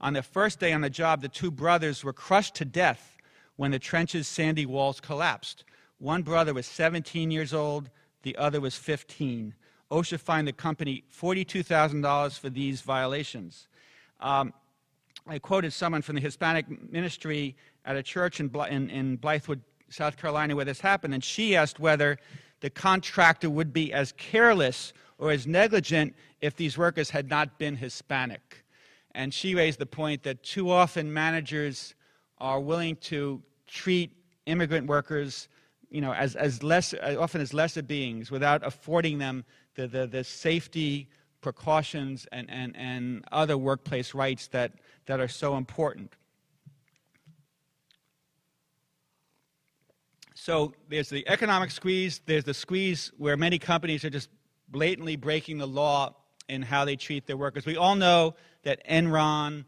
On 0.00 0.12
their 0.12 0.22
first 0.22 0.60
day 0.60 0.72
on 0.72 0.80
the 0.80 0.90
job, 0.90 1.22
the 1.22 1.28
two 1.28 1.50
brothers 1.50 2.04
were 2.04 2.12
crushed 2.12 2.54
to 2.56 2.64
death 2.64 3.16
when 3.56 3.70
the 3.70 3.78
trench's 3.78 4.26
sandy 4.26 4.66
walls 4.66 5.00
collapsed. 5.00 5.64
One 5.98 6.22
brother 6.22 6.52
was 6.52 6.66
17 6.66 7.30
years 7.30 7.54
old, 7.54 7.88
the 8.22 8.36
other 8.36 8.60
was 8.60 8.74
15. 8.74 9.54
OSHA 9.90 10.18
fined 10.18 10.48
the 10.48 10.52
company 10.52 11.04
$42,000 11.16 12.38
for 12.38 12.50
these 12.50 12.80
violations. 12.80 13.68
Um, 14.20 14.52
I 15.26 15.38
quoted 15.38 15.72
someone 15.72 16.02
from 16.02 16.16
the 16.16 16.20
Hispanic 16.20 16.66
ministry 16.90 17.56
at 17.84 17.96
a 17.96 18.02
church 18.02 18.40
in, 18.40 18.50
in, 18.68 18.90
in 18.90 19.18
Blythewood, 19.18 19.60
South 19.88 20.16
Carolina, 20.16 20.56
where 20.56 20.64
this 20.64 20.80
happened, 20.80 21.14
and 21.14 21.22
she 21.22 21.54
asked 21.54 21.78
whether 21.78 22.18
the 22.60 22.70
contractor 22.70 23.50
would 23.50 23.72
be 23.72 23.92
as 23.92 24.12
careless 24.12 24.92
or 25.18 25.30
as 25.30 25.46
negligent 25.46 26.14
if 26.40 26.56
these 26.56 26.76
workers 26.76 27.10
had 27.10 27.28
not 27.28 27.58
been 27.58 27.76
Hispanic. 27.76 28.64
And 29.14 29.32
she 29.32 29.54
raised 29.54 29.78
the 29.78 29.86
point 29.86 30.22
that 30.24 30.42
too 30.42 30.70
often 30.70 31.12
managers 31.12 31.94
are 32.38 32.60
willing 32.60 32.96
to 32.96 33.42
treat 33.66 34.10
immigrant 34.46 34.86
workers 34.86 35.48
you 35.94 36.00
know, 36.00 36.12
as, 36.12 36.34
as 36.34 36.64
less, 36.64 36.92
often 37.18 37.40
as 37.40 37.54
lesser 37.54 37.80
beings 37.80 38.28
without 38.28 38.66
affording 38.66 39.18
them 39.18 39.44
the, 39.76 39.86
the, 39.86 40.08
the 40.08 40.24
safety 40.24 41.08
precautions 41.40 42.26
and, 42.32 42.50
and, 42.50 42.76
and 42.76 43.24
other 43.30 43.56
workplace 43.56 44.12
rights 44.12 44.48
that, 44.48 44.72
that 45.06 45.20
are 45.20 45.28
so 45.28 45.56
important. 45.56 46.12
So 50.44 50.74
there's 50.90 51.08
the 51.08 51.26
economic 51.26 51.70
squeeze, 51.70 52.20
there's 52.26 52.44
the 52.44 52.52
squeeze 52.52 53.10
where 53.16 53.34
many 53.34 53.58
companies 53.58 54.04
are 54.04 54.10
just 54.10 54.28
blatantly 54.68 55.16
breaking 55.16 55.56
the 55.56 55.66
law 55.66 56.16
in 56.50 56.60
how 56.60 56.84
they 56.84 56.96
treat 56.96 57.26
their 57.26 57.38
workers. 57.38 57.64
We 57.64 57.78
all 57.78 57.94
know 57.94 58.34
that 58.62 58.86
Enron 58.86 59.64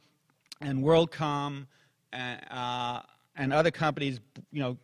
and 0.60 0.84
WorldCom 0.84 1.66
and, 2.12 2.40
uh, 2.50 3.00
and 3.36 3.54
other 3.54 3.70
companies, 3.70 4.20
you 4.52 4.60
know, 4.60 4.76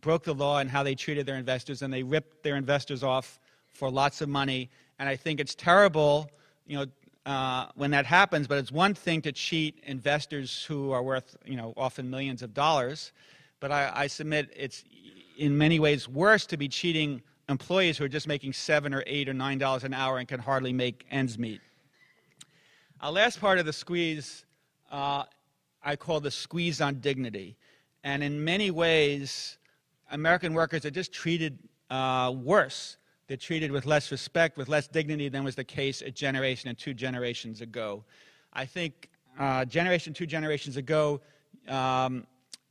broke 0.00 0.24
the 0.24 0.32
law 0.32 0.60
in 0.60 0.68
how 0.68 0.82
they 0.82 0.94
treated 0.94 1.26
their 1.26 1.36
investors, 1.36 1.82
and 1.82 1.92
they 1.92 2.02
ripped 2.02 2.42
their 2.42 2.56
investors 2.56 3.02
off 3.02 3.38
for 3.74 3.90
lots 3.90 4.22
of 4.22 4.30
money. 4.30 4.70
And 4.98 5.06
I 5.06 5.16
think 5.16 5.38
it's 5.38 5.54
terrible, 5.54 6.30
you 6.66 6.78
know, 6.78 6.86
uh, 7.30 7.66
when 7.74 7.90
that 7.90 8.06
happens. 8.06 8.46
But 8.46 8.56
it's 8.56 8.72
one 8.72 8.94
thing 8.94 9.20
to 9.20 9.32
cheat 9.32 9.82
investors 9.82 10.64
who 10.64 10.92
are 10.92 11.02
worth, 11.02 11.36
you 11.44 11.56
know, 11.56 11.74
often 11.76 12.08
millions 12.08 12.40
of 12.40 12.54
dollars. 12.54 13.12
But 13.60 13.70
I, 13.70 13.90
I 13.94 14.06
submit 14.06 14.50
it's 14.56 14.84
in 15.36 15.56
many 15.56 15.78
ways 15.78 16.08
worse 16.08 16.46
to 16.46 16.56
be 16.56 16.68
cheating 16.68 17.22
employees 17.48 17.96
who 17.98 18.04
are 18.04 18.08
just 18.08 18.26
making 18.26 18.52
seven 18.52 18.92
or 18.92 19.02
eight 19.06 19.28
or 19.28 19.34
nine 19.34 19.58
dollars 19.58 19.84
an 19.84 19.94
hour 19.94 20.18
and 20.18 20.26
can 20.28 20.40
hardly 20.40 20.72
make 20.72 21.06
ends 21.10 21.38
meet. 21.38 21.60
Our 23.00 23.12
last 23.12 23.40
part 23.40 23.58
of 23.58 23.66
the 23.66 23.72
squeeze 23.72 24.44
uh, 24.90 25.24
I 25.82 25.94
call 25.96 26.20
the 26.20 26.30
squeeze 26.30 26.80
on 26.80 27.00
dignity. 27.00 27.56
And 28.02 28.22
in 28.22 28.42
many 28.42 28.70
ways, 28.70 29.58
American 30.10 30.52
workers 30.52 30.84
are 30.84 30.90
just 30.90 31.12
treated 31.12 31.58
uh, 31.90 32.34
worse 32.36 32.96
They're 33.28 33.36
treated 33.36 33.70
with 33.70 33.86
less 33.86 34.10
respect, 34.10 34.56
with 34.56 34.68
less 34.68 34.88
dignity 34.88 35.28
than 35.28 35.44
was 35.44 35.54
the 35.54 35.64
case 35.64 36.02
a 36.02 36.10
generation 36.10 36.68
and 36.68 36.78
two 36.78 36.94
generations 36.94 37.60
ago. 37.60 38.04
I 38.52 38.64
think 38.64 39.10
uh, 39.38 39.64
generation, 39.64 40.14
two 40.14 40.26
generations 40.26 40.76
ago, 40.76 41.20
um, 41.68 42.26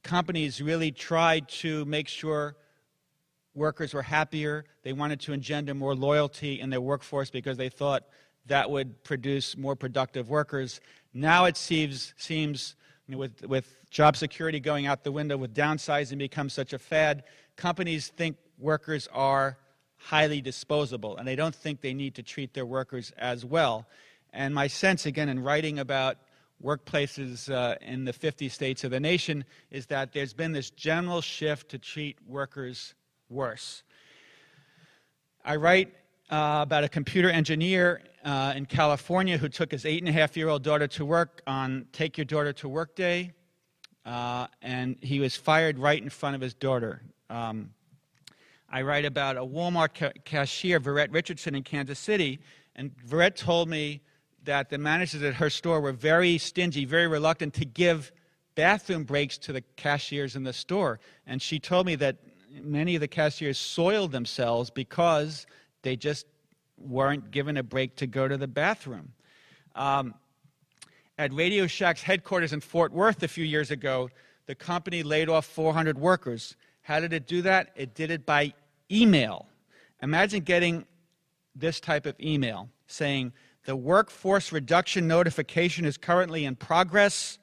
companies 0.06 0.62
really 0.62 0.92
tried 0.92 1.50
to 1.50 1.84
make 1.86 2.08
sure 2.08 2.56
workers 3.56 3.94
were 3.94 4.04
happier. 4.04 4.64
They 4.84 4.94
wanted 4.94 5.20
to 5.22 5.34
engender 5.34 5.74
more 5.74 5.96
loyalty 5.96 6.62
in 6.62 6.70
their 6.70 6.80
workforce 6.80 7.32
because 7.32 7.58
they 7.58 7.70
thought 7.70 8.04
that 8.46 8.70
would 8.70 9.04
produce 9.04 9.58
more 9.58 9.76
productive 9.76 10.30
workers. 10.30 10.80
Now 11.14 11.46
it 11.46 11.58
seems, 11.58 12.14
seems 12.18 12.76
you 13.08 13.14
know, 13.14 13.18
with, 13.18 13.42
with 13.48 13.90
job 13.90 14.16
security 14.16 14.60
going 14.60 14.86
out 14.86 15.04
the 15.04 15.12
window, 15.12 15.38
with 15.38 15.56
downsizing 15.56 16.20
become 16.20 16.50
such 16.50 16.72
a 16.72 16.80
fad, 16.80 17.24
companies 17.56 18.10
think 18.10 18.38
workers 18.60 19.10
are 19.12 19.58
highly 19.98 20.40
disposable, 20.40 21.18
and 21.18 21.28
they 21.28 21.36
don't 21.36 21.56
think 21.56 21.82
they 21.82 21.96
need 21.96 22.14
to 22.14 22.22
treat 22.22 22.54
their 22.54 22.66
workers 22.66 23.12
as 23.18 23.44
well. 23.44 23.88
And 24.32 24.54
my 24.54 24.68
sense, 24.68 25.08
again, 25.08 25.30
in 25.30 25.42
writing 25.42 25.80
about 25.80 26.18
workplaces 26.64 27.52
uh, 27.52 27.76
in 27.82 28.06
the 28.06 28.14
50 28.14 28.50
states 28.50 28.84
of 28.84 28.92
the 28.92 29.00
nation, 29.00 29.46
is 29.72 29.86
that 29.88 30.14
there's 30.14 30.34
been 30.34 30.52
this 30.52 30.70
general 30.70 31.22
shift 31.22 31.70
to 31.70 31.78
treat 31.78 32.18
workers 32.28 32.96
worse. 33.30 33.84
I 35.44 35.58
write 35.58 35.94
uh, 36.32 36.60
about 36.64 36.84
a 36.84 36.90
computer 36.90 37.30
engineer 37.30 38.02
uh, 38.24 38.54
in 38.56 38.66
California 38.66 39.38
who 39.38 39.48
took 39.48 39.72
his 39.72 39.86
eight 39.86 40.02
and 40.02 40.10
a 40.10 40.12
half 40.12 40.36
year 40.36 40.50
old 40.50 40.64
daughter 40.64 40.88
to 40.88 41.06
work 41.06 41.42
on 41.46 41.86
Take 41.92 42.18
Your 42.18 42.26
Daughter 42.26 42.54
to 42.54 42.70
Work 42.70 42.96
Day, 42.96 43.34
uh, 44.06 44.48
and 44.62 44.98
he 45.02 45.20
was 45.20 45.36
fired 45.36 45.78
right 45.78 46.02
in 46.02 46.10
front 46.10 46.36
of 46.36 46.42
his 46.42 46.54
daughter. 46.54 47.04
Um, 47.30 47.72
I 48.70 48.82
write 48.82 49.06
about 49.06 49.38
a 49.38 49.42
Walmart 49.42 49.94
ca- 49.94 50.12
cashier, 50.26 50.80
Verette 50.80 51.12
Richardson, 51.12 51.56
in 51.56 51.64
Kansas 51.64 52.00
City, 52.00 52.40
and 52.76 52.92
Verette 53.06 53.36
told 53.36 53.70
me 53.70 54.02
that 54.46 54.70
the 54.70 54.78
managers 54.78 55.22
at 55.22 55.36
her 55.36 55.50
store 55.50 55.82
were 55.82 55.92
very 55.92 56.38
stingy, 56.38 56.86
very 56.86 57.08
reluctant 57.08 57.54
to 57.56 57.66
give 57.66 58.12
bathroom 58.56 59.04
breaks 59.04 59.38
to 59.38 59.54
the 59.54 59.62
cashiers 59.76 60.36
in 60.36 60.44
the 60.44 60.54
store. 60.54 61.00
And 61.28 61.42
she 61.42 61.60
told 61.60 61.86
me 61.86 61.96
that 61.96 62.18
many 62.64 62.96
of 62.96 63.02
the 63.02 63.08
cashiers 63.08 63.58
soiled 63.58 64.12
themselves 64.12 64.70
because 64.70 65.46
they 65.82 65.96
just 65.96 66.26
weren't 66.78 67.32
given 67.32 67.58
a 67.58 67.64
break 67.64 67.96
to 67.98 68.08
go 68.08 68.28
to 68.28 68.38
the 68.38 68.48
bathroom. 68.48 69.14
Um, 69.76 70.16
at 71.18 71.34
Radio 71.34 71.68
Shack's 71.68 72.02
headquarters 72.02 72.54
in 72.54 72.62
Fort 72.62 72.92
Worth 72.92 73.24
a 73.24 73.28
few 73.28 73.46
years 73.46 73.72
ago, 73.72 74.10
the 74.48 74.56
company 74.56 75.04
laid 75.04 75.30
off 75.30 75.46
400 75.46 75.98
workers. 75.98 76.56
How 76.82 77.00
did 77.00 77.14
it 77.14 77.28
do 77.28 77.42
that? 77.44 77.72
It 77.76 77.94
did 77.94 78.12
it 78.12 78.26
by 78.26 78.54
email. 78.92 79.48
Imagine 80.02 80.42
getting 80.42 80.86
this 81.56 81.80
type 81.80 82.06
of 82.06 82.16
email 82.20 82.70
saying, 82.88 83.32
The 83.66 83.76
workforce 83.76 84.52
reduction 84.52 85.08
notification 85.08 85.86
is 85.86 85.98
currently 85.98 86.46
in 86.46 86.56
progress. 86.56 87.40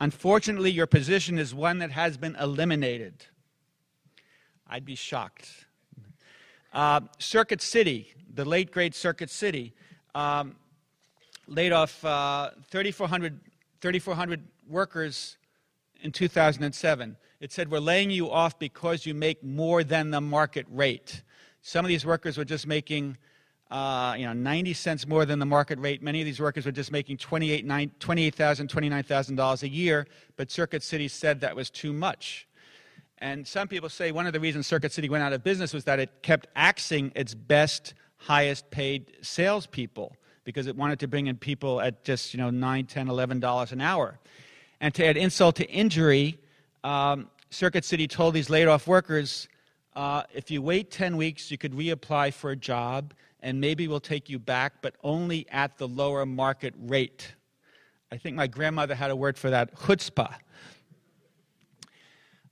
Unfortunately, 0.00 0.70
your 0.70 0.86
position 0.86 1.36
is 1.36 1.52
one 1.52 1.78
that 1.78 1.90
has 1.90 2.16
been 2.16 2.36
eliminated. 2.36 3.26
I'd 4.68 4.84
be 4.84 4.94
shocked. 4.94 5.66
Uh, 6.72 7.00
Circuit 7.18 7.60
City, 7.60 8.14
the 8.32 8.44
late 8.44 8.70
great 8.70 8.94
Circuit 8.94 9.30
City, 9.30 9.72
um, 10.14 10.54
laid 11.48 11.72
off 11.72 12.04
uh, 12.04 12.50
3,400, 12.70 13.40
3,400 13.80 14.42
workers 14.68 15.38
in 16.02 16.12
2007. 16.12 17.16
It 17.40 17.52
said, 17.52 17.68
We're 17.68 17.80
laying 17.80 18.10
you 18.10 18.30
off 18.30 18.60
because 18.60 19.06
you 19.06 19.12
make 19.12 19.42
more 19.42 19.82
than 19.82 20.12
the 20.12 20.20
market 20.20 20.66
rate. 20.70 21.22
Some 21.62 21.84
of 21.84 21.88
these 21.88 22.06
workers 22.06 22.38
were 22.38 22.44
just 22.44 22.66
making 22.66 23.18
uh, 23.70 24.14
you 24.16 24.26
know, 24.26 24.32
90 24.32 24.72
cents 24.74 25.06
more 25.06 25.24
than 25.24 25.38
the 25.38 25.46
market 25.46 25.78
rate. 25.78 26.02
Many 26.02 26.20
of 26.20 26.26
these 26.26 26.40
workers 26.40 26.66
were 26.66 26.72
just 26.72 26.92
making 26.92 27.16
$28,000, 27.16 27.64
$28, 27.98 28.34
$29,000 28.34 29.62
a 29.62 29.68
year, 29.68 30.06
but 30.36 30.50
Circuit 30.50 30.82
City 30.82 31.08
said 31.08 31.40
that 31.40 31.56
was 31.56 31.70
too 31.70 31.92
much. 31.92 32.46
And 33.18 33.46
some 33.46 33.68
people 33.68 33.88
say 33.88 34.12
one 34.12 34.26
of 34.26 34.32
the 34.32 34.40
reasons 34.40 34.66
Circuit 34.66 34.92
City 34.92 35.08
went 35.08 35.24
out 35.24 35.32
of 35.32 35.42
business 35.42 35.72
was 35.72 35.84
that 35.84 35.98
it 35.98 36.10
kept 36.22 36.46
axing 36.54 37.10
its 37.14 37.34
best, 37.34 37.94
highest 38.16 38.70
paid 38.70 39.12
salespeople 39.22 40.14
because 40.44 40.66
it 40.66 40.76
wanted 40.76 41.00
to 41.00 41.08
bring 41.08 41.26
in 41.26 41.36
people 41.36 41.80
at 41.80 42.04
just, 42.04 42.34
you 42.34 42.38
know, 42.38 42.50
9, 42.50 42.86
10, 42.86 43.08
11 43.08 43.40
dollars 43.40 43.72
an 43.72 43.80
hour. 43.80 44.18
And 44.80 44.92
to 44.94 45.06
add 45.06 45.16
insult 45.16 45.56
to 45.56 45.70
injury, 45.70 46.38
um, 46.82 47.30
Circuit 47.50 47.84
City 47.84 48.06
told 48.06 48.34
these 48.34 48.50
laid 48.50 48.68
off 48.68 48.86
workers, 48.86 49.48
uh, 49.96 50.24
if 50.34 50.50
you 50.50 50.60
wait 50.60 50.90
10 50.90 51.16
weeks, 51.16 51.50
you 51.50 51.56
could 51.56 51.72
reapply 51.72 52.34
for 52.34 52.50
a 52.50 52.56
job 52.56 53.14
and 53.44 53.60
maybe 53.60 53.86
we'll 53.86 54.00
take 54.00 54.30
you 54.30 54.38
back, 54.38 54.80
but 54.80 54.96
only 55.04 55.46
at 55.50 55.76
the 55.76 55.86
lower 55.86 56.24
market 56.24 56.74
rate. 56.78 57.34
I 58.10 58.16
think 58.16 58.36
my 58.36 58.46
grandmother 58.46 58.94
had 58.94 59.10
a 59.10 59.16
word 59.16 59.36
for 59.36 59.50
that, 59.50 59.76
chutzpah. 59.76 60.34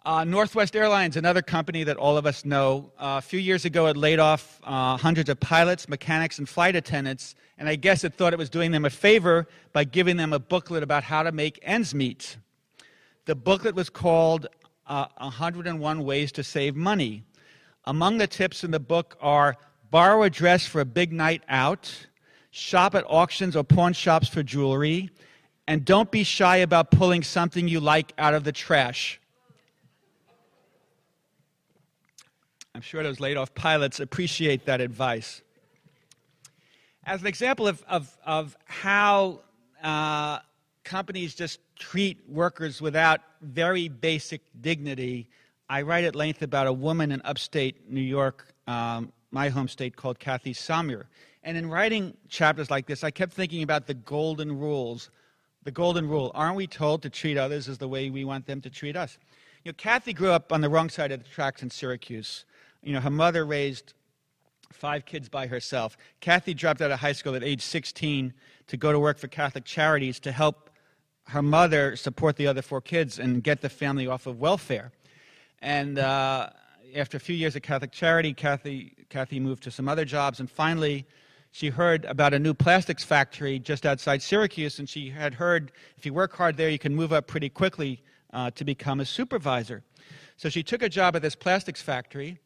Uh, 0.04 0.24
Northwest 0.24 0.76
Airlines, 0.76 1.16
another 1.16 1.40
company 1.40 1.82
that 1.84 1.96
all 1.96 2.18
of 2.18 2.26
us 2.26 2.44
know, 2.44 2.92
uh, 2.98 3.14
a 3.18 3.22
few 3.22 3.38
years 3.38 3.64
ago 3.64 3.86
it 3.86 3.96
laid 3.96 4.18
off 4.18 4.60
uh, 4.64 4.98
hundreds 4.98 5.30
of 5.30 5.40
pilots, 5.40 5.88
mechanics, 5.88 6.38
and 6.38 6.46
flight 6.46 6.76
attendants, 6.76 7.36
and 7.56 7.70
I 7.70 7.76
guess 7.76 8.04
it 8.04 8.12
thought 8.12 8.34
it 8.34 8.38
was 8.38 8.50
doing 8.50 8.70
them 8.70 8.84
a 8.84 8.90
favor 8.90 9.46
by 9.72 9.84
giving 9.84 10.18
them 10.18 10.34
a 10.34 10.38
booklet 10.38 10.82
about 10.82 11.04
how 11.04 11.22
to 11.22 11.32
make 11.32 11.58
ends 11.62 11.94
meet. 11.94 12.36
The 13.24 13.34
booklet 13.34 13.74
was 13.74 13.88
called 13.88 14.46
101 14.86 15.98
uh, 15.98 16.02
Ways 16.02 16.32
to 16.32 16.44
Save 16.44 16.76
Money. 16.76 17.22
Among 17.86 18.18
the 18.18 18.26
tips 18.26 18.62
in 18.62 18.72
the 18.72 18.80
book 18.80 19.16
are 19.22 19.56
borrow 19.92 20.22
a 20.22 20.30
dress 20.30 20.66
for 20.66 20.80
a 20.80 20.86
big 20.86 21.12
night 21.12 21.42
out, 21.50 22.06
shop 22.50 22.94
at 22.94 23.04
auctions 23.06 23.54
or 23.54 23.62
pawn 23.62 23.92
shops 23.92 24.26
for 24.26 24.42
jewelry, 24.42 25.10
and 25.68 25.84
don't 25.84 26.10
be 26.10 26.24
shy 26.24 26.56
about 26.56 26.90
pulling 26.90 27.22
something 27.22 27.68
you 27.68 27.78
like 27.78 28.14
out 28.16 28.32
of 28.32 28.42
the 28.42 28.52
trash. 28.52 29.20
I'm 32.74 32.80
sure 32.80 33.02
those 33.02 33.20
laid 33.20 33.36
off 33.36 33.54
pilots 33.54 34.00
appreciate 34.00 34.64
that 34.64 34.80
advice. 34.80 35.42
As 37.04 37.20
an 37.20 37.26
example 37.26 37.68
of, 37.68 37.84
of, 37.86 38.16
of 38.24 38.56
how 38.64 39.40
uh, 39.82 40.38
companies 40.84 41.34
just 41.34 41.60
treat 41.78 42.18
workers 42.26 42.80
without 42.80 43.20
very 43.42 43.88
basic 43.88 44.40
dignity, 44.58 45.28
I 45.68 45.82
write 45.82 46.04
at 46.04 46.16
length 46.16 46.40
about 46.40 46.66
a 46.66 46.72
woman 46.72 47.12
in 47.12 47.20
upstate 47.26 47.90
New 47.90 48.00
York, 48.00 48.54
um, 48.66 49.12
my 49.32 49.48
home 49.48 49.68
state, 49.68 49.96
called 49.96 50.18
Kathy 50.18 50.52
Saumier. 50.52 51.06
And 51.42 51.56
in 51.56 51.68
writing 51.68 52.16
chapters 52.28 52.70
like 52.70 52.86
this, 52.86 53.02
I 53.02 53.10
kept 53.10 53.32
thinking 53.32 53.62
about 53.62 53.86
the 53.86 53.94
golden 53.94 54.58
rules. 54.58 55.10
The 55.64 55.72
golden 55.72 56.08
rule 56.08 56.30
aren't 56.34 56.56
we 56.56 56.66
told 56.66 57.02
to 57.02 57.10
treat 57.10 57.36
others 57.36 57.68
as 57.68 57.78
the 57.78 57.88
way 57.88 58.10
we 58.10 58.24
want 58.24 58.46
them 58.46 58.60
to 58.60 58.70
treat 58.70 58.96
us? 58.96 59.18
You 59.64 59.70
know, 59.70 59.76
Kathy 59.76 60.12
grew 60.12 60.30
up 60.30 60.52
on 60.52 60.60
the 60.60 60.68
wrong 60.68 60.88
side 60.88 61.12
of 61.12 61.22
the 61.22 61.28
tracks 61.28 61.62
in 61.62 61.70
Syracuse. 61.70 62.44
You 62.82 62.92
know, 62.92 63.00
her 63.00 63.10
mother 63.10 63.44
raised 63.44 63.94
five 64.72 65.04
kids 65.04 65.28
by 65.28 65.46
herself. 65.46 65.96
Kathy 66.20 66.54
dropped 66.54 66.80
out 66.80 66.90
of 66.90 66.98
high 67.00 67.12
school 67.12 67.34
at 67.34 67.44
age 67.44 67.62
16 67.62 68.32
to 68.68 68.76
go 68.76 68.92
to 68.92 68.98
work 68.98 69.18
for 69.18 69.28
Catholic 69.28 69.64
Charities 69.64 70.18
to 70.20 70.32
help 70.32 70.70
her 71.28 71.42
mother 71.42 71.94
support 71.96 72.36
the 72.36 72.46
other 72.46 72.62
four 72.62 72.80
kids 72.80 73.18
and 73.18 73.42
get 73.42 73.60
the 73.60 73.68
family 73.68 74.06
off 74.06 74.26
of 74.26 74.40
welfare. 74.40 74.90
And 75.60 75.98
uh, 75.98 76.50
after 76.94 77.16
a 77.16 77.20
few 77.20 77.34
years 77.34 77.56
at 77.56 77.62
Catholic 77.62 77.92
Charity, 77.92 78.34
Kathy, 78.34 78.94
Kathy 79.08 79.40
moved 79.40 79.62
to 79.64 79.70
some 79.70 79.88
other 79.88 80.04
jobs, 80.04 80.40
and 80.40 80.50
finally, 80.50 81.06
she 81.50 81.68
heard 81.68 82.04
about 82.06 82.32
a 82.34 82.38
new 82.38 82.54
plastics 82.54 83.04
factory 83.04 83.58
just 83.58 83.84
outside 83.84 84.22
Syracuse, 84.22 84.78
and 84.78 84.88
she 84.88 85.10
had 85.10 85.34
heard 85.34 85.72
if 85.96 86.06
you 86.06 86.14
work 86.14 86.34
hard 86.34 86.56
there, 86.56 86.70
you 86.70 86.78
can 86.78 86.94
move 86.94 87.12
up 87.12 87.26
pretty 87.26 87.48
quickly 87.48 88.02
uh, 88.32 88.50
to 88.52 88.64
become 88.64 89.00
a 89.00 89.04
supervisor. 89.04 89.82
So 90.36 90.48
she 90.48 90.62
took 90.62 90.82
a 90.82 90.88
job 90.88 91.14
at 91.14 91.22
this 91.22 91.34
plastics 91.34 91.82
factory, 91.82 92.38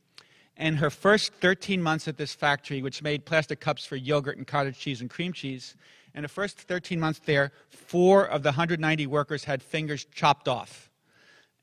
and 0.57 0.78
her 0.78 0.90
first 0.90 1.32
13 1.34 1.82
months 1.82 2.09
at 2.09 2.16
this 2.16 2.34
factory, 2.34 2.82
which 2.82 3.03
made 3.03 3.24
plastic 3.24 3.61
cups 3.61 3.84
for 3.84 3.97
yogurt 3.97 4.36
and 4.36 4.47
cottage 4.47 4.78
cheese 4.78 5.01
and 5.01 5.11
cream 5.11 5.32
cheese, 5.32 5.76
in 6.14 6.22
the 6.22 6.28
first 6.28 6.59
13 6.59 6.99
months 6.99 7.20
there, 7.24 7.53
four 7.68 8.26
of 8.26 8.42
the 8.42 8.51
190 8.51 9.07
workers 9.07 9.44
had 9.44 9.62
fingers 9.62 10.07
chopped 10.14 10.49
off. 10.49 10.86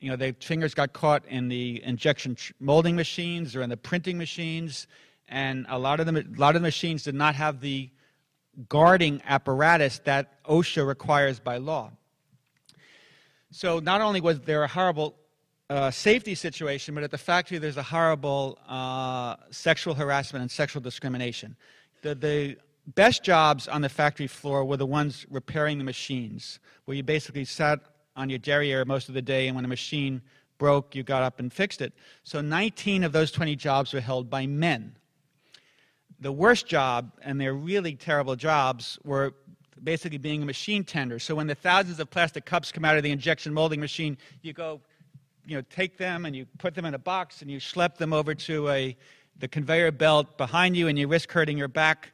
You 0.04 0.10
know, 0.10 0.16
their 0.16 0.34
fingers 0.38 0.74
got 0.74 0.92
caught 0.92 1.24
in 1.28 1.48
the 1.48 1.82
injection 1.82 2.36
molding 2.60 2.94
machines 2.94 3.56
or 3.56 3.62
in 3.62 3.70
the 3.70 3.76
printing 3.78 4.18
machines, 4.18 4.86
and 5.28 5.64
a 5.70 5.78
lot 5.78 5.98
of 5.98 6.04
them, 6.04 6.18
a 6.18 6.24
lot 6.36 6.56
of 6.56 6.60
the 6.60 6.66
machines 6.66 7.04
did 7.04 7.14
not 7.14 7.34
have 7.36 7.62
the 7.62 7.88
guarding 8.68 9.22
apparatus 9.26 10.02
that 10.04 10.44
OSHA 10.44 10.86
requires 10.86 11.40
by 11.40 11.56
law. 11.56 11.90
So 13.50 13.78
not 13.78 14.02
only 14.02 14.20
was 14.20 14.40
there 14.40 14.62
a 14.62 14.68
horrible 14.68 15.14
uh, 15.70 15.90
safety 15.90 16.34
situation, 16.34 16.94
but 16.94 17.02
at 17.02 17.10
the 17.10 17.16
factory 17.16 17.56
there's 17.56 17.78
a 17.78 17.82
horrible 17.82 18.58
uh, 18.68 19.36
sexual 19.50 19.94
harassment 19.94 20.42
and 20.42 20.50
sexual 20.50 20.82
discrimination. 20.82 21.56
The, 22.02 22.14
the 22.14 22.56
best 22.94 23.24
jobs 23.24 23.68
on 23.68 23.80
the 23.80 23.88
factory 23.88 24.26
floor 24.26 24.66
were 24.66 24.76
the 24.76 24.84
ones 24.84 25.24
repairing 25.30 25.78
the 25.78 25.84
machines, 25.84 26.60
where 26.84 26.94
you 26.94 27.02
basically 27.02 27.46
sat 27.46 27.80
on 28.16 28.30
your 28.30 28.38
derriere 28.38 28.84
most 28.84 29.08
of 29.08 29.14
the 29.14 29.22
day, 29.22 29.46
and 29.48 29.56
when 29.56 29.64
a 29.64 29.68
machine 29.68 30.22
broke, 30.58 30.94
you 30.94 31.02
got 31.02 31.22
up 31.22 31.40
and 31.40 31.52
fixed 31.52 31.80
it. 31.80 31.92
So 32.22 32.40
19 32.40 33.04
of 33.04 33.12
those 33.12 33.30
20 33.32 33.56
jobs 33.56 33.92
were 33.92 34.00
held 34.00 34.30
by 34.30 34.46
men. 34.46 34.96
the 36.20 36.32
worst 36.32 36.66
job, 36.66 37.12
and 37.22 37.40
they're 37.40 37.54
really 37.54 37.94
terrible 37.94 38.36
jobs, 38.36 38.98
were 39.04 39.34
basically 39.82 40.18
being 40.18 40.42
a 40.42 40.46
machine 40.46 40.84
tender. 40.84 41.18
So 41.18 41.34
when 41.34 41.46
the 41.46 41.54
thousands 41.54 42.00
of 42.00 42.10
plastic 42.10 42.44
cups 42.44 42.72
come 42.72 42.84
out 42.84 42.96
of 42.96 43.02
the 43.02 43.10
injection 43.10 43.52
molding 43.52 43.80
machine, 43.80 44.16
you 44.42 44.52
go, 44.52 44.80
you 45.46 45.56
know, 45.56 45.62
take 45.68 45.98
them 45.98 46.24
and 46.24 46.34
you 46.34 46.46
put 46.58 46.74
them 46.74 46.86
in 46.86 46.94
a 46.94 46.98
box 46.98 47.42
and 47.42 47.50
you 47.50 47.58
schlep 47.58 47.96
them 47.96 48.12
over 48.12 48.34
to 48.34 48.68
a 48.70 48.96
the 49.36 49.48
conveyor 49.48 49.90
belt 49.90 50.38
behind 50.38 50.76
you 50.76 50.86
and 50.88 50.98
you 50.98 51.08
risk 51.08 51.30
hurting 51.30 51.58
your 51.58 51.68
back. 51.68 52.12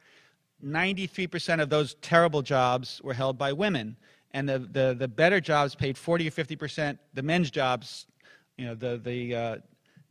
93% 0.65 1.61
of 1.61 1.69
those 1.69 1.93
terrible 2.01 2.41
jobs 2.41 2.99
were 3.03 3.13
held 3.13 3.37
by 3.37 3.53
women. 3.53 3.95
And 4.33 4.47
the, 4.47 4.59
the, 4.59 4.95
the 4.97 5.07
better 5.07 5.41
jobs 5.41 5.75
paid 5.75 5.97
40 5.97 6.27
or 6.27 6.31
50%. 6.31 6.97
The 7.13 7.21
men's 7.21 7.51
jobs, 7.51 8.05
you 8.57 8.65
know, 8.65 8.75
the, 8.75 8.97
the 8.97 9.35
uh, 9.35 9.57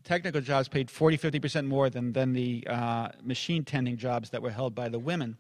technical 0.05 0.41
jobs 0.41 0.69
paid 0.69 0.91
40, 0.91 1.19
50% 1.19 1.67
more 1.67 1.91
than, 1.91 2.13
than 2.13 2.33
the 2.33 2.67
uh, 2.69 3.09
machine 3.23 3.65
tending 3.65 3.97
jobs 3.97 4.31
that 4.31 4.43
were 4.43 4.51
held 4.51 4.75
by 4.75 4.89
the 4.89 4.99
women. 4.99 5.37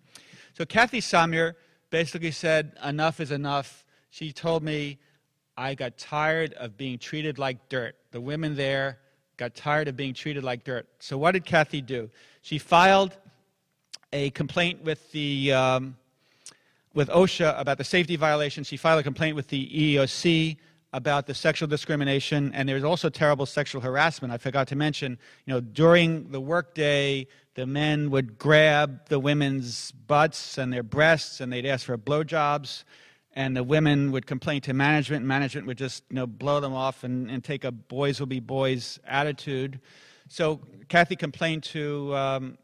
So 0.54 0.64
Kathy 0.64 1.00
Saumier 1.00 1.54
basically 1.90 2.30
said, 2.30 2.72
enough 2.84 3.20
is 3.20 3.30
enough. 3.30 3.84
She 4.10 4.32
told 4.32 4.62
me, 4.62 4.98
I 5.56 5.74
got 5.74 5.98
tired 5.98 6.54
of 6.54 6.76
being 6.76 6.98
treated 6.98 7.38
like 7.38 7.68
dirt. 7.68 7.96
The 8.12 8.20
women 8.20 8.56
there 8.56 8.98
got 9.36 9.54
tired 9.54 9.88
of 9.88 9.96
being 9.96 10.14
treated 10.14 10.44
like 10.44 10.64
dirt. 10.64 10.88
So 11.00 11.18
what 11.18 11.32
did 11.32 11.44
Kathy 11.44 11.80
do? 11.80 12.10
She 12.42 12.58
filed 12.58 13.16
a 14.12 14.30
complaint 14.30 14.84
with 14.84 15.10
the 15.12 15.52
um, 15.52 15.96
with 16.94 17.08
OSHA 17.08 17.58
about 17.58 17.78
the 17.78 17.84
safety 17.84 18.16
violation. 18.16 18.64
She 18.64 18.76
filed 18.76 19.00
a 19.00 19.02
complaint 19.02 19.36
with 19.36 19.48
the 19.48 19.68
EEOC 19.68 20.56
about 20.92 21.26
the 21.26 21.34
sexual 21.34 21.68
discrimination, 21.68 22.52
and 22.52 22.68
there's 22.68 22.82
also 22.82 23.08
terrible 23.08 23.46
sexual 23.46 23.80
harassment. 23.80 24.32
I 24.32 24.38
forgot 24.38 24.66
to 24.68 24.76
mention, 24.76 25.18
you 25.46 25.54
know, 25.54 25.60
during 25.60 26.30
the 26.32 26.40
workday, 26.40 27.28
the 27.54 27.64
men 27.64 28.10
would 28.10 28.38
grab 28.38 29.08
the 29.08 29.20
women's 29.20 29.92
butts 29.92 30.58
and 30.58 30.72
their 30.72 30.82
breasts, 30.82 31.40
and 31.40 31.52
they'd 31.52 31.66
ask 31.66 31.86
for 31.86 31.96
blowjobs, 31.96 32.82
and 33.34 33.56
the 33.56 33.62
women 33.62 34.10
would 34.10 34.26
complain 34.26 34.60
to 34.62 34.74
management, 34.74 35.20
and 35.20 35.28
management 35.28 35.68
would 35.68 35.78
just, 35.78 36.02
you 36.10 36.16
know, 36.16 36.26
blow 36.26 36.58
them 36.58 36.74
off 36.74 37.04
and, 37.04 37.30
and 37.30 37.44
take 37.44 37.62
a 37.62 37.70
boys 37.70 38.18
will 38.18 38.26
be 38.26 38.40
boys 38.40 38.98
attitude. 39.06 39.80
So 40.28 40.60
Kathy 40.88 41.14
complained 41.14 41.62
to 41.64 42.14
um, 42.16 42.58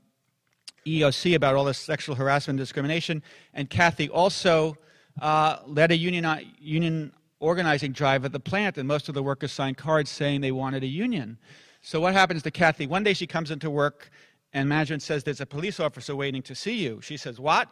EOC 0.87 1.35
about 1.35 1.55
all 1.55 1.65
this 1.65 1.79
sexual 1.79 2.15
harassment 2.15 2.59
and 2.59 2.63
discrimination, 2.63 3.23
and 3.55 3.69
Kathy 3.69 4.09
also 4.09 4.77
uh, 5.21 5.59
led 5.67 5.91
a 5.91 5.97
union, 5.97 6.27
union 6.59 7.13
organizing 7.41 7.93
drive 7.93 8.25
at 8.25 8.33
the 8.33 8.41
plant, 8.41 8.79
and 8.79 8.87
most 8.87 9.09
of 9.09 9.15
the 9.15 9.23
workers 9.23 9.53
signed 9.53 9.77
cards 9.77 10.11
saying 10.11 10.41
they 10.41 10.53
wanted 10.53 10.83
a 10.83 10.87
union. 10.87 11.39
So 11.83 12.01
what 12.01 12.15
happens 12.15 12.43
to 12.43 12.51
Kathy? 12.51 12.87
One 12.87 13.03
day 13.03 13.13
she 13.13 13.27
comes 13.27 13.51
into 13.51 13.71
work, 13.71 14.11
and 14.53 14.69
management 14.69 15.03
says, 15.03 15.25
There's 15.25 15.41
a 15.41 15.47
police 15.47 15.81
officer 15.81 16.17
waiting 16.17 16.43
to 16.43 16.55
see 16.55 16.75
you. 16.75 17.01
She 17.03 17.17
says, 17.17 17.39
What? 17.39 17.69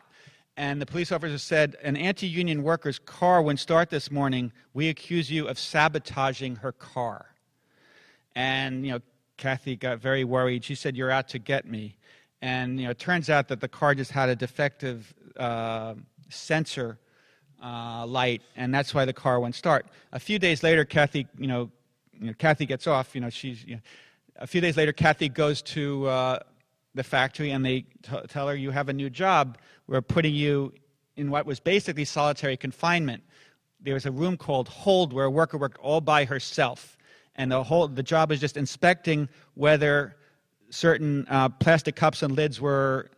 And 0.57 0.81
the 0.81 0.87
police 0.87 1.11
officer 1.11 1.39
said, 1.39 1.77
An 1.83 1.97
anti 1.97 2.27
union 2.27 2.62
worker's 2.62 2.99
car 2.99 3.43
wouldn't 3.43 3.61
start 3.61 3.91
this 3.91 4.11
morning. 4.11 4.53
We 4.73 4.89
accuse 4.89 5.31
you 5.31 5.49
of 5.49 5.59
sabotaging 5.59 6.57
her 6.57 6.73
car. 6.73 7.27
And, 8.37 8.85
you 8.85 8.93
know, 8.93 9.01
Kathy 9.37 9.77
got 9.77 9.99
very 9.99 10.25
worried. 10.25 10.65
She 10.65 10.75
said, 10.75 10.97
You're 10.97 11.11
out 11.11 11.29
to 11.29 11.39
get 11.39 11.67
me. 11.67 11.97
And, 12.45 12.78
you 12.78 12.84
know, 12.84 12.90
it 12.90 12.99
turns 12.99 13.30
out 13.30 13.49
that 13.49 13.62
the 13.62 13.68
car 13.68 13.95
just 13.95 14.11
had 14.11 14.28
a 14.28 14.36
defective 14.36 15.14
uh, 15.38 15.95
sensor 16.28 16.99
uh, 17.62 18.05
light, 18.07 18.42
and 18.55 18.72
that's 18.74 18.92
why 18.92 19.07
the 19.07 19.14
car 19.14 19.40
won't 19.40 19.55
start. 19.55 19.86
A 20.12 20.20
few 20.20 20.38
days 20.38 20.62
later, 20.62 20.84
Kathy, 20.84 21.26
you 21.38 21.47
know, 21.47 21.70
you 22.12 22.26
know 22.26 22.34
Kathy 22.34 22.66
gets 22.66 22.86
off. 22.86 23.14
You 23.14 23.22
know, 23.22 23.30
she's. 23.30 23.64
You 23.64 23.76
know, 23.76 23.80
a 24.36 24.47
few 24.47 24.61
days 24.61 24.76
later, 24.76 24.92
Kathy 24.92 25.30
goes 25.30 25.62
to 25.62 26.07
uh, 26.07 26.38
the 26.95 27.03
factory, 27.03 27.51
and 27.51 27.64
they 27.64 27.86
t- 28.03 28.26
tell 28.28 28.47
her, 28.47 28.55
"You 28.55 28.72
have 28.72 28.90
a 28.90 28.92
new 28.92 29.09
job. 29.09 29.57
We're 29.86 30.03
putting 30.03 30.34
you 30.34 30.74
in 31.16 31.30
what 31.30 31.47
was 31.47 31.61
basically 31.61 32.05
solitary 32.05 32.59
confinement." 32.59 33.22
There 33.80 33.95
was 33.95 34.05
a 34.05 34.12
room 34.12 34.36
called 34.36 34.68
hold 34.68 35.14
where 35.14 35.24
a 35.24 35.30
worker 35.30 35.57
worked 35.57 35.78
all 35.78 36.03
by 36.03 36.26
herself, 36.26 36.99
and 37.36 37.51
the 37.51 37.64
whole 37.64 37.88
the 37.88 38.03
job 38.03 38.28
was 38.28 38.38
just 38.38 38.59
inspecting 38.59 39.30
whether 39.55 40.16
certain 40.75 41.27
uh, 41.29 41.49
plastic 41.49 41.97
cups 41.97 42.22
and 42.22 42.35
lids 42.37 42.61
were 42.61 43.11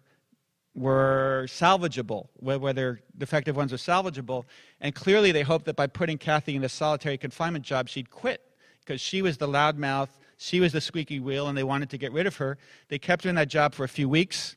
were 0.74 1.46
salvageable, 1.48 2.28
whether 2.38 3.00
defective 3.16 3.56
ones 3.56 3.72
were 3.72 3.78
salvageable. 3.78 4.44
And 4.82 4.94
clearly, 4.94 5.32
they 5.32 5.42
hoped 5.42 5.64
that 5.64 5.74
by 5.74 5.86
putting 5.86 6.18
Kathy 6.18 6.54
in 6.54 6.62
a 6.64 6.68
solitary 6.68 7.16
confinement 7.16 7.64
job, 7.64 7.88
she'd 7.88 8.10
quit 8.10 8.42
because 8.80 9.00
she 9.00 9.22
was 9.22 9.38
the 9.38 9.48
loudmouth, 9.48 10.10
she 10.36 10.60
was 10.60 10.72
the 10.72 10.82
squeaky 10.82 11.18
wheel, 11.18 11.48
and 11.48 11.56
they 11.56 11.64
wanted 11.64 11.88
to 11.90 11.98
get 11.98 12.12
rid 12.12 12.26
of 12.26 12.36
her. 12.36 12.58
They 12.88 12.98
kept 12.98 13.24
her 13.24 13.30
in 13.30 13.36
that 13.36 13.48
job 13.48 13.74
for 13.74 13.84
a 13.84 13.88
few 13.88 14.06
weeks, 14.06 14.54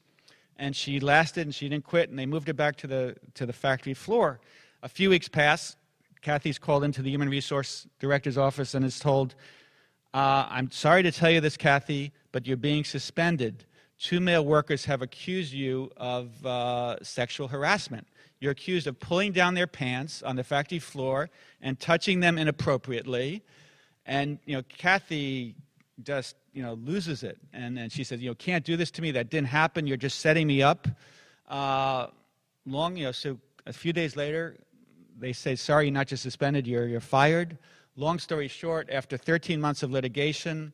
and 0.57 0.75
she 0.75 0.99
lasted 0.99 1.47
and 1.47 1.55
she 1.55 1.69
didn't 1.69 1.85
quit, 1.85 2.09
and 2.09 2.19
they 2.19 2.25
moved 2.25 2.47
her 2.47 2.53
back 2.53 2.75
to 2.77 2.87
the, 2.87 3.15
to 3.35 3.45
the 3.45 3.53
factory 3.53 3.93
floor. 3.93 4.41
A 4.83 4.89
few 4.89 5.09
weeks 5.09 5.29
pass. 5.29 5.77
Kathy's 6.21 6.59
called 6.59 6.83
into 6.83 7.01
the 7.01 7.09
Human 7.09 7.29
Resource 7.29 7.87
Director's 7.97 8.37
office 8.37 8.73
and 8.73 8.83
is 8.83 8.99
told, 8.99 9.35
uh, 10.13 10.47
I'm 10.49 10.69
sorry 10.69 11.01
to 11.03 11.13
tell 11.13 11.31
you 11.31 11.39
this, 11.39 11.55
Kathy, 11.55 12.11
but 12.31 12.47
you're 12.47 12.57
being 12.57 12.83
suspended 12.83 13.65
two 13.99 14.19
male 14.19 14.45
workers 14.45 14.85
have 14.85 15.01
accused 15.01 15.53
you 15.53 15.91
of 15.97 16.45
uh, 16.45 16.95
sexual 17.03 17.49
harassment. 17.49 18.07
You're 18.39 18.53
accused 18.53 18.87
of 18.87 18.99
pulling 18.99 19.33
down 19.33 19.53
their 19.53 19.67
pants 19.67 20.23
on 20.23 20.37
the 20.37 20.43
factory 20.43 20.79
floor 20.79 21.29
and 21.61 21.77
touching 21.77 22.21
them 22.21 22.37
inappropriately. 22.37 23.43
And, 24.05 24.39
you 24.45 24.55
know, 24.55 24.63
Kathy 24.69 25.55
just, 26.01 26.37
you 26.53 26.63
know, 26.63 26.73
loses 26.75 27.23
it. 27.23 27.37
And, 27.51 27.77
and 27.77 27.91
she 27.91 28.05
says, 28.05 28.21
you 28.21 28.29
know, 28.29 28.35
can't 28.35 28.63
do 28.63 28.77
this 28.77 28.89
to 28.91 29.01
me. 29.01 29.11
That 29.11 29.29
didn't 29.29 29.47
happen. 29.47 29.85
You're 29.85 29.97
just 29.97 30.21
setting 30.21 30.47
me 30.47 30.63
up. 30.63 30.87
Uh, 31.49 32.07
long, 32.65 32.95
you 32.95 33.03
know, 33.05 33.11
so 33.11 33.37
a 33.65 33.73
few 33.73 33.91
days 33.91 34.15
later, 34.15 34.55
they 35.19 35.33
say, 35.33 35.57
sorry, 35.57 35.87
you're 35.87 35.93
not 35.93 36.07
just 36.07 36.23
suspended, 36.23 36.65
you're, 36.65 36.87
you're 36.87 37.01
fired. 37.01 37.57
Long 37.97 38.17
story 38.19 38.47
short, 38.47 38.89
after 38.89 39.17
13 39.17 39.59
months 39.59 39.83
of 39.83 39.91
litigation, 39.91 40.71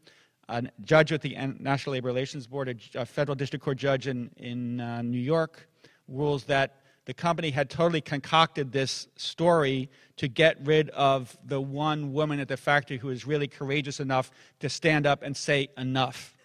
a 0.47 0.63
judge 0.83 1.11
with 1.11 1.21
the 1.21 1.35
National 1.59 1.93
Labor 1.93 2.07
Relations 2.07 2.47
Board, 2.47 2.79
a, 2.95 3.05
federal 3.05 3.35
district 3.35 3.63
court 3.63 3.77
judge 3.77 4.07
in, 4.07 4.29
in 4.37 4.79
uh, 4.79 5.01
New 5.01 5.19
York, 5.19 5.67
rules 6.07 6.43
that 6.45 6.81
the 7.05 7.13
company 7.13 7.51
had 7.51 7.69
totally 7.69 8.01
concocted 8.01 8.71
this 8.71 9.07
story 9.15 9.89
to 10.17 10.27
get 10.27 10.57
rid 10.63 10.89
of 10.91 11.37
the 11.45 11.61
one 11.61 12.13
woman 12.13 12.39
at 12.39 12.47
the 12.47 12.57
factory 12.57 12.97
who 12.97 13.07
was 13.07 13.25
really 13.27 13.47
courageous 13.47 13.99
enough 13.99 14.31
to 14.59 14.69
stand 14.69 15.05
up 15.05 15.21
and 15.21 15.37
say 15.37 15.69
enough. 15.77 16.35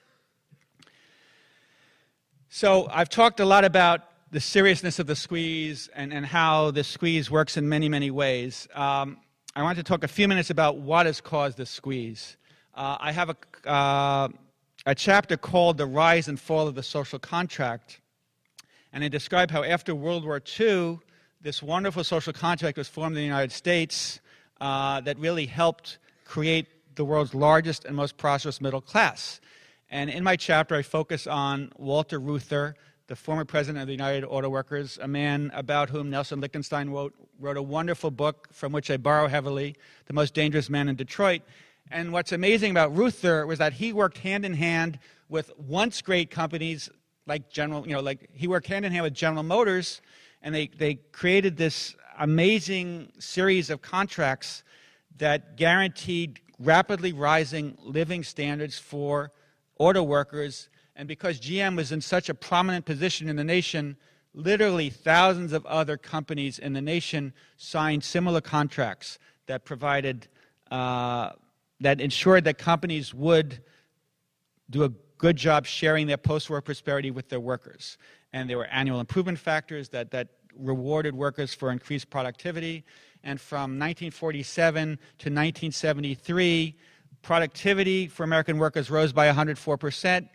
So 2.48 2.88
I've 2.90 3.08
talked 3.08 3.40
a 3.40 3.44
lot 3.44 3.64
about 3.64 4.02
the 4.32 4.40
seriousness 4.40 4.98
of 4.98 5.06
the 5.06 5.16
squeeze 5.16 5.88
and, 5.94 6.12
and 6.12 6.26
how 6.26 6.70
the 6.70 6.84
squeeze 6.84 7.30
works 7.30 7.56
in 7.56 7.68
many, 7.68 7.88
many 7.88 8.10
ways. 8.10 8.68
Um, 8.74 9.18
I 9.56 9.62
want 9.62 9.78
to 9.78 9.82
talk 9.82 10.04
a 10.04 10.08
few 10.08 10.28
minutes 10.28 10.50
about 10.50 10.78
what 10.78 11.06
has 11.06 11.20
caused 11.20 11.56
the 11.56 11.66
squeeze. 11.66 12.36
Uh, 12.74 12.96
I 13.00 13.12
have 13.12 13.30
a, 13.30 13.68
uh, 13.68 14.28
a 14.86 14.94
chapter 14.94 15.36
called 15.36 15.76
The 15.76 15.86
Rise 15.86 16.28
and 16.28 16.38
Fall 16.38 16.68
of 16.68 16.74
the 16.74 16.82
Social 16.82 17.18
Contract. 17.18 18.00
And 18.92 19.02
I 19.02 19.08
describe 19.08 19.50
how 19.50 19.64
after 19.64 19.94
World 19.94 20.24
War 20.24 20.40
II, 20.60 21.00
this 21.40 21.62
wonderful 21.62 22.04
social 22.04 22.32
contract 22.32 22.78
was 22.78 22.86
formed 22.86 23.16
in 23.16 23.22
the 23.22 23.26
United 23.26 23.52
States 23.52 24.20
uh, 24.60 25.00
that 25.00 25.18
really 25.18 25.46
helped 25.46 25.98
create 26.24 26.66
the 26.94 27.04
world's 27.04 27.34
largest 27.34 27.84
and 27.84 27.96
most 27.96 28.16
prosperous 28.16 28.60
middle 28.60 28.80
class. 28.80 29.40
And 29.90 30.08
in 30.08 30.22
my 30.22 30.36
chapter, 30.36 30.76
I 30.76 30.82
focus 30.82 31.26
on 31.26 31.72
Walter 31.76 32.20
Reuther, 32.20 32.76
the 33.08 33.16
former 33.16 33.44
president 33.44 33.82
of 33.82 33.88
the 33.88 33.92
United 33.92 34.24
Auto 34.24 34.48
Workers, 34.48 34.98
a 35.02 35.08
man 35.08 35.50
about 35.54 35.90
whom 35.90 36.10
Nelson 36.10 36.40
Lichtenstein 36.40 36.90
wrote, 36.90 37.14
wrote 37.40 37.56
a 37.56 37.62
wonderful 37.62 38.12
book 38.12 38.48
from 38.52 38.70
which 38.70 38.90
I 38.90 38.96
borrow 38.96 39.26
heavily, 39.26 39.74
The 40.06 40.12
Most 40.12 40.34
Dangerous 40.34 40.70
Man 40.70 40.88
in 40.88 40.94
Detroit. 40.94 41.42
And 41.90 42.12
what's 42.12 42.30
amazing 42.30 42.70
about 42.70 42.96
Reuther 42.96 43.46
was 43.46 43.58
that 43.58 43.72
he 43.72 43.92
worked 43.92 44.18
hand 44.18 44.44
in 44.44 44.54
hand 44.54 45.00
with 45.28 45.50
once 45.58 46.00
great 46.02 46.30
companies 46.30 46.88
like 47.26 47.50
General, 47.50 47.86
you 47.86 47.94
know, 47.94 48.00
like 48.00 48.28
he 48.32 48.46
worked 48.46 48.68
hand 48.68 48.84
in 48.84 48.92
hand 48.92 49.02
with 49.02 49.14
General 49.14 49.42
Motors, 49.42 50.00
and 50.40 50.54
they, 50.54 50.68
they 50.68 50.94
created 50.94 51.56
this 51.56 51.96
amazing 52.18 53.10
series 53.18 53.70
of 53.70 53.82
contracts 53.82 54.62
that 55.18 55.56
guaranteed 55.56 56.40
rapidly 56.60 57.12
rising 57.12 57.76
living 57.80 58.22
standards 58.22 58.78
for 58.78 59.32
auto 59.78 60.02
workers. 60.02 60.68
And 60.94 61.08
because 61.08 61.40
GM 61.40 61.76
was 61.76 61.90
in 61.90 62.00
such 62.00 62.28
a 62.28 62.34
prominent 62.34 62.84
position 62.84 63.28
in 63.28 63.36
the 63.36 63.44
nation, 63.44 63.96
literally 64.32 64.90
thousands 64.90 65.52
of 65.52 65.66
other 65.66 65.96
companies 65.96 66.58
in 66.58 66.72
the 66.72 66.82
nation 66.82 67.32
signed 67.56 68.04
similar 68.04 68.40
contracts 68.40 69.18
that 69.46 69.64
provided 69.64 70.28
uh, 70.70 71.30
that 71.80 72.00
ensured 72.00 72.44
that 72.44 72.58
companies 72.58 73.14
would 73.14 73.60
do 74.68 74.84
a 74.84 74.90
good 75.18 75.36
job 75.36 75.66
sharing 75.66 76.06
their 76.06 76.16
post-war 76.16 76.62
prosperity 76.62 77.10
with 77.10 77.28
their 77.28 77.40
workers. 77.40 77.98
And 78.32 78.48
there 78.48 78.58
were 78.58 78.66
annual 78.66 79.00
improvement 79.00 79.38
factors 79.38 79.88
that, 79.90 80.10
that 80.12 80.28
rewarded 80.56 81.14
workers 81.14 81.54
for 81.54 81.70
increased 81.70 82.10
productivity. 82.10 82.84
And 83.22 83.40
from 83.40 83.78
1947 83.78 84.88
to 84.88 84.94
1973, 84.94 86.76
productivity 87.22 88.06
for 88.06 88.24
American 88.24 88.58
workers 88.58 88.90
rose 88.90 89.12
by 89.12 89.30
104%, 89.30 90.28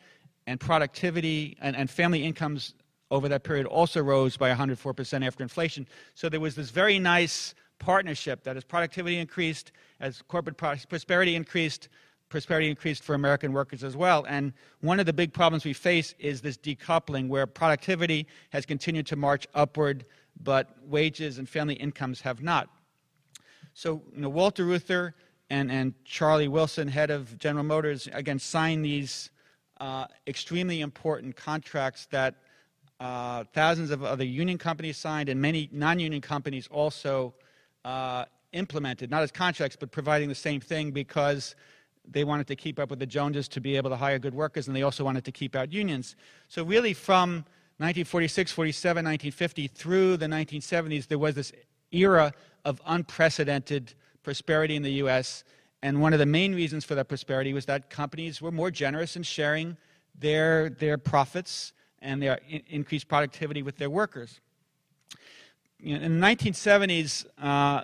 and 0.48 0.60
productivity 0.60 1.58
and, 1.62 1.76
and 1.76 1.89
family 1.89 2.24
incomes 2.24 2.76
over 3.12 3.28
that 3.30 3.43
period 3.43 3.66
also 3.66 4.02
rose 4.02 4.38
by 4.38 4.54
104% 4.54 5.26
after 5.26 5.43
inflation. 5.43 5.88
So 6.16 6.30
there 6.30 6.39
was 6.39 6.56
this 6.56 6.70
very 6.70 7.00
nice 7.00 7.56
partnership 7.80 8.43
that 8.43 8.57
as 8.57 8.63
productivity 8.63 9.17
increased, 9.17 9.71
as 9.99 10.21
corporate 10.28 10.57
prosperity 10.57 11.36
increased, 11.36 11.89
prosperity 12.30 12.69
increased 12.69 13.03
for 13.03 13.13
American 13.13 13.53
workers 13.53 13.84
as 13.84 13.95
well. 13.95 14.26
And 14.28 14.53
one 14.82 14.99
of 14.99 15.05
the 15.05 15.13
big 15.13 15.34
problems 15.34 15.65
we 15.65 15.73
face 15.73 16.15
is 16.19 16.41
this 16.41 16.57
decoupling 16.57 17.28
where 17.28 17.45
productivity 17.45 18.28
has 18.49 18.65
continued 18.65 19.05
to 19.07 19.15
march 19.15 19.47
upward, 19.53 20.05
but 20.41 20.76
wages 20.86 21.38
and 21.38 21.47
family 21.47 21.76
incomes 21.76 22.21
have 22.21 22.41
not. 22.41 22.69
So, 23.73 24.01
you 24.13 24.21
know, 24.21 24.30
Walter 24.30 24.65
Reuther 24.65 25.15
and, 25.49 25.71
and 25.71 25.93
Charlie 26.05 26.47
Wilson, 26.47 26.88
head 26.88 27.11
of 27.11 27.38
General 27.38 27.63
Motors, 27.63 28.07
again 28.11 28.39
signed 28.39 28.84
these 28.84 29.30
uh, 29.80 30.05
extremely 30.28 30.82
important 30.82 31.36
contracts 31.36 32.07
that 32.07 32.36
uh, 32.99 33.43
thousands 33.53 33.91
of 33.91 34.03
other 34.03 34.23
union 34.23 34.57
companies 34.57 34.97
signed 34.97 35.28
and 35.30 35.41
many 35.41 35.69
non 35.71 35.99
union 35.99 36.21
companies 36.21 36.67
also 36.71 37.34
uh, 37.86 38.26
implemented, 38.52 39.12
not 39.12 39.22
as 39.22 39.32
contracts, 39.32 39.78
but 39.80 39.92
providing 39.92 40.28
the 40.28 40.36
same 40.36 40.60
thing 40.60 40.92
because 40.92 41.56
they 42.10 42.24
wanted 42.24 42.48
to 42.48 42.56
keep 42.56 42.80
up 42.80 42.90
with 42.90 43.00
the 43.00 43.06
Joneses 43.06 43.48
to 43.50 43.62
be 43.62 43.78
able 43.78 43.90
to 43.92 43.96
hire 43.96 44.20
good 44.20 44.34
workers, 44.34 44.68
and 44.68 44.76
they 44.76 44.82
also 44.82 45.04
wanted 45.04 45.24
to 45.26 45.32
keep 45.32 45.56
out 45.56 45.72
unions. 45.72 46.16
So, 46.48 46.64
really, 46.64 46.94
from 46.94 47.46
1946, 47.78 48.52
47, 48.52 49.06
1950 49.06 49.68
through 49.68 50.18
the 50.18 50.26
1970s, 50.26 51.08
there 51.08 51.20
was 51.20 51.36
this 51.36 51.52
era 51.92 52.34
of 52.64 52.82
unprecedented 52.86 53.94
prosperity 54.24 54.76
in 54.76 54.84
the 54.84 54.94
U.S. 54.94 55.44
And 55.84 56.02
one 56.02 56.14
of 56.14 56.20
the 56.20 56.26
main 56.26 56.56
reasons 56.56 56.84
for 56.84 56.96
that 56.96 57.08
prosperity 57.08 57.54
was 57.54 57.66
that 57.66 57.90
companies 57.90 58.42
were 58.42 58.52
more 58.52 58.72
generous 58.72 59.16
in 59.16 59.24
sharing 59.24 59.78
their, 60.18 60.70
their 60.70 60.98
profits 60.98 61.74
and 62.00 62.22
their 62.22 62.40
in- 62.48 62.64
increased 62.68 63.08
productivity 63.08 63.62
with 63.62 63.78
their 63.78 63.90
workers. 63.90 64.40
You 65.86 66.00
know, 66.00 66.04
in 66.04 66.20
the 66.20 66.26
1970s, 66.26 67.28
uh, 67.40 67.84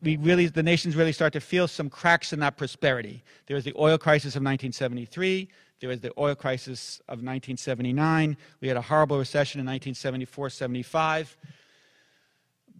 we 0.00 0.16
really, 0.18 0.46
the 0.46 0.62
nations 0.62 0.94
really 0.94 1.10
start 1.10 1.32
to 1.32 1.40
feel 1.40 1.66
some 1.66 1.90
cracks 1.90 2.32
in 2.32 2.38
that 2.38 2.56
prosperity. 2.56 3.24
There 3.48 3.56
was 3.56 3.64
the 3.64 3.74
oil 3.76 3.98
crisis 3.98 4.36
of 4.36 4.42
1973. 4.42 5.48
There 5.80 5.88
was 5.88 6.00
the 6.00 6.12
oil 6.16 6.36
crisis 6.36 7.00
of 7.08 7.24
1979. 7.24 8.36
We 8.60 8.68
had 8.68 8.76
a 8.76 8.80
horrible 8.80 9.18
recession 9.18 9.58
in 9.58 9.66
1974 9.66 10.50
75. 10.50 11.36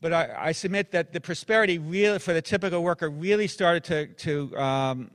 But 0.01 0.13
I, 0.13 0.35
I, 0.39 0.53
submit 0.53 0.93
that 0.93 1.13
the 1.13 1.21
prosperity 1.21 1.81
really, 1.81 2.21
for 2.21 2.33
the 2.33 2.41
typical 2.41 2.85
worker 2.85 3.11
really 3.11 3.49
started 3.49 3.83
to, 3.85 4.07
to 4.07 4.57
um, 4.57 5.11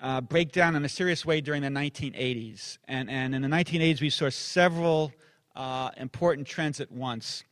uh, 0.00 0.22
break 0.22 0.52
down 0.52 0.74
in 0.74 0.86
a 0.86 0.88
serious 0.88 1.26
way 1.26 1.42
during 1.42 1.60
the 1.60 1.68
1980s. 1.68 2.78
And, 2.88 3.10
and 3.10 3.34
in 3.34 3.42
the 3.42 3.48
1980s, 3.48 4.00
we 4.00 4.08
saw 4.08 4.30
several 4.30 5.12
uh, 5.54 5.90
important 5.98 6.46
trends 6.46 6.80
at 6.80 6.90
once. 6.90 7.44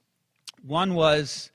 One 0.63 0.95
was 0.95 1.51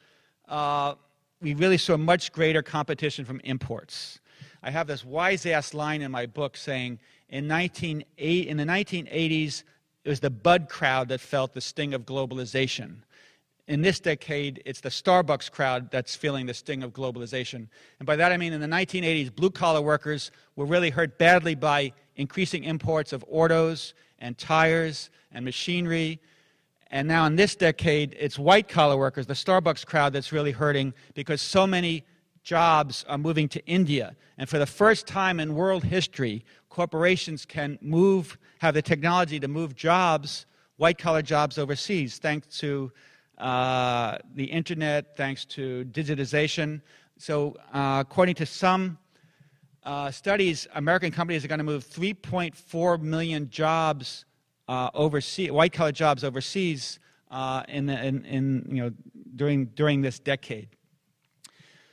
uh, 0.48 0.96
we 1.42 1.54
really 1.54 1.78
saw 1.78 1.98
much 1.98 2.32
greater 2.32 2.62
competition 2.62 3.26
from 3.26 3.40
imports. 3.44 4.20
I 4.64 4.72
have 4.72 4.88
this 4.88 5.06
wise 5.06 5.46
ass 5.46 5.74
line 5.74 6.02
in 6.02 6.12
my 6.12 6.26
book 6.26 6.58
saying 6.58 7.00
in, 7.30 7.48
19, 7.48 8.04
in 8.18 8.58
the 8.58 8.64
1980s, 8.64 9.64
it 10.04 10.10
was 10.10 10.20
the 10.20 10.30
Bud 10.30 10.70
crowd 10.70 11.10
that 11.10 11.20
felt 11.20 11.54
the 11.54 11.62
sting 11.62 11.94
of 11.94 12.06
globalization 12.06 12.98
in 13.68 13.82
this 13.82 14.00
decade, 14.00 14.62
it's 14.66 14.80
the 14.80 14.90
Starbucks 14.90 15.52
crowd 15.52 15.92
that's 15.92 16.16
feeling 16.16 16.46
the 16.46 16.54
sting 16.54 16.84
of 16.84 16.94
globalization. 16.94 17.68
And 18.00 18.06
by 18.06 18.16
that 18.16 18.32
I 18.32 18.38
mean 18.38 18.54
in 18.54 18.62
the 18.62 18.68
1980s, 18.68 19.34
blue 19.36 19.50
collar 19.50 19.82
workers 19.82 20.32
were 20.56 20.66
really 20.66 20.90
hurt 20.90 21.18
badly 21.18 21.54
by 21.54 21.92
increasing 22.16 22.64
imports 22.64 23.12
of 23.12 23.26
autos 23.30 23.94
and 24.20 24.38
tires 24.38 25.10
and 25.34 25.44
machinery. 25.44 26.20
And 26.90 27.08
now 27.08 27.26
in 27.26 27.36
this 27.36 27.56
decade, 27.56 28.16
it's 28.20 28.40
white 28.40 28.68
collar 28.68 28.98
workers, 28.98 29.26
the 29.26 29.34
Starbucks 29.34 29.86
crowd, 29.86 30.14
that's 30.14 30.32
really 30.32 30.52
hurting 30.52 30.94
because 31.14 31.42
so 31.42 31.68
many 31.68 32.06
jobs 32.44 33.04
are 33.10 33.18
moving 33.18 33.50
to 33.50 33.66
India. 33.66 34.16
And 34.38 34.48
for 34.48 34.58
the 34.58 34.66
first 34.66 35.06
time 35.06 35.40
in 35.40 35.54
world 35.54 35.84
history, 35.84 36.46
corporations 36.70 37.46
can 37.46 37.78
move, 37.82 38.38
have 38.60 38.74
the 38.74 38.82
technology 38.82 39.40
to 39.40 39.48
move 39.48 39.76
jobs, 39.76 40.46
white 40.78 40.98
collar 40.98 41.22
jobs 41.22 41.58
overseas, 41.58 42.20
thanks 42.20 42.58
to 42.60 42.92
uh, 43.38 44.18
the 44.34 44.46
internet, 44.46 45.18
thanks 45.18 45.44
to 45.46 45.86
digitization. 45.92 46.82
So, 47.18 47.56
uh, 47.74 47.98
according 48.00 48.36
to 48.36 48.46
some 48.46 48.98
uh, 49.84 50.12
studies, 50.12 50.68
American 50.76 51.12
companies 51.12 51.44
are 51.44 51.48
going 51.48 51.60
to 51.60 51.64
move 51.64 51.86
3.4 51.86 53.02
million 53.02 53.50
jobs 53.50 54.26
uh, 54.68 54.90
overseas, 54.94 55.52
white 55.52 55.74
collar 55.74 55.92
jobs 55.92 56.24
overseas, 56.24 57.00
uh, 57.32 57.64
in, 57.68 57.90
in, 57.90 58.26
in, 58.26 58.68
you 58.70 58.84
know, 58.84 58.92
during, 59.36 59.66
during 59.66 60.02
this 60.02 60.20
decade. 60.20 60.70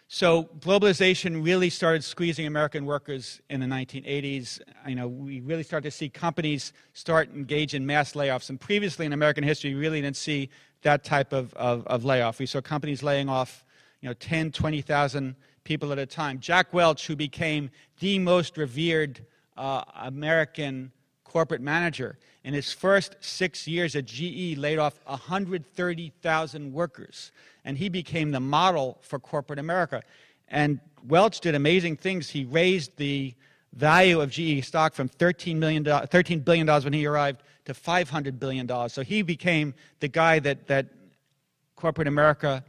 So 0.06 0.44
globalization 0.60 1.44
really 1.44 1.70
started 1.70 2.04
squeezing 2.04 2.46
American 2.46 2.84
workers 2.84 3.40
in 3.50 3.58
the 3.58 3.66
1980s. 3.66 4.60
You 4.86 4.94
know, 4.94 5.08
we 5.08 5.40
really 5.40 5.62
started 5.62 5.90
to 5.90 5.96
see 5.96 6.08
companies 6.08 6.72
start 6.92 7.30
engage 7.30 7.74
in 7.74 7.84
mass 7.84 8.12
layoffs. 8.12 8.48
And 8.50 8.60
previously 8.60 9.06
in 9.06 9.12
American 9.12 9.42
history, 9.42 9.74
we 9.74 9.80
really 9.80 10.00
didn't 10.00 10.16
see 10.16 10.50
that 10.82 11.02
type 11.02 11.32
of, 11.32 11.52
of, 11.54 11.86
of 11.86 12.04
layoff. 12.04 12.38
We 12.38 12.46
saw 12.46 12.60
companies 12.60 13.02
laying 13.02 13.28
off, 13.28 13.64
you 14.02 14.08
know, 14.08 14.14
10, 14.14 14.52
20,000 14.52 15.34
people 15.64 15.90
at 15.90 15.98
a 15.98 16.06
time. 16.06 16.38
Jack 16.38 16.72
Welch, 16.72 17.06
who 17.06 17.16
became 17.16 17.70
the 17.98 18.18
most 18.18 18.56
revered 18.58 19.24
uh, 19.56 19.82
American 19.96 20.92
corporate 21.34 21.60
manager, 21.60 22.16
in 22.44 22.54
his 22.54 22.72
first 22.72 23.16
six 23.18 23.66
years 23.66 23.96
at 23.96 24.04
GE, 24.04 24.56
laid 24.56 24.78
off 24.78 25.00
130,000 25.06 26.72
workers. 26.72 27.32
And 27.64 27.76
he 27.76 27.88
became 27.88 28.30
the 28.30 28.38
model 28.38 28.98
for 29.00 29.18
corporate 29.18 29.58
America. 29.58 30.04
And 30.46 30.78
Welch 31.08 31.40
did 31.40 31.56
amazing 31.56 31.96
things. 31.96 32.30
He 32.30 32.44
raised 32.44 32.96
the 32.98 33.34
value 33.72 34.20
of 34.20 34.30
GE 34.30 34.64
stock 34.64 34.94
from 34.94 35.08
$13, 35.08 35.56
million, 35.56 35.82
$13 35.82 36.44
billion 36.44 36.68
when 36.68 36.92
he 36.92 37.04
arrived 37.04 37.42
to 37.64 37.74
$500 37.74 38.38
billion. 38.38 38.88
So 38.88 39.02
he 39.02 39.22
became 39.22 39.74
the 39.98 40.06
guy 40.06 40.38
that, 40.38 40.68
that 40.68 40.86
corporate 41.74 42.06
America 42.06 42.62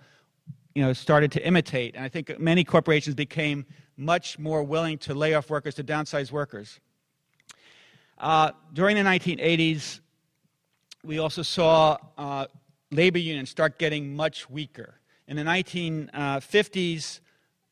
you 0.73 0.83
know, 0.83 0.91
started 0.91 1.31
to 1.33 1.45
imitate. 1.45 1.93
And 1.93 2.03
I 2.03 2.09
think 2.09 2.39
many 2.39 2.63
corporations 2.63 3.13
became 3.13 3.67
much 3.95 4.39
more 4.39 4.63
willing 4.63 4.97
to 4.99 5.13
lay 5.13 5.35
off 5.35 5.51
workers, 5.51 5.75
to 5.75 5.83
downsize 5.83 6.31
workers. 6.31 6.79
Uh, 8.17 8.51
during 8.73 8.95
the 8.95 9.01
1980s, 9.01 9.99
we 11.03 11.19
also 11.19 11.41
saw 11.41 11.97
uh, 12.17 12.45
labor 12.91 13.19
unions 13.19 13.49
start 13.49 13.77
getting 13.77 14.15
much 14.15 14.49
weaker. 14.49 14.99
In 15.27 15.35
the 15.35 15.43
1950s, 15.43 17.19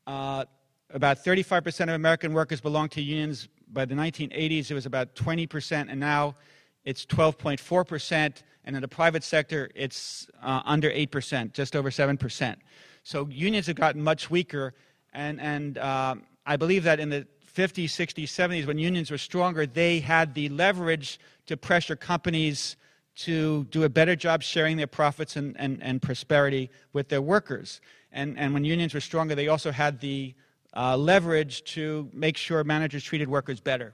uh, 0.05 0.45
about 0.89 1.23
35% 1.23 1.83
of 1.83 1.89
American 1.89 2.33
workers 2.33 2.59
belonged 2.61 2.91
to 2.91 3.01
unions. 3.01 3.47
By 3.71 3.85
the 3.85 3.95
1980s, 3.95 4.69
it 4.69 4.73
was 4.73 4.85
about 4.85 5.15
20%, 5.15 5.87
and 5.89 5.99
now 5.99 6.35
it's 6.83 7.05
12.4%, 7.05 8.43
and 8.65 8.75
in 8.75 8.81
the 8.81 8.87
private 8.87 9.23
sector, 9.23 9.69
it's 9.73 10.27
uh, 10.41 10.61
under 10.65 10.91
8%, 10.91 11.53
just 11.53 11.75
over 11.75 11.89
7%. 11.89 12.55
So 13.03 13.27
unions 13.29 13.67
have 13.67 13.75
gotten 13.77 14.01
much 14.01 14.29
weaker, 14.29 14.73
and, 15.13 15.39
and 15.39 15.77
uh, 15.77 16.15
I 16.45 16.57
believe 16.57 16.83
that 16.83 16.99
in 16.99 17.09
the 17.09 17.25
50s, 17.55 17.85
60s, 17.85 18.23
70s, 18.23 18.65
when 18.65 18.79
unions 18.79 19.11
were 19.11 19.17
stronger, 19.17 19.65
they 19.65 19.99
had 19.99 20.33
the 20.33 20.49
leverage 20.49 21.19
to 21.45 21.55
pressure 21.55 21.95
companies 21.95 22.77
to 23.15 23.65
do 23.65 23.83
a 23.83 23.89
better 23.89 24.15
job 24.15 24.41
sharing 24.41 24.75
their 24.75 24.87
profits 24.87 25.35
and, 25.35 25.55
and, 25.59 25.81
and 25.83 26.01
prosperity 26.01 26.71
with 26.93 27.09
their 27.09 27.21
workers. 27.21 27.79
And, 28.11 28.39
and 28.39 28.53
when 28.53 28.63
unions 28.63 28.93
were 28.93 28.99
stronger, 28.99 29.35
they 29.35 29.49
also 29.49 29.71
had 29.71 29.99
the 29.99 30.33
uh, 30.75 30.97
leverage 30.97 31.63
to 31.65 32.09
make 32.11 32.37
sure 32.37 32.63
managers 32.63 33.03
treated 33.03 33.29
workers 33.29 33.59
better. 33.59 33.93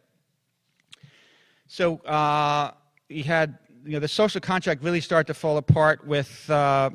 So 1.67 1.97
uh, 1.99 2.71
had 3.25 3.57
you 3.85 3.93
know, 3.93 3.99
the 3.99 4.07
social 4.07 4.39
contract 4.39 4.83
really 4.83 5.01
started 5.01 5.27
to 5.27 5.33
fall 5.33 5.57
apart 5.57 6.05
with 6.05 6.49
uh, 6.49 6.91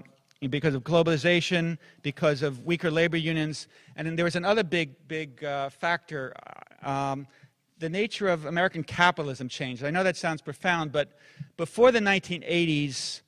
because 0.48 0.74
of 0.74 0.82
globalization, 0.82 1.78
because 2.02 2.42
of 2.42 2.64
weaker 2.64 2.90
labor 2.90 3.16
unions, 3.16 3.68
and 3.96 4.06
then 4.06 4.16
there 4.16 4.24
was 4.24 4.36
another 4.36 4.64
big, 4.64 4.94
big 5.08 5.42
uh, 5.44 5.68
factor. 5.68 6.32
Um, 6.82 7.26
the 7.78 7.88
nature 7.88 8.28
of 8.28 8.46
American 8.46 8.84
capitalism 8.84 9.48
changed. 9.48 9.84
I 9.84 9.90
know 9.90 10.02
that 10.02 10.16
sounds 10.16 10.40
profound, 10.40 10.92
but 10.92 11.18
before 11.56 11.92
the 11.92 12.00
1980s, 12.00 13.22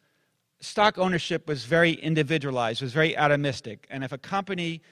stock 0.61 0.99
ownership 0.99 1.49
was 1.49 1.65
very 1.65 1.93
individualized, 1.93 2.81
was 2.83 2.93
very 2.93 3.15
atomistic, 3.15 3.81
and 3.91 4.05
if 4.05 4.13
a 4.13 4.19
company 4.19 4.83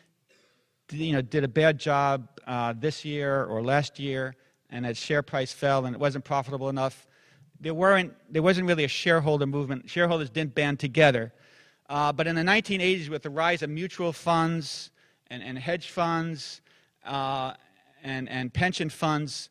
you 0.90 1.12
know, 1.12 1.22
did 1.22 1.44
a 1.44 1.48
bad 1.48 1.78
job 1.78 2.28
uh, 2.46 2.74
this 2.76 3.04
year 3.04 3.44
or 3.44 3.62
last 3.62 3.98
year, 3.98 4.34
and 4.70 4.84
its 4.84 4.98
share 4.98 5.22
price 5.22 5.52
fell 5.52 5.86
and 5.86 5.94
it 5.94 6.00
wasn't 6.00 6.24
profitable 6.24 6.68
enough. 6.68 7.06
There, 7.60 7.74
weren't, 7.74 8.12
there 8.28 8.42
wasn't 8.42 8.66
really 8.66 8.84
a 8.84 8.88
shareholder 8.88 9.46
movement. 9.46 9.88
Shareholders 9.88 10.30
didn't 10.30 10.54
band 10.54 10.80
together. 10.80 11.32
Uh, 11.88 12.12
but 12.12 12.26
in 12.26 12.34
the 12.34 12.42
1980s, 12.42 13.08
with 13.08 13.22
the 13.22 13.30
rise 13.30 13.62
of 13.62 13.70
mutual 13.70 14.12
funds 14.12 14.90
and, 15.28 15.42
and 15.42 15.58
hedge 15.58 15.90
funds 15.90 16.62
uh, 17.04 17.52
and, 18.02 18.28
and 18.28 18.52
pension 18.52 18.88
funds, 18.88 19.50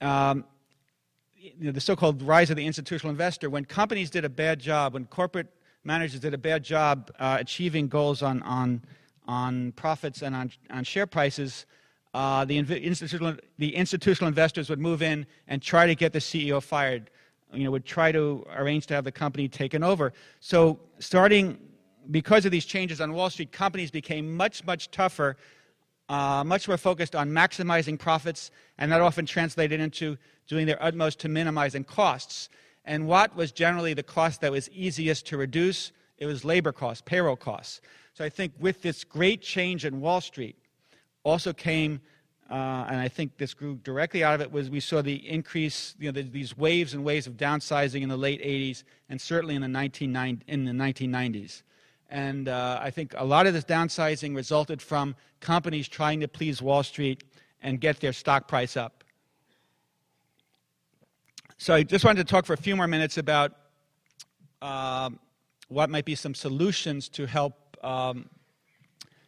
um, 0.00 0.44
you 1.36 1.66
know, 1.66 1.72
the 1.72 1.80
so-called 1.80 2.22
rise 2.22 2.50
of 2.50 2.56
the 2.56 2.66
institutional 2.66 3.10
investor. 3.10 3.50
When 3.50 3.64
companies 3.64 4.10
did 4.10 4.24
a 4.24 4.28
bad 4.28 4.58
job, 4.58 4.94
when 4.94 5.04
corporate 5.06 5.48
managers 5.84 6.20
did 6.20 6.34
a 6.34 6.38
bad 6.38 6.62
job 6.64 7.10
uh, 7.18 7.36
achieving 7.40 7.88
goals 7.88 8.22
on, 8.22 8.42
on, 8.42 8.82
on 9.26 9.72
profits 9.72 10.22
and 10.22 10.34
on, 10.34 10.50
on 10.70 10.84
share 10.84 11.06
prices, 11.06 11.66
uh, 12.14 12.44
the, 12.44 12.56
institutional, 12.56 13.36
the 13.58 13.74
institutional 13.74 14.28
investors 14.28 14.70
would 14.70 14.80
move 14.80 15.02
in 15.02 15.26
and 15.46 15.62
try 15.62 15.86
to 15.86 15.94
get 15.94 16.12
the 16.12 16.18
CEO 16.18 16.62
fired. 16.62 17.10
You 17.52 17.64
know, 17.64 17.70
would 17.70 17.86
try 17.86 18.12
to 18.12 18.46
arrange 18.54 18.86
to 18.88 18.94
have 18.94 19.04
the 19.04 19.12
company 19.12 19.48
taken 19.48 19.82
over. 19.82 20.12
So, 20.40 20.78
starting 20.98 21.58
because 22.10 22.44
of 22.44 22.50
these 22.50 22.64
changes 22.64 23.00
on 23.00 23.12
Wall 23.12 23.30
Street, 23.30 23.52
companies 23.52 23.90
became 23.90 24.36
much, 24.36 24.64
much 24.64 24.90
tougher, 24.90 25.36
uh, 26.08 26.42
much 26.44 26.68
more 26.68 26.76
focused 26.76 27.14
on 27.14 27.30
maximizing 27.30 27.98
profits, 27.98 28.50
and 28.78 28.90
that 28.92 29.00
often 29.00 29.26
translated 29.26 29.80
into 29.80 30.16
doing 30.46 30.66
their 30.66 30.82
utmost 30.82 31.18
to 31.20 31.28
minimizing 31.28 31.84
costs. 31.84 32.48
And 32.84 33.06
what 33.06 33.36
was 33.36 33.52
generally 33.52 33.92
the 33.92 34.02
cost 34.02 34.40
that 34.40 34.50
was 34.50 34.70
easiest 34.70 35.26
to 35.26 35.36
reduce? 35.36 35.92
It 36.16 36.26
was 36.26 36.44
labor 36.44 36.72
costs, 36.72 37.02
payroll 37.04 37.36
costs. 37.36 37.80
So 38.14 38.24
I 38.24 38.30
think 38.30 38.52
with 38.58 38.82
this 38.82 39.04
great 39.04 39.42
change 39.42 39.84
in 39.84 40.00
Wall 40.00 40.20
Street, 40.20 40.56
also 41.22 41.52
came, 41.52 42.00
uh, 42.50 42.86
and 42.88 42.98
I 42.98 43.08
think 43.08 43.36
this 43.36 43.52
grew 43.52 43.76
directly 43.76 44.24
out 44.24 44.34
of 44.34 44.40
it, 44.40 44.50
was 44.50 44.70
we 44.70 44.80
saw 44.80 45.02
the 45.02 45.16
increase, 45.28 45.94
you 45.98 46.10
know, 46.10 46.12
the, 46.12 46.22
these 46.22 46.56
waves 46.56 46.94
and 46.94 47.04
waves 47.04 47.26
of 47.26 47.36
downsizing 47.36 48.02
in 48.02 48.08
the 48.08 48.16
late 48.16 48.42
80s 48.42 48.84
and 49.10 49.20
certainly 49.20 49.54
in 49.54 49.60
the, 49.60 49.68
1990, 49.68 50.44
in 50.48 50.64
the 50.64 50.72
1990s. 50.72 51.62
And 52.08 52.48
uh, 52.48 52.78
I 52.80 52.90
think 52.90 53.14
a 53.18 53.24
lot 53.24 53.46
of 53.46 53.52
this 53.52 53.64
downsizing 53.64 54.34
resulted 54.34 54.80
from 54.80 55.14
companies 55.40 55.88
trying 55.88 56.20
to 56.20 56.28
please 56.28 56.62
Wall 56.62 56.82
Street 56.82 57.22
and 57.62 57.80
get 57.80 58.00
their 58.00 58.14
stock 58.14 58.48
price 58.48 58.78
up. 58.78 59.04
So 61.58 61.74
I 61.74 61.82
just 61.82 62.04
wanted 62.04 62.26
to 62.26 62.30
talk 62.30 62.46
for 62.46 62.54
a 62.54 62.58
few 62.58 62.76
more 62.76 62.86
minutes 62.86 63.18
about 63.18 63.52
uh, 64.62 65.10
what 65.68 65.90
might 65.90 66.06
be 66.06 66.14
some 66.14 66.34
solutions 66.34 67.08
to 67.10 67.26
help 67.26 67.76
um, 67.84 68.30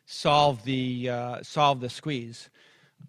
solve 0.06 0.64
the 0.64 1.10
uh, 1.10 1.42
solve 1.42 1.80
the 1.80 1.90
squeeze. 1.90 2.48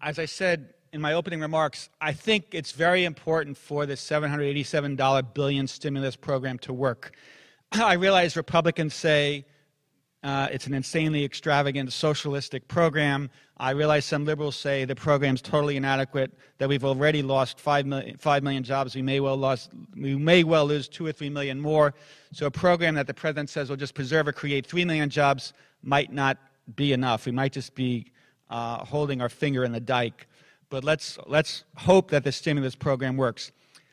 As 0.00 0.18
I 0.18 0.24
said 0.24 0.74
in 0.92 1.00
my 1.00 1.14
opening 1.14 1.40
remarks, 1.40 1.88
I 2.00 2.12
think 2.12 2.46
it's 2.52 2.72
very 2.72 3.04
important 3.04 3.56
for 3.56 3.86
the 3.86 3.94
$787 3.94 5.34
billion 5.34 5.66
stimulus 5.66 6.16
program 6.16 6.58
to 6.60 6.72
work. 6.72 7.14
I 7.72 7.94
realize 7.94 8.36
Republicans 8.36 8.94
say 8.94 9.46
uh, 10.22 10.48
it's 10.52 10.66
an 10.66 10.74
insanely 10.74 11.24
extravagant 11.24 11.92
socialistic 11.92 12.68
program. 12.68 13.30
I 13.56 13.70
realize 13.70 14.04
some 14.04 14.24
liberals 14.24 14.54
say 14.54 14.84
the 14.84 14.94
program's 14.94 15.42
totally 15.42 15.76
inadequate, 15.76 16.32
that 16.58 16.68
we've 16.68 16.84
already 16.84 17.22
lost 17.22 17.58
5 17.58 17.86
million, 17.86 18.16
5 18.18 18.42
million 18.42 18.62
jobs. 18.62 18.94
We 18.94 19.02
may, 19.02 19.18
well 19.20 19.36
lost, 19.36 19.72
we 19.96 20.14
may 20.14 20.44
well 20.44 20.66
lose 20.66 20.88
2 20.88 21.06
or 21.06 21.12
3 21.12 21.30
million 21.30 21.60
more. 21.60 21.94
So 22.32 22.46
a 22.46 22.50
program 22.50 22.94
that 22.94 23.06
the 23.06 23.14
president 23.14 23.50
says 23.50 23.68
will 23.68 23.76
just 23.76 23.94
preserve 23.94 24.28
or 24.28 24.32
create 24.32 24.66
3 24.66 24.84
million 24.84 25.10
jobs 25.10 25.54
might 25.82 26.12
not 26.12 26.38
be 26.76 26.92
enough. 26.92 27.26
We 27.26 27.32
might 27.32 27.52
just 27.52 27.74
be 27.74 28.12
uh, 28.52 28.84
holding 28.84 29.22
our 29.22 29.30
finger 29.30 29.64
in 29.64 29.72
the 29.72 29.80
dike. 29.80 30.28
But 30.68 30.84
let's, 30.84 31.18
let's 31.26 31.64
hope 31.76 32.10
that 32.10 32.22
the 32.22 32.32
stimulus 32.32 32.74
program 32.74 33.16
works. 33.16 33.50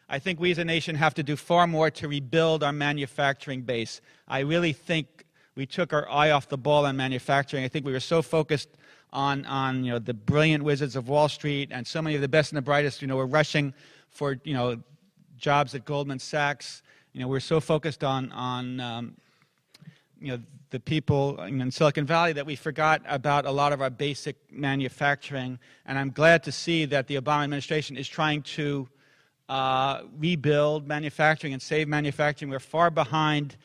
I 0.09 0.19
think 0.19 0.39
we 0.39 0.51
as 0.51 0.57
a 0.57 0.65
nation 0.65 0.95
have 0.95 1.13
to 1.15 1.23
do 1.23 1.35
far 1.35 1.65
more 1.65 1.89
to 1.91 2.07
rebuild 2.07 2.63
our 2.63 2.73
manufacturing 2.73 3.61
base. 3.61 4.01
I 4.27 4.39
really 4.39 4.73
think 4.73 5.25
we 5.55 5.65
took 5.65 5.93
our 5.93 6.09
eye 6.09 6.31
off 6.31 6.49
the 6.49 6.57
ball 6.57 6.85
on 6.85 6.97
manufacturing. 6.97 7.63
I 7.63 7.69
think 7.69 7.85
we 7.85 7.93
were 7.93 7.99
so 7.99 8.21
focused 8.21 8.69
on, 9.13 9.45
on 9.45 9.83
you 9.83 9.91
know, 9.93 9.99
the 9.99 10.13
brilliant 10.13 10.63
wizards 10.63 10.95
of 10.95 11.07
Wall 11.07 11.29
Street, 11.29 11.69
and 11.71 11.87
so 11.87 12.01
many 12.01 12.15
of 12.15 12.21
the 12.21 12.27
best 12.27 12.51
and 12.51 12.57
the 12.57 12.61
brightest, 12.61 13.01
you 13.01 13.07
know, 13.07 13.15
were 13.15 13.27
rushing 13.27 13.73
for, 14.09 14.37
you 14.43 14.53
know, 14.53 14.81
jobs 15.37 15.73
at 15.73 15.85
Goldman 15.85 16.19
Sachs. 16.19 16.81
You 17.13 17.21
know, 17.21 17.27
we're 17.27 17.39
so 17.39 17.59
focused 17.59 18.03
on, 18.03 18.31
on 18.33 18.79
um, 18.79 19.15
you 20.21 20.31
know, 20.31 20.43
the 20.69 20.79
people 20.79 21.41
in 21.41 21.71
Silicon 21.71 22.05
Valley 22.05 22.33
that 22.33 22.45
we 22.45 22.55
forgot 22.55 23.01
about 23.07 23.45
a 23.45 23.51
lot 23.51 23.73
of 23.73 23.81
our 23.81 23.89
basic 23.89 24.35
manufacturing. 24.51 25.57
And 25.85 25.97
I'm 25.97 26.11
glad 26.11 26.43
to 26.43 26.51
see 26.51 26.85
that 26.85 27.07
the 27.07 27.15
Obama 27.15 27.43
administration 27.43 27.97
is 27.97 28.07
trying 28.07 28.43
to 28.43 28.87
uh, 29.47 30.01
rebuild 30.17 30.87
manufacturing 30.87 31.53
and 31.53 31.61
save 31.61 31.87
manufacturing. 31.87 32.51
We're 32.51 32.59
far 32.59 32.91
behind 32.91 33.57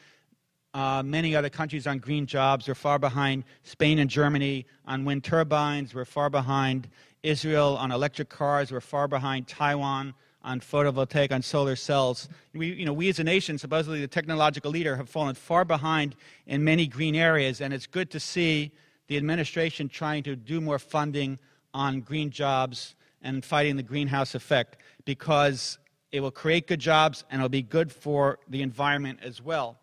uh, 0.73 1.03
many 1.05 1.37
other 1.37 1.51
countries 1.51 1.87
on 1.87 1.99
green 1.99 2.27
jobs. 2.27 2.67
We're 2.67 2.75
far 2.75 2.99
behind 2.99 3.45
Spain 3.65 3.99
and 3.99 4.09
Germany 4.09 4.67
on 4.87 5.05
wind 5.05 5.25
turbines. 5.25 5.95
We're 5.95 6.07
far 6.07 6.31
behind 6.31 6.89
Israel 7.23 7.77
on 7.79 7.93
electric 7.93 8.29
cars. 8.29 8.73
We're 8.73 8.81
far 8.81 9.09
behind 9.09 9.47
Taiwan 9.47 10.15
on 10.45 10.61
photovoltaic, 10.61 11.33
on 11.33 11.43
solar 11.43 11.75
cells. 11.75 12.29
We, 12.53 12.73
you 12.75 12.85
know, 12.85 12.93
we 12.93 13.09
as 13.09 13.19
a 13.19 13.25
nation, 13.25 13.59
supposedly 13.59 14.01
the 14.01 14.09
technological 14.09 14.71
leader, 14.71 14.95
have 14.95 15.09
fallen 15.09 15.35
far 15.35 15.65
behind 15.65 16.15
in 16.47 16.63
many 16.63 16.87
green 16.87 17.15
areas, 17.17 17.61
and 17.61 17.73
it's 17.73 17.87
good 17.87 18.11
to 18.11 18.21
see 18.21 18.71
the 19.09 19.17
administration 19.17 19.89
trying 19.89 20.23
to 20.25 20.37
do 20.37 20.61
more 20.61 20.79
funding 20.79 21.39
on 21.73 22.01
green 22.01 22.31
jobs 22.31 22.95
and 23.23 23.45
fighting 23.45 23.77
the 23.77 23.83
greenhouse 23.83 24.35
effect 24.35 24.77
because 25.05 25.79
it 26.13 26.21
will 26.21 26.31
create 26.31 26.69
good 26.69 26.79
jobs 26.79 27.25
and 27.31 27.41
it'll 27.41 27.49
be 27.49 27.63
good 27.63 27.91
for 27.91 28.39
the 28.49 28.63
environment 28.63 29.19
as 29.23 29.43
well. 29.43 29.79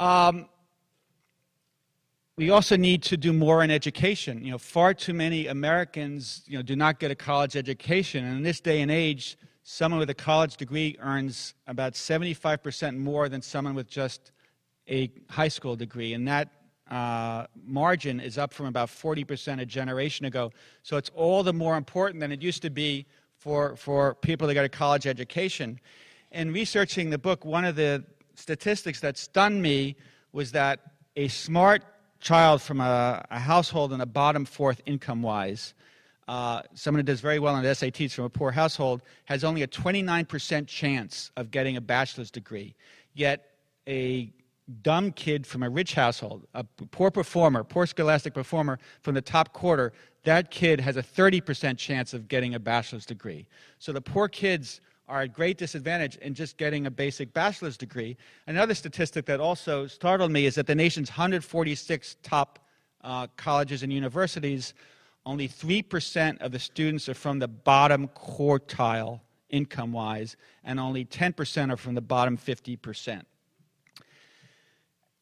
Um, 0.00 0.48
we 2.38 2.50
also 2.50 2.76
need 2.76 3.02
to 3.02 3.16
do 3.16 3.32
more 3.32 3.64
in 3.64 3.70
education. 3.70 4.44
You 4.44 4.52
know, 4.52 4.58
far 4.58 4.94
too 4.94 5.12
many 5.12 5.48
Americans, 5.48 6.44
you 6.46 6.56
know, 6.56 6.62
do 6.62 6.76
not 6.76 7.00
get 7.00 7.10
a 7.10 7.16
college 7.16 7.56
education, 7.56 8.24
and 8.24 8.36
in 8.36 8.42
this 8.44 8.60
day 8.60 8.80
and 8.80 8.92
age, 8.92 9.36
someone 9.64 9.98
with 9.98 10.08
a 10.08 10.14
college 10.14 10.56
degree 10.56 10.96
earns 11.00 11.54
about 11.66 11.94
75% 11.94 12.96
more 12.96 13.28
than 13.28 13.42
someone 13.42 13.74
with 13.74 13.88
just 13.88 14.30
a 14.88 15.10
high 15.28 15.48
school 15.48 15.74
degree, 15.74 16.14
and 16.14 16.28
that 16.28 16.48
uh, 16.88 17.46
margin 17.66 18.20
is 18.20 18.38
up 18.38 18.54
from 18.54 18.66
about 18.66 18.88
40% 18.88 19.60
a 19.60 19.66
generation 19.66 20.24
ago. 20.24 20.52
So 20.84 20.96
it's 20.96 21.10
all 21.16 21.42
the 21.42 21.52
more 21.52 21.76
important 21.76 22.20
than 22.20 22.30
it 22.30 22.40
used 22.40 22.62
to 22.62 22.70
be 22.70 23.04
for, 23.36 23.74
for 23.74 24.14
people 24.14 24.46
to 24.46 24.54
get 24.54 24.64
a 24.64 24.68
college 24.68 25.08
education. 25.08 25.80
In 26.30 26.52
researching 26.52 27.10
the 27.10 27.18
book, 27.18 27.44
one 27.44 27.64
of 27.64 27.74
the 27.74 28.04
statistics 28.36 29.00
that 29.00 29.18
stunned 29.18 29.60
me 29.60 29.96
was 30.32 30.52
that 30.52 30.80
a 31.16 31.26
smart 31.26 31.82
child 32.20 32.62
from 32.62 32.80
a, 32.80 33.24
a 33.30 33.38
household 33.38 33.92
in 33.92 34.00
a 34.00 34.06
bottom 34.06 34.44
fourth 34.44 34.82
income 34.86 35.22
wise, 35.22 35.74
uh, 36.26 36.62
someone 36.74 36.98
who 36.98 37.04
does 37.04 37.20
very 37.20 37.38
well 37.38 37.54
on 37.54 37.62
the 37.62 37.68
SATs 37.70 38.12
from 38.12 38.24
a 38.24 38.30
poor 38.30 38.50
household, 38.50 39.02
has 39.24 39.44
only 39.44 39.62
a 39.62 39.66
29% 39.66 40.66
chance 40.66 41.30
of 41.36 41.50
getting 41.50 41.76
a 41.76 41.80
bachelor's 41.80 42.30
degree. 42.30 42.74
Yet 43.14 43.46
a 43.88 44.30
dumb 44.82 45.12
kid 45.12 45.46
from 45.46 45.62
a 45.62 45.70
rich 45.70 45.94
household, 45.94 46.46
a 46.52 46.64
poor 46.64 47.10
performer, 47.10 47.64
poor 47.64 47.86
scholastic 47.86 48.34
performer 48.34 48.78
from 49.00 49.14
the 49.14 49.22
top 49.22 49.54
quarter, 49.54 49.92
that 50.24 50.50
kid 50.50 50.80
has 50.80 50.98
a 50.98 51.02
30% 51.02 51.78
chance 51.78 52.12
of 52.12 52.28
getting 52.28 52.54
a 52.54 52.58
bachelor's 52.58 53.06
degree. 53.06 53.46
So 53.78 53.92
the 53.92 54.02
poor 54.02 54.28
kids 54.28 54.82
are 55.08 55.22
at 55.22 55.32
great 55.32 55.56
disadvantage 55.56 56.16
in 56.16 56.34
just 56.34 56.58
getting 56.58 56.86
a 56.86 56.90
basic 56.90 57.32
bachelor's 57.32 57.76
degree. 57.76 58.16
Another 58.46 58.74
statistic 58.74 59.24
that 59.26 59.40
also 59.40 59.86
startled 59.86 60.30
me 60.30 60.46
is 60.46 60.54
that 60.56 60.66
the 60.66 60.74
nation's 60.74 61.10
146 61.10 62.16
top 62.22 62.58
uh, 63.02 63.26
colleges 63.36 63.82
and 63.82 63.92
universities, 63.92 64.74
only 65.24 65.48
3% 65.48 66.40
of 66.40 66.52
the 66.52 66.58
students 66.58 67.08
are 67.08 67.14
from 67.14 67.38
the 67.38 67.48
bottom 67.48 68.08
quartile 68.08 69.20
income 69.50 69.92
wise, 69.92 70.36
and 70.64 70.78
only 70.78 71.04
10% 71.04 71.72
are 71.72 71.76
from 71.76 71.94
the 71.94 72.00
bottom 72.00 72.36
50%. 72.36 73.22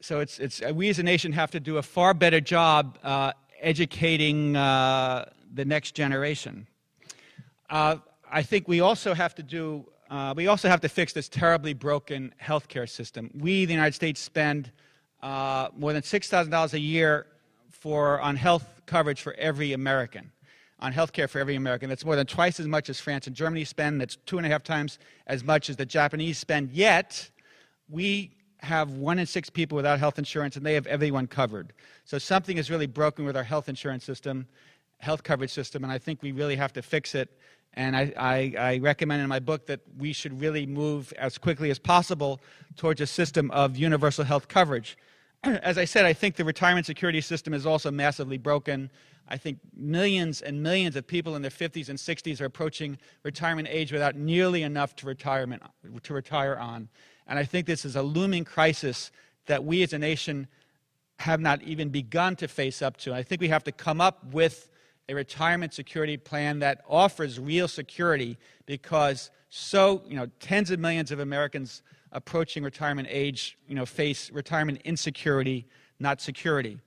So 0.01 0.21
it's, 0.21 0.39
it's, 0.39 0.63
uh, 0.63 0.73
we 0.75 0.89
as 0.89 0.99
a 0.99 1.03
nation 1.03 1.33
have 1.33 1.51
to 1.53 1.61
do 1.61 1.79
a 1.79 1.83
far 1.83 2.13
better 2.13 2.41
job 2.41 2.99
uh, 3.03 3.33
educating 3.61 4.57
uh, 4.57 5.31
the 5.55 5.65
next 5.65 5.95
generation. 5.95 6.67
I 8.31 8.43
think 8.43 8.67
we 8.69 8.81
also 8.81 9.15
have 9.15 9.35
to 9.37 9.43
do, 9.43 9.87
uh, 10.11 10.35
we 10.37 10.47
also 10.47 10.69
have 10.69 10.81
to 10.81 10.89
fix 10.89 11.13
this 11.13 11.29
terribly 11.29 11.75
broken 11.75 12.35
healthcare 12.43 12.89
system. 12.89 13.31
We, 13.35 13.65
the 13.65 13.73
United 13.73 13.95
States, 13.95 14.21
spend 14.21 14.73
uh, 15.23 15.69
more 15.77 15.93
than 15.93 16.03
$6,000 16.03 16.73
a 16.73 16.79
year 16.79 17.27
for, 17.71 18.21
on 18.21 18.37
health 18.37 18.83
coverage 18.87 19.23
for 19.23 19.35
every 19.35 19.73
American, 19.73 20.33
on 20.81 20.93
health 20.93 21.13
care 21.13 21.29
for 21.29 21.39
every 21.39 21.55
American. 21.55 21.89
That's 21.89 22.05
more 22.05 22.17
than 22.17 22.27
twice 22.27 22.59
as 22.59 22.67
much 22.67 22.91
as 22.91 23.01
France 23.01 23.27
and 23.27 23.37
Germany 23.37 23.65
spend. 23.65 24.01
That's 24.01 24.17
two 24.27 24.39
and 24.39 24.47
a 24.47 24.51
half 24.51 24.63
times 24.63 24.99
as 25.27 25.45
much 25.45 25.71
as 25.71 25.77
the 25.77 25.87
Japanese 25.87 26.39
spend. 26.39 26.71
Yet, 26.73 27.31
we 27.89 28.33
have 28.59 28.93
one 28.93 29.19
in 29.19 29.27
six 29.27 29.49
people 29.51 29.77
without 29.77 29.99
health 29.99 30.19
insurance, 30.19 30.57
and 30.57 30.67
they 30.67 30.75
have 30.75 30.87
everyone 30.87 31.27
covered. 31.27 31.73
So 32.05 32.19
something 32.19 32.59
is 32.59 32.71
really 32.71 32.87
broken 32.87 33.25
with 33.25 33.37
our 33.37 33.45
health 33.45 33.69
insurance 33.69 34.05
system, 34.05 34.47
health 34.99 35.23
coverage 35.23 35.53
system, 35.53 35.85
and 35.85 35.93
I 35.93 35.99
think 35.99 36.23
we 36.23 36.33
really 36.33 36.57
have 36.57 36.73
to 36.75 36.83
fix 36.83 37.15
it. 37.15 37.31
And 37.77 37.95
I, 37.95 38.13
I, 38.17 38.55
I, 38.59 38.79
recommend 38.79 39.21
in 39.21 39.29
my 39.29 39.39
book 39.39 39.67
that 39.67 39.81
we 39.99 40.15
should 40.15 40.41
really 40.41 40.65
move 40.65 41.13
as 41.19 41.37
quickly 41.37 41.71
as 41.71 41.79
possible 41.79 42.41
towards 42.77 43.03
a 43.03 43.07
system 43.07 43.51
of 43.51 43.77
universal 43.77 44.25
health 44.25 44.49
coverage. 44.49 44.97
As 45.45 45.77
I 45.77 45.85
said, 45.85 46.07
I 46.07 46.15
think 46.15 46.37
the 46.37 46.45
retirement 46.45 46.87
security 46.87 47.21
system 47.21 47.53
is 47.53 47.67
also 47.67 47.91
massively 47.91 48.39
broken. 48.39 48.91
I 49.29 49.37
think 49.37 49.59
millions 49.77 50.41
and 50.41 50.63
millions 50.63 50.97
of 50.97 51.07
people 51.07 51.37
in 51.37 51.43
their 51.43 51.51
50s 51.51 51.91
and 51.91 51.99
60s 51.99 52.41
are 52.41 52.47
approaching 52.47 52.97
retirement 53.25 53.69
age 53.71 53.93
without 53.93 54.17
nearly 54.17 54.63
enough 54.63 54.97
to, 54.97 55.07
retirement, 55.07 55.63
to 56.03 56.15
retire 56.15 56.57
on. 56.57 56.89
And 57.27 57.39
I 57.39 57.45
think 57.45 57.67
this 57.67 57.85
is 57.85 57.97
a 57.97 58.03
looming 58.03 58.45
crisis 58.45 59.11
that 59.47 59.65
we 59.65 59.83
as 59.83 59.93
a 59.93 59.99
nation 59.99 60.47
have 61.19 61.41
not 61.41 61.63
even 61.63 61.89
begun 61.91 62.37
to 62.37 62.49
face 62.49 62.83
up 62.83 62.97
to. 62.99 63.15
I 63.15 63.23
think 63.23 63.41
we 63.41 63.49
have 63.49 63.65
to 63.65 63.73
come 63.73 64.01
up 64.01 64.25
with 64.33 64.69
a 65.09 65.15
retirement 65.15 65.73
security 65.73 66.17
plan 66.17 66.59
that 66.61 66.83
offers 66.89 67.39
real 67.39 67.69
security 67.69 68.37
because 68.67 69.31
so, 69.51 70.03
you 70.07 70.17
know, 70.17 70.27
tens 70.41 70.71
of 70.71 70.81
millions 70.81 71.11
of 71.13 71.21
Americans 71.21 71.83
approaching 72.13 72.63
retirement 72.63 73.09
age, 73.11 73.57
you 73.69 73.75
know, 73.75 73.87
face 73.87 74.31
retirement 74.31 74.81
insecurity, 74.85 75.67
not 75.99 76.21
security 76.21 76.79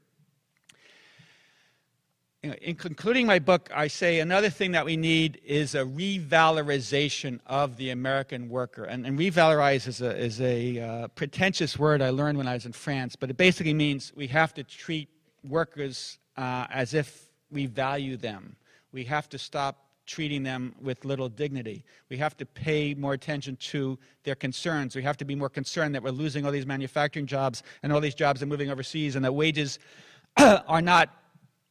in 2.41 2.75
concluding 2.75 3.25
my 3.25 3.37
book, 3.37 3.69
I 3.75 3.87
say 3.87 4.21
another 4.21 4.49
thing 4.49 4.71
that 4.71 4.85
we 4.85 4.95
need 4.95 5.41
is 5.43 5.75
a 5.75 5.83
revalorization 5.83 7.39
of 7.45 7.75
the 7.75 7.89
American 7.89 8.47
worker. 8.47 8.85
And, 8.85 9.05
and 9.05 9.19
revalorize 9.19 9.87
is 9.87 10.01
a, 10.01 10.17
is 10.17 10.39
a 10.39 10.79
uh, 10.79 11.07
pretentious 11.09 11.77
word 11.77 12.01
I 12.01 12.11
learned 12.11 12.37
when 12.37 12.47
I 12.47 12.53
was 12.53 12.65
in 12.65 12.71
France, 12.71 13.17
but 13.17 13.29
it 13.29 13.35
basically 13.35 13.73
means 13.73 14.13
we 14.15 14.27
have 14.27 14.53
to 14.53 14.63
treat 14.63 15.09
workers 15.43 16.17
uh, 16.37 16.67
as 16.69 16.93
if 16.93 17.28
we 17.51 17.65
value 17.65 18.17
them. 18.17 18.55
We 18.91 19.03
have 19.05 19.29
to 19.29 19.37
stop 19.37 19.85
treating 20.05 20.41
them 20.41 20.73
with 20.81 21.05
little 21.05 21.29
dignity. 21.29 21.83
We 22.09 22.17
have 22.17 22.35
to 22.37 22.45
pay 22.45 22.95
more 22.95 23.13
attention 23.13 23.55
to 23.57 23.99
their 24.23 24.33
concerns. 24.33 24.95
We 24.95 25.03
have 25.03 25.17
to 25.17 25.25
be 25.25 25.35
more 25.35 25.49
concerned 25.49 25.93
that 25.93 26.01
we're 26.01 26.09
losing 26.09 26.45
all 26.45 26.51
these 26.51 26.65
manufacturing 26.65 27.27
jobs 27.27 27.61
and 27.83 27.93
all 27.93 28.01
these 28.01 28.15
jobs 28.15 28.41
are 28.41 28.47
moving 28.47 28.71
overseas 28.71 29.15
and 29.15 29.23
that 29.23 29.33
wages 29.33 29.77
are 30.37 30.81
not 30.81 31.09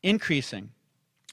increasing. 0.04 0.70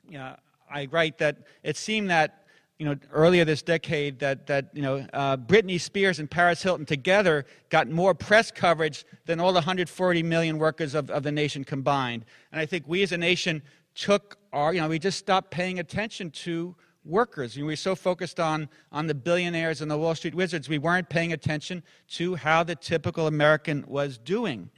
You 0.09 0.17
know, 0.17 0.35
I 0.69 0.87
write 0.91 1.19
that 1.19 1.37
it 1.61 1.77
seemed 1.77 2.09
that 2.09 2.45
you 2.79 2.85
know, 2.85 2.95
earlier 3.13 3.45
this 3.45 3.61
decade 3.61 4.19
that, 4.19 4.47
that 4.47 4.69
you 4.73 4.81
know, 4.81 5.07
uh, 5.13 5.37
Britney 5.37 5.79
Spears 5.79 6.19
and 6.19 6.29
Paris 6.29 6.61
Hilton 6.61 6.85
together 6.85 7.45
got 7.69 7.89
more 7.89 8.13
press 8.13 8.51
coverage 8.51 9.05
than 9.25 9.39
all 9.39 9.53
the 9.53 9.59
140 9.59 10.23
million 10.23 10.57
workers 10.57 10.93
of, 10.93 11.09
of 11.09 11.23
the 11.23 11.31
nation 11.31 11.63
combined. 11.63 12.25
And 12.51 12.59
I 12.59 12.65
think 12.65 12.83
we 12.87 13.01
as 13.01 13.13
a 13.13 13.17
nation 13.17 13.61
took 13.95 14.37
our, 14.53 14.73
you 14.73 14.81
know, 14.81 14.87
we 14.87 14.99
just 14.99 15.17
stopped 15.17 15.49
paying 15.49 15.79
attention 15.79 16.29
to 16.29 16.75
workers. 17.03 17.55
You 17.55 17.63
know, 17.63 17.67
we 17.67 17.73
were 17.73 17.77
so 17.77 17.95
focused 17.95 18.39
on, 18.39 18.69
on 18.91 19.07
the 19.07 19.15
billionaires 19.15 19.81
and 19.81 19.89
the 19.89 19.97
Wall 19.97 20.15
Street 20.15 20.35
wizards, 20.35 20.67
we 20.67 20.77
weren't 20.77 21.09
paying 21.09 21.33
attention 21.33 21.83
to 22.09 22.35
how 22.35 22.63
the 22.63 22.75
typical 22.75 23.27
American 23.27 23.85
was 23.87 24.17
doing. 24.17 24.69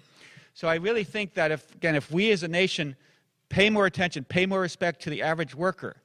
So 0.53 0.68
I 0.68 0.76
really 0.76 1.03
think 1.03 1.34
that 1.36 1.51
if, 1.51 1.74
again, 1.76 1.95
if 1.95 2.11
we 2.11 2.32
as 2.32 2.43
a 2.43 2.47
nation 2.47 2.95
pay 3.49 3.70
more 3.70 3.86
attention, 3.86 4.24
pay 4.24 4.45
more 4.45 4.59
respect 4.59 5.01
to 5.03 5.09
the 5.09 5.22
average 5.22 5.55
worker. 5.55 5.97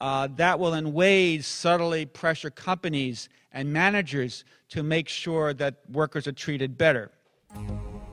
Uh, 0.00 0.28
that 0.36 0.58
will, 0.58 0.74
in 0.74 0.92
ways, 0.92 1.46
subtly 1.46 2.06
pressure 2.06 2.50
companies 2.50 3.28
and 3.52 3.72
managers 3.72 4.44
to 4.68 4.82
make 4.82 5.08
sure 5.08 5.52
that 5.54 5.76
workers 5.90 6.26
are 6.26 6.32
treated 6.32 6.78
better. 6.78 7.10